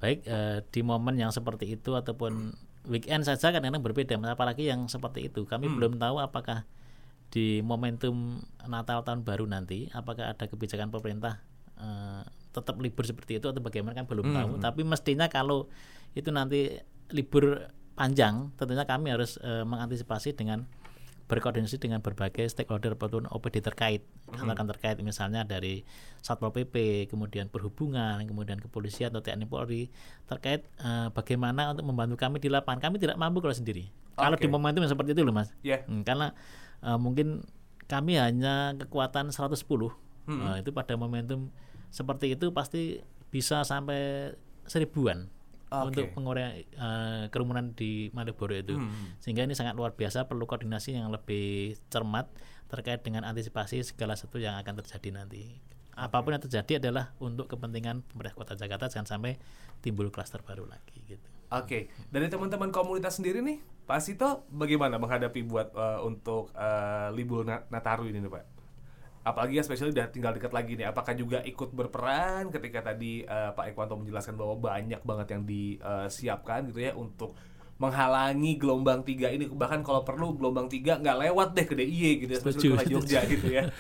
Baik 0.02 0.26
eh, 0.26 0.66
di 0.74 0.82
momen 0.82 1.22
yang 1.22 1.30
seperti 1.30 1.70
itu 1.70 1.94
ataupun 1.94 2.58
weekend 2.90 3.30
saja 3.30 3.54
kadang-kadang 3.54 3.86
berbeda, 3.86 4.18
apalagi 4.26 4.66
yang 4.66 4.90
seperti 4.90 5.30
itu. 5.30 5.46
Kami 5.46 5.70
belum 5.70 6.02
tahu 6.02 6.18
apakah 6.18 6.66
di 7.36 7.60
momentum 7.60 8.40
Natal 8.64 9.04
tahun 9.04 9.28
baru 9.28 9.44
nanti 9.44 9.92
apakah 9.92 10.32
ada 10.32 10.48
kebijakan 10.48 10.88
pemerintah 10.88 11.44
eh, 11.76 12.24
tetap 12.56 12.80
libur 12.80 13.04
seperti 13.04 13.44
itu 13.44 13.52
atau 13.52 13.60
bagaimana 13.60 13.92
kan 13.92 14.08
belum 14.08 14.32
tahu. 14.32 14.52
Tapi 14.64 14.88
mestinya 14.88 15.28
kalau 15.28 15.68
itu 16.16 16.32
nanti 16.32 16.80
libur 17.12 17.68
panjang, 18.00 18.56
tentunya 18.56 18.88
kami 18.88 19.12
harus 19.12 19.36
eh, 19.44 19.68
mengantisipasi 19.68 20.32
dengan 20.40 20.64
berkoordinasi 21.26 21.82
dengan 21.82 22.06
berbagai 22.06 22.46
stakeholder 22.54 22.94
ataupun 22.94 23.26
OPD 23.26 23.66
terkait 23.66 24.06
rekan 24.30 24.70
terkait 24.70 25.02
misalnya 25.02 25.42
dari 25.42 25.82
Satpol 26.22 26.54
PP, 26.54 27.10
kemudian 27.10 27.50
perhubungan, 27.50 28.22
kemudian 28.30 28.62
kepolisian 28.62 29.10
atau 29.10 29.26
TNI 29.26 29.50
Polri 29.50 29.92
terkait 30.30 30.64
eh, 30.80 31.12
bagaimana 31.12 31.76
untuk 31.76 31.84
membantu 31.84 32.16
kami 32.16 32.40
di 32.40 32.48
lapangan. 32.48 32.80
Kami 32.80 32.96
tidak 33.04 33.20
mampu 33.20 33.44
kalau 33.44 33.58
sendiri. 33.58 34.05
Kalau 34.16 34.36
Oke. 34.40 34.44
di 34.44 34.50
momentum 34.52 34.82
yang 34.82 34.92
seperti 34.92 35.12
itu 35.12 35.22
loh 35.22 35.36
Mas. 35.36 35.52
ya 35.62 35.84
Hmm, 35.86 36.08
karena 36.08 36.32
eh, 36.82 36.98
mungkin 37.00 37.44
kami 37.86 38.18
hanya 38.18 38.74
kekuatan 38.80 39.30
110. 39.30 39.94
Nah, 40.26 40.58
itu 40.58 40.74
pada 40.74 40.98
momentum 40.98 41.54
seperti 41.94 42.34
itu 42.34 42.50
pasti 42.50 43.06
bisa 43.30 43.62
sampai 43.62 44.34
seribuan. 44.66 45.30
Oke. 45.66 45.98
untuk 45.98 46.08
mengurangi 46.16 46.70
eh, 46.72 47.24
kerumunan 47.34 47.74
di 47.74 48.08
Malioboro 48.14 48.56
itu. 48.56 48.78
Hmm. 48.78 49.18
Sehingga 49.20 49.44
ini 49.44 49.58
sangat 49.58 49.76
luar 49.76 49.98
biasa 49.98 50.30
perlu 50.30 50.46
koordinasi 50.48 50.96
yang 50.96 51.10
lebih 51.12 51.76
cermat 51.90 52.30
terkait 52.72 53.02
dengan 53.02 53.28
antisipasi 53.28 53.82
segala 53.84 54.16
sesuatu 54.16 54.40
yang 54.40 54.56
akan 54.62 54.82
terjadi 54.82 55.10
nanti. 55.22 55.60
Apa 55.96 56.22
pun 56.22 56.36
yang 56.36 56.44
terjadi 56.44 56.80
adalah 56.84 57.16
untuk 57.24 57.48
kepentingan 57.48 58.04
pemerintah 58.04 58.36
Kota 58.36 58.54
Jakarta 58.56 58.92
jangan 58.92 59.20
sampai 59.20 59.40
timbul 59.80 60.12
klaster 60.12 60.44
baru 60.44 60.68
lagi 60.68 61.00
gitu. 61.08 61.30
Oke, 61.54 61.94
dari 62.10 62.26
teman-teman 62.26 62.74
komunitas 62.74 63.22
sendiri 63.22 63.42
nih, 63.46 63.62
Pak 63.86 64.02
Sito 64.02 64.50
bagaimana 64.50 64.98
menghadapi 64.98 65.46
buat 65.46 65.70
eh, 65.78 66.00
untuk 66.02 66.50
eh, 66.58 67.10
libur 67.14 67.46
Na- 67.46 67.66
Nataru 67.70 68.10
ini 68.10 68.18
nih 68.18 68.32
Pak? 68.34 68.46
Apalagi 69.26 69.58
ya 69.58 69.64
spesial 69.66 69.90
udah 69.90 70.10
tinggal 70.10 70.38
dekat 70.38 70.54
lagi 70.54 70.78
nih, 70.78 70.90
apakah 70.90 71.18
juga 71.18 71.42
ikut 71.42 71.74
berperan 71.74 72.50
ketika 72.50 72.94
tadi 72.94 73.26
eh, 73.26 73.50
Pak 73.54 73.74
Ekwanto 73.74 73.98
menjelaskan 73.98 74.38
bahwa 74.38 74.58
banyak 74.58 75.02
banget 75.06 75.28
yang 75.38 75.44
disiapkan 75.46 76.66
gitu 76.70 76.82
ya 76.82 76.98
untuk 76.98 77.38
menghalangi 77.76 78.56
gelombang 78.56 79.04
tiga 79.04 79.28
ini 79.28 79.52
bahkan 79.52 79.84
kalau 79.84 80.08
perlu 80.08 80.32
gelombang 80.40 80.72
tiga 80.72 80.96
nggak 80.96 81.28
lewat 81.28 81.50
deh 81.60 81.66
ke 81.68 81.76
DIY 81.76 82.12
gitu 82.24 82.32
ya, 82.32 82.40
Setuju, 82.40 82.68
ke 82.80 82.86
Jogja 82.88 83.22
gitu 83.28 83.48
ya. 83.52 83.64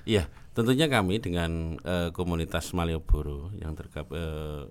Iya, 0.00 0.32
tentunya 0.56 0.88
kami 0.88 1.20
dengan 1.20 1.76
eh, 1.84 2.08
komunitas 2.16 2.72
Malioboro 2.72 3.52
yang 3.60 3.76
tergab, 3.76 4.08
eh, 4.14 4.64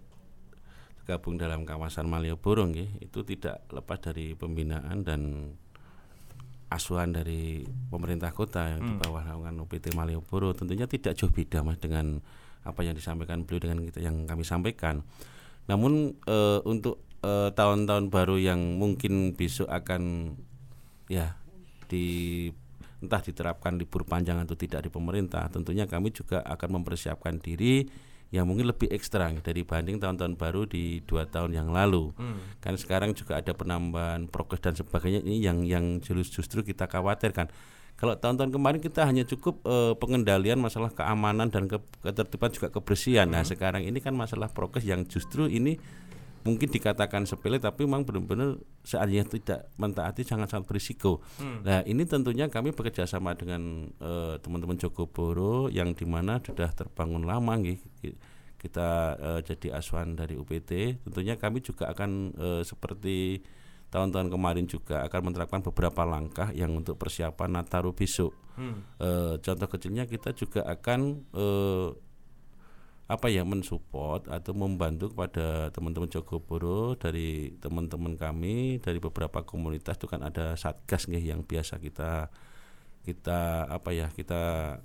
tergabung 1.09 1.41
dalam 1.41 1.65
kawasan 1.65 2.05
Malioboro 2.05 2.69
nggih, 2.69 3.01
itu 3.01 3.25
tidak 3.25 3.65
lepas 3.73 3.97
dari 3.97 4.37
pembinaan 4.37 5.01
dan 5.01 5.49
asuhan 6.69 7.09
dari 7.09 7.65
pemerintah 7.65 8.29
kota 8.29 8.77
yang 8.77 8.85
di 8.85 8.93
bawah 8.93 9.25
naungan 9.25 9.57
UPT 9.65 9.97
Malioboro 9.97 10.53
tentunya 10.53 10.85
tidak 10.85 11.17
jauh 11.17 11.33
beda 11.33 11.65
Mas 11.65 11.81
dengan 11.81 12.21
apa 12.61 12.85
yang 12.85 12.93
disampaikan 12.93 13.41
beliau 13.41 13.65
dengan 13.65 13.89
kita 13.89 14.05
yang 14.05 14.29
kami 14.29 14.45
sampaikan. 14.45 15.01
Namun 15.65 16.13
eh, 16.29 16.61
untuk 16.69 17.01
eh, 17.25 17.49
tahun-tahun 17.57 18.13
baru 18.13 18.37
yang 18.37 18.77
mungkin 18.77 19.33
besok 19.33 19.65
akan 19.65 20.37
ya 21.09 21.33
di 21.89 22.45
entah 23.01 23.25
diterapkan 23.25 23.81
libur 23.81 24.05
panjang 24.05 24.37
atau 24.37 24.53
tidak 24.53 24.85
di 24.85 24.93
pemerintah 24.93 25.49
tentunya 25.49 25.89
kami 25.89 26.13
juga 26.13 26.45
akan 26.45 26.83
mempersiapkan 26.83 27.41
diri 27.41 27.89
yang 28.29 28.45
mungkin 28.45 28.69
lebih 28.69 28.93
ekstra 28.93 29.33
dari 29.41 29.65
banding 29.65 29.97
tahun-tahun 29.97 30.37
baru 30.37 30.69
di 30.69 31.01
dua 31.05 31.25
tahun 31.25 31.49
yang 31.57 31.73
lalu. 31.73 32.13
Kan 32.61 32.77
sekarang 32.77 33.17
juga 33.17 33.41
ada 33.41 33.51
penambahan 33.57 34.29
prokes 34.29 34.61
dan 34.61 34.77
sebagainya 34.77 35.25
ini 35.25 35.41
yang 35.41 35.65
yang 35.65 35.97
justru 35.97 36.41
justru 36.41 36.59
kita 36.61 36.85
khawatirkan. 36.85 37.49
Kalau 37.99 38.15
tahun-tahun 38.15 38.55
kemarin 38.55 38.79
kita 38.79 39.03
hanya 39.03 39.27
cukup 39.27 39.59
eh, 39.67 39.91
pengendalian 39.99 40.61
masalah 40.61 40.87
keamanan 40.93 41.51
dan 41.51 41.67
ke- 41.67 41.83
ketertiban 41.99 42.47
juga 42.53 42.71
kebersihan. 42.71 43.27
Nah 43.27 43.43
sekarang 43.43 43.83
ini 43.83 43.99
kan 43.99 44.15
masalah 44.15 44.47
prokes 44.47 44.87
yang 44.87 45.03
justru 45.09 45.49
ini 45.51 45.75
mungkin 46.43 46.71
dikatakan 46.71 47.27
sepele 47.27 47.59
tapi 47.59 47.83
memang 47.83 48.07
benar-benar 48.07 48.59
seandainya 48.83 49.27
tidak 49.27 49.59
mentaati 49.75 50.23
sangat-sangat 50.23 50.65
berisiko. 50.65 51.19
Nah 51.63 51.83
ini 51.83 52.03
tentunya 52.07 52.47
kami 52.47 52.71
bekerja 52.71 53.03
sama 53.03 53.35
dengan 53.35 53.91
eh, 53.99 54.35
teman-teman 54.39 54.79
Jogoboro 54.79 55.67
yang 55.67 55.91
di 55.91 56.05
mana 56.07 56.39
sudah 56.39 56.71
terbangun 56.71 57.27
lama 57.27 57.53
nggih. 57.59 57.79
kita 58.59 59.15
eh, 59.15 59.39
jadi 59.47 59.79
asuhan 59.79 60.19
dari 60.19 60.35
UPT. 60.35 60.99
Tentunya 61.07 61.39
kami 61.39 61.63
juga 61.63 61.91
akan 61.95 62.35
eh, 62.35 62.63
seperti 62.67 63.39
tahun-tahun 63.89 64.29
kemarin 64.29 64.65
juga 64.69 65.01
akan 65.07 65.31
menerapkan 65.31 65.65
beberapa 65.65 66.05
langkah 66.05 66.53
yang 66.53 66.77
untuk 66.77 66.99
persiapan 66.99 67.49
Nataru 67.59 67.95
besok. 67.95 68.35
Eh, 68.99 69.35
contoh 69.39 69.67
kecilnya 69.71 70.03
kita 70.03 70.35
juga 70.35 70.67
akan 70.67 71.23
eh, 71.31 71.87
apa 73.09 73.25
ya 73.25 73.41
mensupport 73.41 74.29
atau 74.29 74.53
membantu 74.53 75.09
kepada 75.17 75.73
teman-teman 75.73 76.13
Jogoboro 76.13 76.93
dari 76.93 77.57
teman-teman 77.57 78.13
kami 78.13 78.77
dari 78.77 79.01
beberapa 79.01 79.41
komunitas 79.41 79.97
itu 79.97 80.05
kan 80.05 80.21
ada 80.21 80.53
satgas 80.53 81.09
nih 81.09 81.33
yang 81.33 81.41
biasa 81.41 81.81
kita 81.81 82.29
kita 83.01 83.65
apa 83.65 83.89
ya 83.89 84.13
kita 84.13 84.77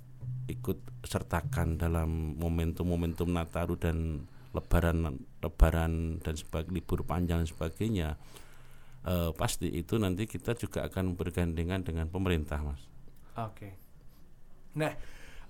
ikut 0.49 1.05
sertakan 1.05 1.77
dalam 1.77 2.33
momentum-momentum 2.41 3.29
Nataru 3.29 3.77
dan 3.77 4.25
Lebaran 4.57 5.21
Lebaran 5.45 6.17
dan 6.25 6.33
sebagai 6.33 6.73
libur 6.73 7.05
panjang 7.05 7.45
dan 7.45 7.49
sebagainya 7.49 8.17
Eh, 9.05 9.31
pasti 9.37 9.69
itu 9.69 10.01
nanti 10.01 10.25
kita 10.25 10.57
juga 10.57 10.81
akan 10.89 11.13
bergandengan 11.13 11.85
dengan 11.85 12.09
pemerintah 12.09 12.57
mas 12.65 12.81
Oke. 13.37 13.77
Nah, 14.73 14.97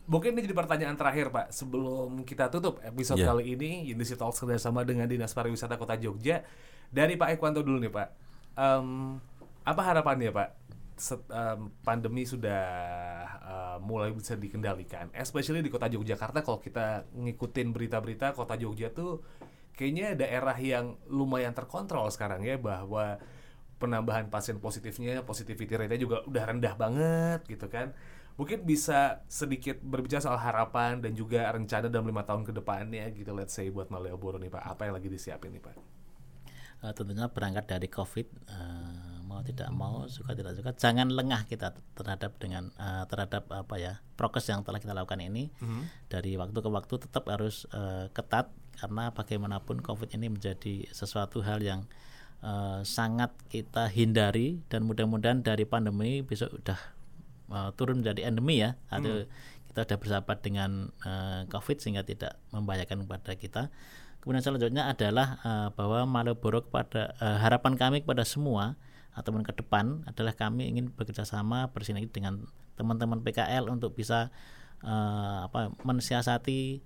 mungkin 0.05 0.37
ini 0.37 0.45
jadi 0.45 0.55
pertanyaan 0.55 0.93
terakhir 0.93 1.29
Pak 1.29 1.49
sebelum 1.49 2.21
kita 2.23 2.49
tutup 2.49 2.77
episode 2.81 3.17
Ya. 3.17 3.29
kali 3.29 3.57
ini 3.57 3.89
Unity 3.89 4.13
Talks 4.13 4.37
kerjasama 4.37 4.85
dengan 4.85 5.09
Dinas 5.09 5.33
Pariwisata 5.33 5.75
Kota 5.75 5.97
Jogja 5.97 6.45
dari 6.89 7.17
Pak 7.17 7.35
Ekwanto 7.35 7.65
dulu 7.65 7.81
nih 7.81 7.89
Pak. 7.89 8.07
Em, 8.55 9.17
apa 9.65 9.81
harapannya 9.81 10.29
Pak? 10.29 10.49
Set- 10.95 11.27
em, 11.27 11.73
pandemi 11.83 12.23
sudah 12.23 12.63
eh, 13.45 13.77
mulai 13.83 14.13
bisa 14.13 14.33
dikendalikan, 14.33 15.11
especially 15.11 15.59
di 15.59 15.67
Kota 15.67 15.89
Yogyakarta. 15.89 16.39
Kalau 16.39 16.61
kita 16.61 17.09
ngikutin 17.11 17.73
berita-berita 17.73 18.31
Kota 18.31 18.55
Jogja 18.55 18.93
tuh 18.93 19.25
kayaknya 19.75 20.15
daerah 20.15 20.55
yang 20.55 20.95
lumayan 21.11 21.51
terkontrol 21.51 22.07
sekarang 22.07 22.47
ya 22.47 22.55
bahwa 22.55 23.19
penambahan 23.75 24.31
pasien 24.31 24.55
positifnya, 24.63 25.19
positivity 25.27 25.75
rate-nya 25.75 25.99
juga 25.99 26.23
udah 26.23 26.43
rendah 26.47 26.73
banget 26.79 27.43
gitu 27.49 27.67
kan. 27.67 27.91
Mungkin 28.35 28.67
bisa 28.67 29.23
sedikit 29.31 29.79
berbicara 29.79 30.19
soal 30.19 30.39
harapan 30.39 30.99
dan 30.99 31.15
juga 31.15 31.47
rencana 31.47 31.87
dalam 31.87 32.11
lima 32.11 32.27
tahun 32.27 32.43
ke 32.43 32.51
depannya 32.51 33.07
gitu 33.15 33.31
let's 33.31 33.55
say 33.55 33.71
buat 33.71 33.87
Malioboro 33.87 34.35
nih 34.35 34.51
Pak. 34.51 34.63
Apa 34.75 34.91
yang 34.91 34.99
lagi 34.99 35.07
disiapin 35.07 35.55
nih 35.55 35.63
Pak? 35.63 35.75
Eh, 36.83 36.93
tentunya 36.93 37.25
berangkat 37.31 37.65
dari 37.65 37.87
COVID 37.87 38.27
eh, 38.51 39.15
mau 39.25 39.41
tidak 39.41 39.69
mau 39.73 40.05
suka 40.05 40.37
tidak 40.37 40.53
suka 40.55 40.71
jangan 40.77 41.09
lengah 41.09 41.49
kita 41.49 41.73
terhadap 41.97 42.37
dengan 42.37 42.69
eh, 42.77 43.03
terhadap 43.09 43.49
apa 43.49 43.75
ya 43.81 43.93
prokes 44.13 44.47
yang 44.47 44.61
telah 44.61 44.77
kita 44.77 44.93
lakukan 44.93 45.19
ini 45.19 45.49
dari 46.07 46.37
waktu 46.37 46.55
ke 46.55 46.69
waktu 46.69 46.95
tetap 47.01 47.25
harus 47.27 47.65
eh, 47.73 48.07
ketat 48.13 48.53
karena 48.77 49.09
bagaimanapun 49.11 49.81
COVID 49.81 50.13
ini 50.13 50.29
menjadi 50.29 50.85
sesuatu 50.93 51.41
hal 51.41 51.59
yang 51.65 51.89
eh, 52.45 52.79
sangat 52.85 53.33
kita 53.49 53.89
hindari 53.89 54.61
dan 54.69 54.85
mudah-mudahan 54.85 55.41
dari 55.41 55.65
pandemi 55.65 56.21
besok 56.21 56.61
udah 56.61 56.94
eh, 57.51 57.69
turun 57.77 58.01
menjadi 58.01 58.29
endemi 58.29 58.61
ya 58.61 58.77
atau 58.89 59.27
kita 59.75 59.91
sudah 59.91 59.97
bersahabat 59.99 60.37
dengan 60.39 60.87
eh, 61.03 61.43
COVID 61.51 61.77
sehingga 61.83 62.07
tidak 62.07 62.39
membahayakan 62.55 63.03
kepada 63.03 63.31
kita. 63.35 63.63
Kemudian 64.23 64.41
selanjutnya 64.41 64.87
adalah 64.87 65.37
eh, 65.43 65.67
bahwa 65.75 66.07
Malioboro 66.07 66.63
kepada 66.63 67.11
eh, 67.19 67.37
harapan 67.43 67.75
kami 67.75 68.07
kepada 68.07 68.23
semua 68.23 68.79
ataupun 69.15 69.43
ke 69.43 69.51
depan 69.55 70.03
adalah 70.07 70.31
kami 70.35 70.67
ingin 70.71 70.91
bekerja 70.91 71.23
sama 71.23 71.71
bersinergi 71.71 72.11
dengan 72.11 72.47
teman-teman 72.75 73.23
PKL 73.23 73.67
untuk 73.71 73.95
bisa 73.95 74.31
eh, 74.83 75.37
apa 75.43 75.75
mensiasati 75.83 76.79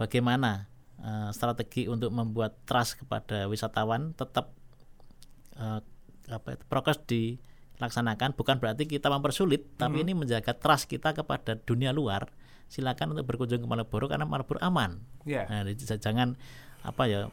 bagaimana 0.00 0.72
eh, 1.00 1.30
strategi 1.36 1.88
untuk 1.88 2.12
membuat 2.12 2.64
trust 2.64 3.04
kepada 3.04 3.44
wisatawan 3.48 4.16
tetap 4.16 4.52
eh, 5.56 5.80
apa 6.32 6.48
itu, 6.54 6.64
prokes 6.64 6.98
dilaksanakan 7.82 8.38
bukan 8.38 8.62
berarti 8.62 8.86
kita 8.86 9.10
mempersulit 9.10 9.74
tapi 9.74 10.06
ini 10.06 10.14
menjaga 10.14 10.54
trust 10.54 10.86
kita 10.86 11.10
kepada 11.10 11.58
dunia 11.58 11.90
luar 11.90 12.30
silakan 12.70 13.12
untuk 13.12 13.26
berkunjung 13.28 13.60
ke 13.60 13.68
Malioboro 13.68 14.06
karena 14.06 14.24
Malioboro 14.24 14.62
aman 14.62 15.02
Ya. 15.22 15.46
Nah, 15.46 15.62
jangan 15.76 16.34
apa 16.82 17.02
ya 17.06 17.30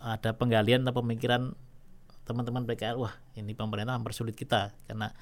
ada 0.00 0.32
penggalian 0.32 0.84
atau 0.84 1.04
pemikiran 1.04 1.52
teman-teman 2.24 2.64
PKL 2.66 2.96
wah 2.96 3.14
ini 3.38 3.52
pemerintah 3.52 3.96
mempersulit 3.96 4.34
kita 4.34 4.72
karena 4.88 5.12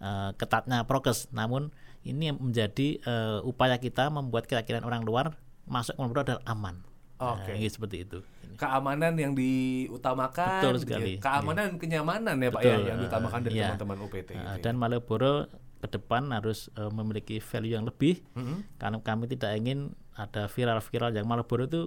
eh, 0.00 0.30
ketatnya 0.36 0.84
prokes. 0.84 1.32
Namun 1.32 1.72
ini 2.04 2.34
menjadi 2.34 3.00
eh, 3.00 3.38
upaya 3.46 3.80
kita 3.80 4.12
membuat 4.12 4.50
keyakinan 4.50 4.84
orang 4.84 5.02
luar 5.06 5.26
masuk 5.64 5.96
Malioboro 5.96 6.22
adalah 6.26 6.44
aman. 6.44 6.76
Oke. 7.22 7.54
Nah, 7.54 7.56
ini 7.56 7.68
seperti 7.70 8.04
itu. 8.04 8.18
Keamanan 8.54 9.14
yang 9.14 9.32
diutamakan, 9.32 10.60
Betul 10.60 10.74
gitu 10.74 10.82
ya. 10.82 10.96
sekali. 10.98 11.12
keamanan 11.18 11.62
dan 11.64 11.76
kenyamanan 11.76 12.34
ya 12.36 12.48
Pak 12.48 12.60
ya 12.60 12.66
Betul, 12.68 12.82
yang 12.84 12.98
diutamakan 12.98 13.40
dari 13.40 13.54
iya. 13.54 13.66
teman-teman 13.68 13.96
UPT. 14.00 14.30
Nah, 14.30 14.40
gitu 14.48 14.58
ya. 14.58 14.62
dan 14.62 14.74
Malioboro 14.76 15.34
ke 15.78 15.88
depan 15.88 16.22
harus 16.30 16.70
eh, 16.72 16.88
memiliki 16.88 17.36
value 17.38 17.74
yang 17.74 17.82
lebih 17.82 18.22
Mhm. 18.32 18.78
karena 18.78 18.96
kami 18.98 19.24
tidak 19.26 19.50
ingin 19.54 19.78
ada 20.12 20.46
viral-viral 20.46 21.10
yang 21.10 21.24
Malioboro 21.24 21.64
itu 21.64 21.80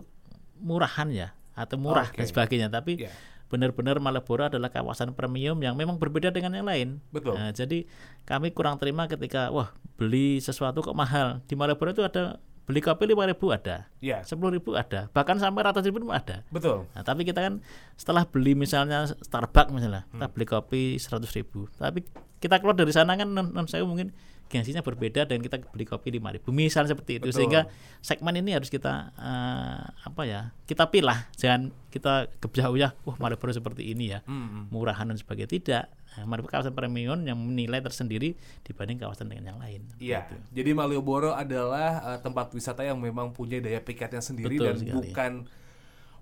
murahan 0.58 1.08
ya 1.10 1.28
atau 1.54 1.76
murah 1.76 2.10
dan 2.10 2.22
Oke. 2.22 2.32
sebagainya 2.32 2.68
tapi 2.68 3.00
Iya. 3.00 3.12
benar-benar 3.46 3.98
Malioboro 3.98 4.46
adalah 4.46 4.68
kawasan 4.68 5.14
premium 5.14 5.56
yang 5.58 5.74
memang 5.74 5.96
berbeda 5.96 6.28
dengan 6.30 6.52
yang 6.54 6.66
lain. 6.66 6.90
Betul. 7.10 7.36
Nah, 7.36 7.52
jadi 7.52 7.86
kami 8.24 8.52
kurang 8.52 8.76
terima 8.76 9.06
ketika 9.06 9.48
wah 9.48 9.70
beli 9.96 10.38
sesuatu 10.38 10.82
kok 10.82 10.92
mahal 10.94 11.40
di 11.44 11.54
Malioboro 11.54 11.92
itu 11.92 12.04
ada 12.04 12.42
beli 12.66 12.82
kopi 12.82 13.06
lima 13.06 13.24
ribu 13.24 13.50
ada, 13.50 13.86
Iya. 14.02 14.26
sepuluh 14.26 14.58
ribu 14.58 14.74
ada, 14.74 15.06
bahkan 15.10 15.38
sampai 15.38 15.62
ratus 15.64 15.86
ribu 15.86 16.02
pun 16.02 16.10
ada. 16.10 16.42
Betul. 16.50 16.90
Nah, 16.92 17.02
tapi 17.02 17.22
kita 17.22 17.40
kan 17.40 17.62
setelah 17.94 18.26
beli 18.26 18.54
misalnya 18.54 19.06
Starbucks 19.08 19.70
misalnya, 19.70 20.10
Hmm. 20.10 20.18
kita 20.18 20.26
beli 20.30 20.46
kopi 20.46 20.82
seratus 20.98 21.30
ribu, 21.32 21.70
tapi 21.74 22.02
kita 22.38 22.58
keluar 22.58 22.74
dari 22.74 22.90
sana 22.90 23.14
kan 23.14 23.26
non, 23.28 23.50
non 23.50 23.66
saya 23.66 23.82
mungkin 23.82 24.10
gengsinya 24.46 24.82
berbeda 24.82 25.26
dan 25.26 25.42
kita 25.42 25.58
beli 25.74 25.84
kopi 25.84 26.14
lima 26.14 26.30
ribu 26.30 26.54
misal 26.54 26.86
seperti 26.86 27.18
itu 27.18 27.34
Betul. 27.34 27.38
sehingga 27.42 27.62
segmen 27.98 28.38
ini 28.38 28.54
harus 28.54 28.70
kita 28.70 29.10
eh, 29.12 29.82
apa 30.06 30.22
ya 30.22 30.54
kita 30.66 30.86
pilah 30.86 31.26
jangan 31.34 31.74
kita 31.90 32.30
kejauh 32.38 32.78
ya 32.78 32.94
wah 33.02 33.18
Malioboro 33.18 33.50
seperti 33.50 33.90
ini 33.90 34.14
ya 34.14 34.22
Hmm. 34.22 34.70
murahan 34.70 35.10
dan 35.10 35.18
sebagainya 35.18 35.50
tidak 35.50 35.84
Nah, 36.16 36.24
Malioboro 36.26 36.48
kawasan 36.50 36.72
premium 36.72 37.20
yang 37.22 37.36
menilai 37.36 37.80
tersendiri 37.80 38.34
dibanding 38.62 38.96
kawasan 38.98 39.28
dengan 39.28 39.52
yang 39.52 39.60
lain 39.60 39.82
Iya, 39.98 40.24
Gitu. 40.26 40.36
jadi 40.56 40.70
Malioboro 40.72 41.32
adalah 41.32 42.00
uh, 42.02 42.20
tempat 42.20 42.50
wisata 42.50 42.82
yang 42.82 42.96
memang 42.98 43.30
punya 43.30 43.60
daya 43.60 43.80
pikatnya 43.80 44.20
sendiri 44.20 44.56
Betul 44.56 44.66
dan 44.66 44.76
sekali. 44.78 44.96
bukan 45.04 45.32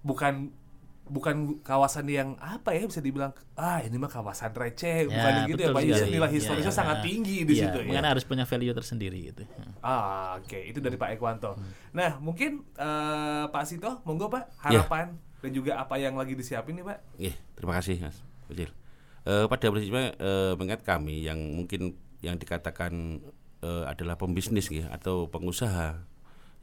bukan 0.02 0.34
bukan 1.04 1.36
kawasan 1.60 2.08
yang 2.08 2.40
apa 2.40 2.72
ya 2.72 2.88
bisa 2.88 3.00
dibilang 3.00 3.36
ah 3.54 3.78
ini 3.78 3.92
mah 3.94 4.08
kawasan 4.08 4.50
receh 4.50 5.04
bukan 5.06 5.32
yang 5.36 5.48
gitu 5.52 5.62
ya 5.62 5.70
Pak 5.70 5.82
sekali. 5.84 6.10
nilai 6.10 6.26
Iya, 6.26 6.36
historisnya 6.40 6.72
iya. 6.72 6.80
sangat 6.80 6.98
tinggi 7.04 7.38
di 7.44 7.54
Iya, 7.54 7.64
situ 7.68 7.80
ya. 7.84 8.00
harus 8.02 8.24
punya 8.24 8.46
value 8.46 8.72
tersendiri 8.72 9.20
gitu 9.22 9.44
Ah, 9.80 10.40
oke, 10.40 10.56
itu 10.56 10.80
dari 10.80 10.96
Pak 10.96 11.12
Ekwanto. 11.12 11.54
Hmm. 11.54 11.70
Nah, 11.92 12.16
mungkin 12.18 12.64
eh, 12.74 13.46
Pak 13.46 13.64
Sito, 13.64 14.00
monggo 14.02 14.32
Pak, 14.32 14.48
Iya. 14.64 14.80
harapan 14.80 15.08
dan 15.44 15.52
juga 15.52 15.76
apa 15.76 16.00
yang 16.00 16.16
lagi 16.16 16.34
disiapin 16.34 16.72
nih 16.74 16.88
Pak? 16.88 16.98
Iya, 17.20 17.36
terima 17.54 17.76
kasih 17.76 18.00
Mas 18.00 18.24
Kecil. 18.48 18.72
Eh, 19.24 19.46
pada 19.48 19.72
prinsipnya 19.72 20.12
eh, 20.20 20.54
mengingat 20.60 20.84
kami 20.84 21.24
yang 21.24 21.40
mungkin 21.40 21.96
yang 22.20 22.36
dikatakan 22.36 23.24
eh, 23.64 23.84
adalah 23.88 24.20
pembisnis 24.20 24.68
ya, 24.68 24.92
atau 24.92 25.32
pengusaha 25.32 25.96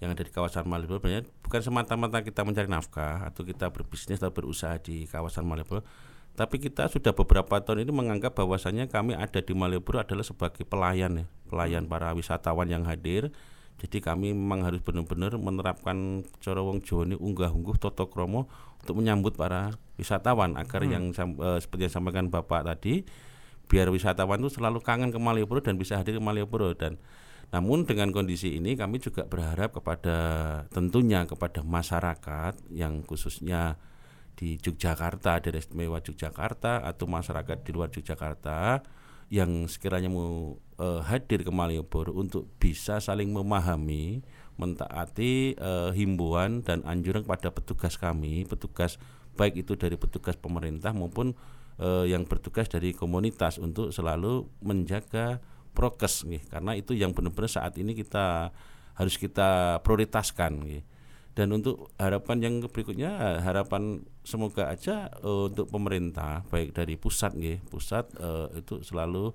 yang 0.01 0.17
ada 0.17 0.25
di 0.25 0.33
kawasan 0.33 0.65
sebenarnya 0.65 1.29
bukan 1.45 1.61
semata-mata 1.61 2.25
kita 2.25 2.41
mencari 2.41 2.69
nafkah 2.73 3.29
atau 3.29 3.45
kita 3.45 3.69
berbisnis 3.69 4.17
atau 4.17 4.33
berusaha 4.33 4.81
di 4.81 5.05
kawasan 5.05 5.45
Malioboro 5.45 5.85
tapi 6.33 6.57
kita 6.57 6.89
sudah 6.89 7.13
beberapa 7.13 7.61
tahun 7.61 7.85
ini 7.85 7.93
menganggap 7.93 8.33
bahwasannya 8.33 8.89
kami 8.89 9.13
ada 9.13 9.45
di 9.45 9.53
Malioboro 9.53 10.01
adalah 10.01 10.25
sebagai 10.25 10.65
pelayan 10.65 11.21
ya 11.21 11.27
pelayan 11.51 11.91
para 11.91 12.15
wisatawan 12.15 12.71
yang 12.71 12.87
hadir. 12.87 13.35
Jadi 13.81 13.99
kami 13.99 14.31
memang 14.37 14.63
harus 14.63 14.79
benar-benar 14.85 15.35
menerapkan 15.41 16.23
cara 16.39 16.61
wong 16.63 16.85
Jawa 16.85 17.09
ini 17.11 17.17
unggah-ungguh 17.17 17.81
toto 17.81 18.07
kromo 18.13 18.47
untuk 18.83 19.01
menyambut 19.01 19.37
para 19.37 19.77
wisatawan. 20.01 20.57
Agar 20.57 20.85
yang 20.89 21.13
sam- 21.13 21.39
eh, 21.39 21.59
seperti 21.61 21.89
yang 21.89 21.95
sampaikan 22.01 22.27
Bapak 22.33 22.67
tadi 22.67 23.05
biar 23.71 23.87
wisatawan 23.95 24.43
itu 24.43 24.59
selalu 24.59 24.83
kangen 24.83 25.15
ke 25.15 25.21
Malioboro 25.23 25.63
dan 25.63 25.79
bisa 25.79 26.01
hadir 26.01 26.19
ke 26.19 26.23
Malioboro. 26.23 26.75
Dan 26.75 26.99
namun 27.55 27.87
dengan 27.87 28.11
kondisi 28.11 28.59
ini 28.59 28.75
kami 28.75 28.99
juga 28.99 29.27
berharap 29.27 29.75
kepada 29.75 30.19
tentunya 30.71 31.23
kepada 31.27 31.63
masyarakat 31.63 32.59
yang 32.75 33.03
khususnya 33.07 33.79
di 34.39 34.57
Yogyakarta, 34.57 35.43
daerah 35.43 35.61
istimewa 35.61 36.01
Yogyakarta 36.01 36.83
atau 36.87 37.05
masyarakat 37.05 37.61
di 37.61 37.71
luar 37.77 37.93
Yogyakarta 37.93 38.81
yang 39.31 39.69
sekiranya 39.71 40.11
mau 40.11 40.59
eh, 40.83 41.01
hadir 41.07 41.47
ke 41.47 41.53
Malioboro 41.55 42.11
untuk 42.17 42.51
bisa 42.59 42.99
saling 42.99 43.31
memahami, 43.31 44.25
mentaati 44.61 45.57
eh, 45.57 45.91
himbauan 45.97 46.61
dan 46.61 46.85
anjuran 46.85 47.25
kepada 47.25 47.49
petugas 47.49 47.97
kami, 47.97 48.45
petugas 48.45 49.01
baik 49.41 49.65
itu 49.65 49.73
dari 49.81 49.97
petugas 49.97 50.37
pemerintah 50.37 50.93
maupun 50.93 51.33
eh, 51.81 52.13
yang 52.13 52.29
bertugas 52.29 52.69
dari 52.69 52.93
komunitas 52.93 53.57
untuk 53.57 53.89
selalu 53.89 54.45
menjaga 54.61 55.41
prokes 55.73 56.29
nih 56.29 56.45
karena 56.51 56.77
itu 56.77 56.93
yang 56.93 57.17
benar-benar 57.17 57.49
saat 57.49 57.81
ini 57.81 57.97
kita 57.97 58.53
harus 59.01 59.17
kita 59.17 59.81
prioritaskan 59.81 60.61
nih. 60.61 60.85
Dan 61.31 61.57
untuk 61.57 61.95
harapan 61.97 62.43
yang 62.43 62.55
berikutnya 62.69 63.41
harapan 63.41 64.05
semoga 64.27 64.69
aja 64.69 65.09
eh, 65.09 65.43
untuk 65.49 65.73
pemerintah 65.73 66.45
baik 66.53 66.77
dari 66.77 67.01
pusat 67.01 67.33
nih, 67.33 67.65
pusat 67.65 68.13
eh, 68.21 68.61
itu 68.61 68.85
selalu 68.85 69.33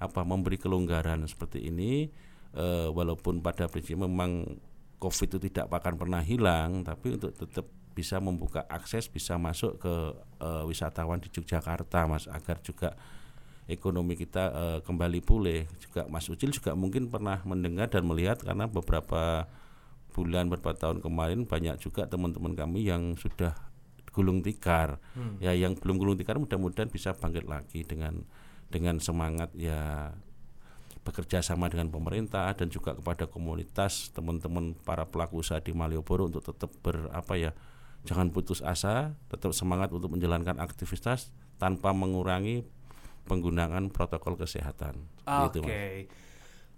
apa 0.00 0.24
memberi 0.24 0.56
kelonggaran 0.56 1.26
seperti 1.28 1.68
ini 1.68 2.08
eh, 2.54 2.88
walaupun 2.90 3.42
pada 3.44 3.66
prinsipnya 3.70 4.06
memang 4.06 4.58
Covid 5.00 5.36
itu 5.36 5.38
tidak 5.50 5.72
akan 5.72 5.96
pernah 5.96 6.20
hilang 6.20 6.84
tapi 6.84 7.16
untuk 7.16 7.32
tetap 7.32 7.64
bisa 7.90 8.22
membuka 8.22 8.64
akses 8.70 9.10
bisa 9.10 9.36
masuk 9.36 9.82
ke 9.82 9.94
eh, 10.40 10.64
wisatawan 10.64 11.18
di 11.18 11.28
Yogyakarta 11.32 12.06
Mas 12.06 12.30
agar 12.30 12.62
juga 12.62 12.94
ekonomi 13.70 14.18
kita 14.18 14.44
eh, 14.50 14.78
kembali 14.82 15.22
pulih. 15.22 15.70
Juga 15.78 16.10
Mas 16.10 16.26
Ucil 16.26 16.50
juga 16.50 16.74
mungkin 16.74 17.06
pernah 17.06 17.38
mendengar 17.46 17.86
dan 17.86 18.02
melihat 18.02 18.42
karena 18.42 18.66
beberapa 18.66 19.46
bulan 20.10 20.50
beberapa 20.50 20.74
tahun 20.74 20.98
kemarin 20.98 21.46
banyak 21.46 21.78
juga 21.78 22.10
teman-teman 22.10 22.58
kami 22.58 22.82
yang 22.82 23.14
sudah 23.14 23.54
gulung 24.10 24.42
tikar. 24.42 24.98
Ya 25.38 25.54
yang 25.54 25.78
belum 25.78 26.02
gulung 26.02 26.18
tikar 26.18 26.34
mudah-mudahan 26.42 26.90
bisa 26.90 27.14
bangkit 27.14 27.46
lagi 27.46 27.86
dengan 27.86 28.26
dengan 28.74 28.98
semangat. 28.98 29.54
Ya 29.54 30.12
bekerja 31.10 31.42
sama 31.42 31.66
dengan 31.66 31.90
pemerintah 31.90 32.54
dan 32.54 32.70
juga 32.70 32.94
kepada 32.94 33.26
komunitas 33.26 34.14
teman-teman 34.14 34.78
para 34.86 35.02
pelaku 35.10 35.42
usaha 35.42 35.58
di 35.58 35.74
Malioboro 35.74 36.30
untuk 36.30 36.46
tetap 36.46 36.70
ber 36.78 37.10
apa 37.10 37.34
ya 37.34 37.50
jangan 38.06 38.30
putus 38.30 38.62
asa 38.62 39.18
tetap 39.26 39.50
semangat 39.50 39.90
untuk 39.90 40.14
menjalankan 40.14 40.62
aktivitas 40.62 41.34
tanpa 41.58 41.90
mengurangi 41.90 42.62
penggunaan 43.26 43.90
protokol 43.90 44.38
kesehatan 44.38 45.10
Oke. 45.26 45.42
Gitu, 45.50 45.58
Mas. 45.66 45.74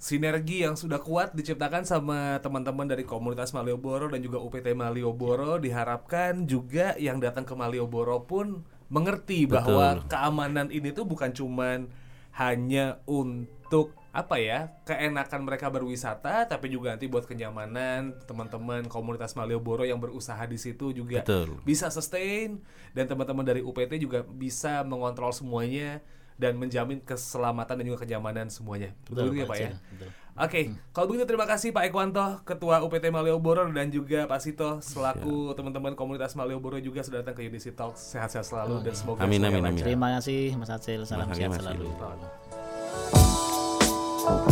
Sinergi 0.03 0.67
yang 0.67 0.75
sudah 0.75 0.99
kuat 0.99 1.31
diciptakan 1.31 1.87
sama 1.87 2.43
teman-teman 2.43 2.91
dari 2.91 3.07
komunitas 3.07 3.55
Malioboro 3.55 4.11
dan 4.11 4.19
juga 4.19 4.43
UPT 4.43 4.75
Malioboro 4.75 5.63
diharapkan 5.63 6.43
juga 6.43 6.99
yang 6.99 7.23
datang 7.23 7.47
ke 7.47 7.55
Malioboro 7.55 8.27
pun 8.27 8.67
mengerti 8.91 9.47
bahwa 9.47 10.03
keamanan 10.11 10.75
ini 10.75 10.91
tuh 10.91 11.07
bukan 11.07 11.31
cuman 11.31 11.87
hanya 12.35 12.99
untuk 13.07 13.95
apa 14.13 14.37
ya 14.37 14.69
keenakan 14.85 15.41
mereka 15.49 15.73
berwisata 15.73 16.45
tapi 16.45 16.69
juga 16.69 16.93
nanti 16.93 17.09
buat 17.09 17.25
kenyamanan 17.25 18.13
teman-teman 18.29 18.85
komunitas 18.85 19.33
Malioboro 19.33 19.89
yang 19.89 19.97
berusaha 19.97 20.45
di 20.45 20.61
situ 20.61 20.93
juga 20.93 21.25
Betul. 21.25 21.57
bisa 21.65 21.89
sustain 21.89 22.61
dan 22.93 23.09
teman-teman 23.09 23.41
dari 23.41 23.65
UPT 23.65 23.97
juga 23.97 24.21
bisa 24.21 24.85
mengontrol 24.85 25.33
semuanya 25.33 26.05
dan 26.37 26.61
menjamin 26.61 27.01
keselamatan 27.01 27.79
dan 27.81 27.85
juga 27.87 28.03
kenyamanan 28.03 28.49
semuanya. 28.49 28.91
Betul, 29.07 29.37
ya 29.37 29.47
Pak 29.47 29.57
ya? 29.57 29.69
Acil, 29.69 29.79
betul. 29.95 30.09
Oke, 30.33 30.61
kalau 30.97 31.07
begitu 31.13 31.29
terima 31.29 31.45
kasih 31.45 31.77
Pak 31.77 31.93
Ekwanto, 31.93 32.41
Ketua 32.49 32.81
UPT 32.81 33.13
Malioboro 33.13 33.69
dan 33.69 33.93
juga 33.93 34.25
Pak 34.25 34.41
Sito 34.41 34.81
selaku 34.81 35.53
teman-teman 35.53 35.93
komunitas 35.93 36.33
Malioboro 36.33 36.81
juga 36.81 37.05
sudah 37.05 37.21
datang 37.21 37.37
ke 37.37 37.45
Unity 37.45 37.77
Talk. 37.77 38.01
Sehat-sehat 38.01 38.49
selalu 38.49 38.81
dan 38.81 38.97
semoga 38.97 39.21
Amin, 39.21 39.45
amin, 39.45 39.61
amin. 39.61 39.85
terima 39.85 40.17
kasih 40.17 40.57
Mas 40.57 40.73
Acil 40.73 41.05
salam 41.05 41.29
Terima 41.37 41.53
kasih, 41.53 41.85
sehat 44.23 44.52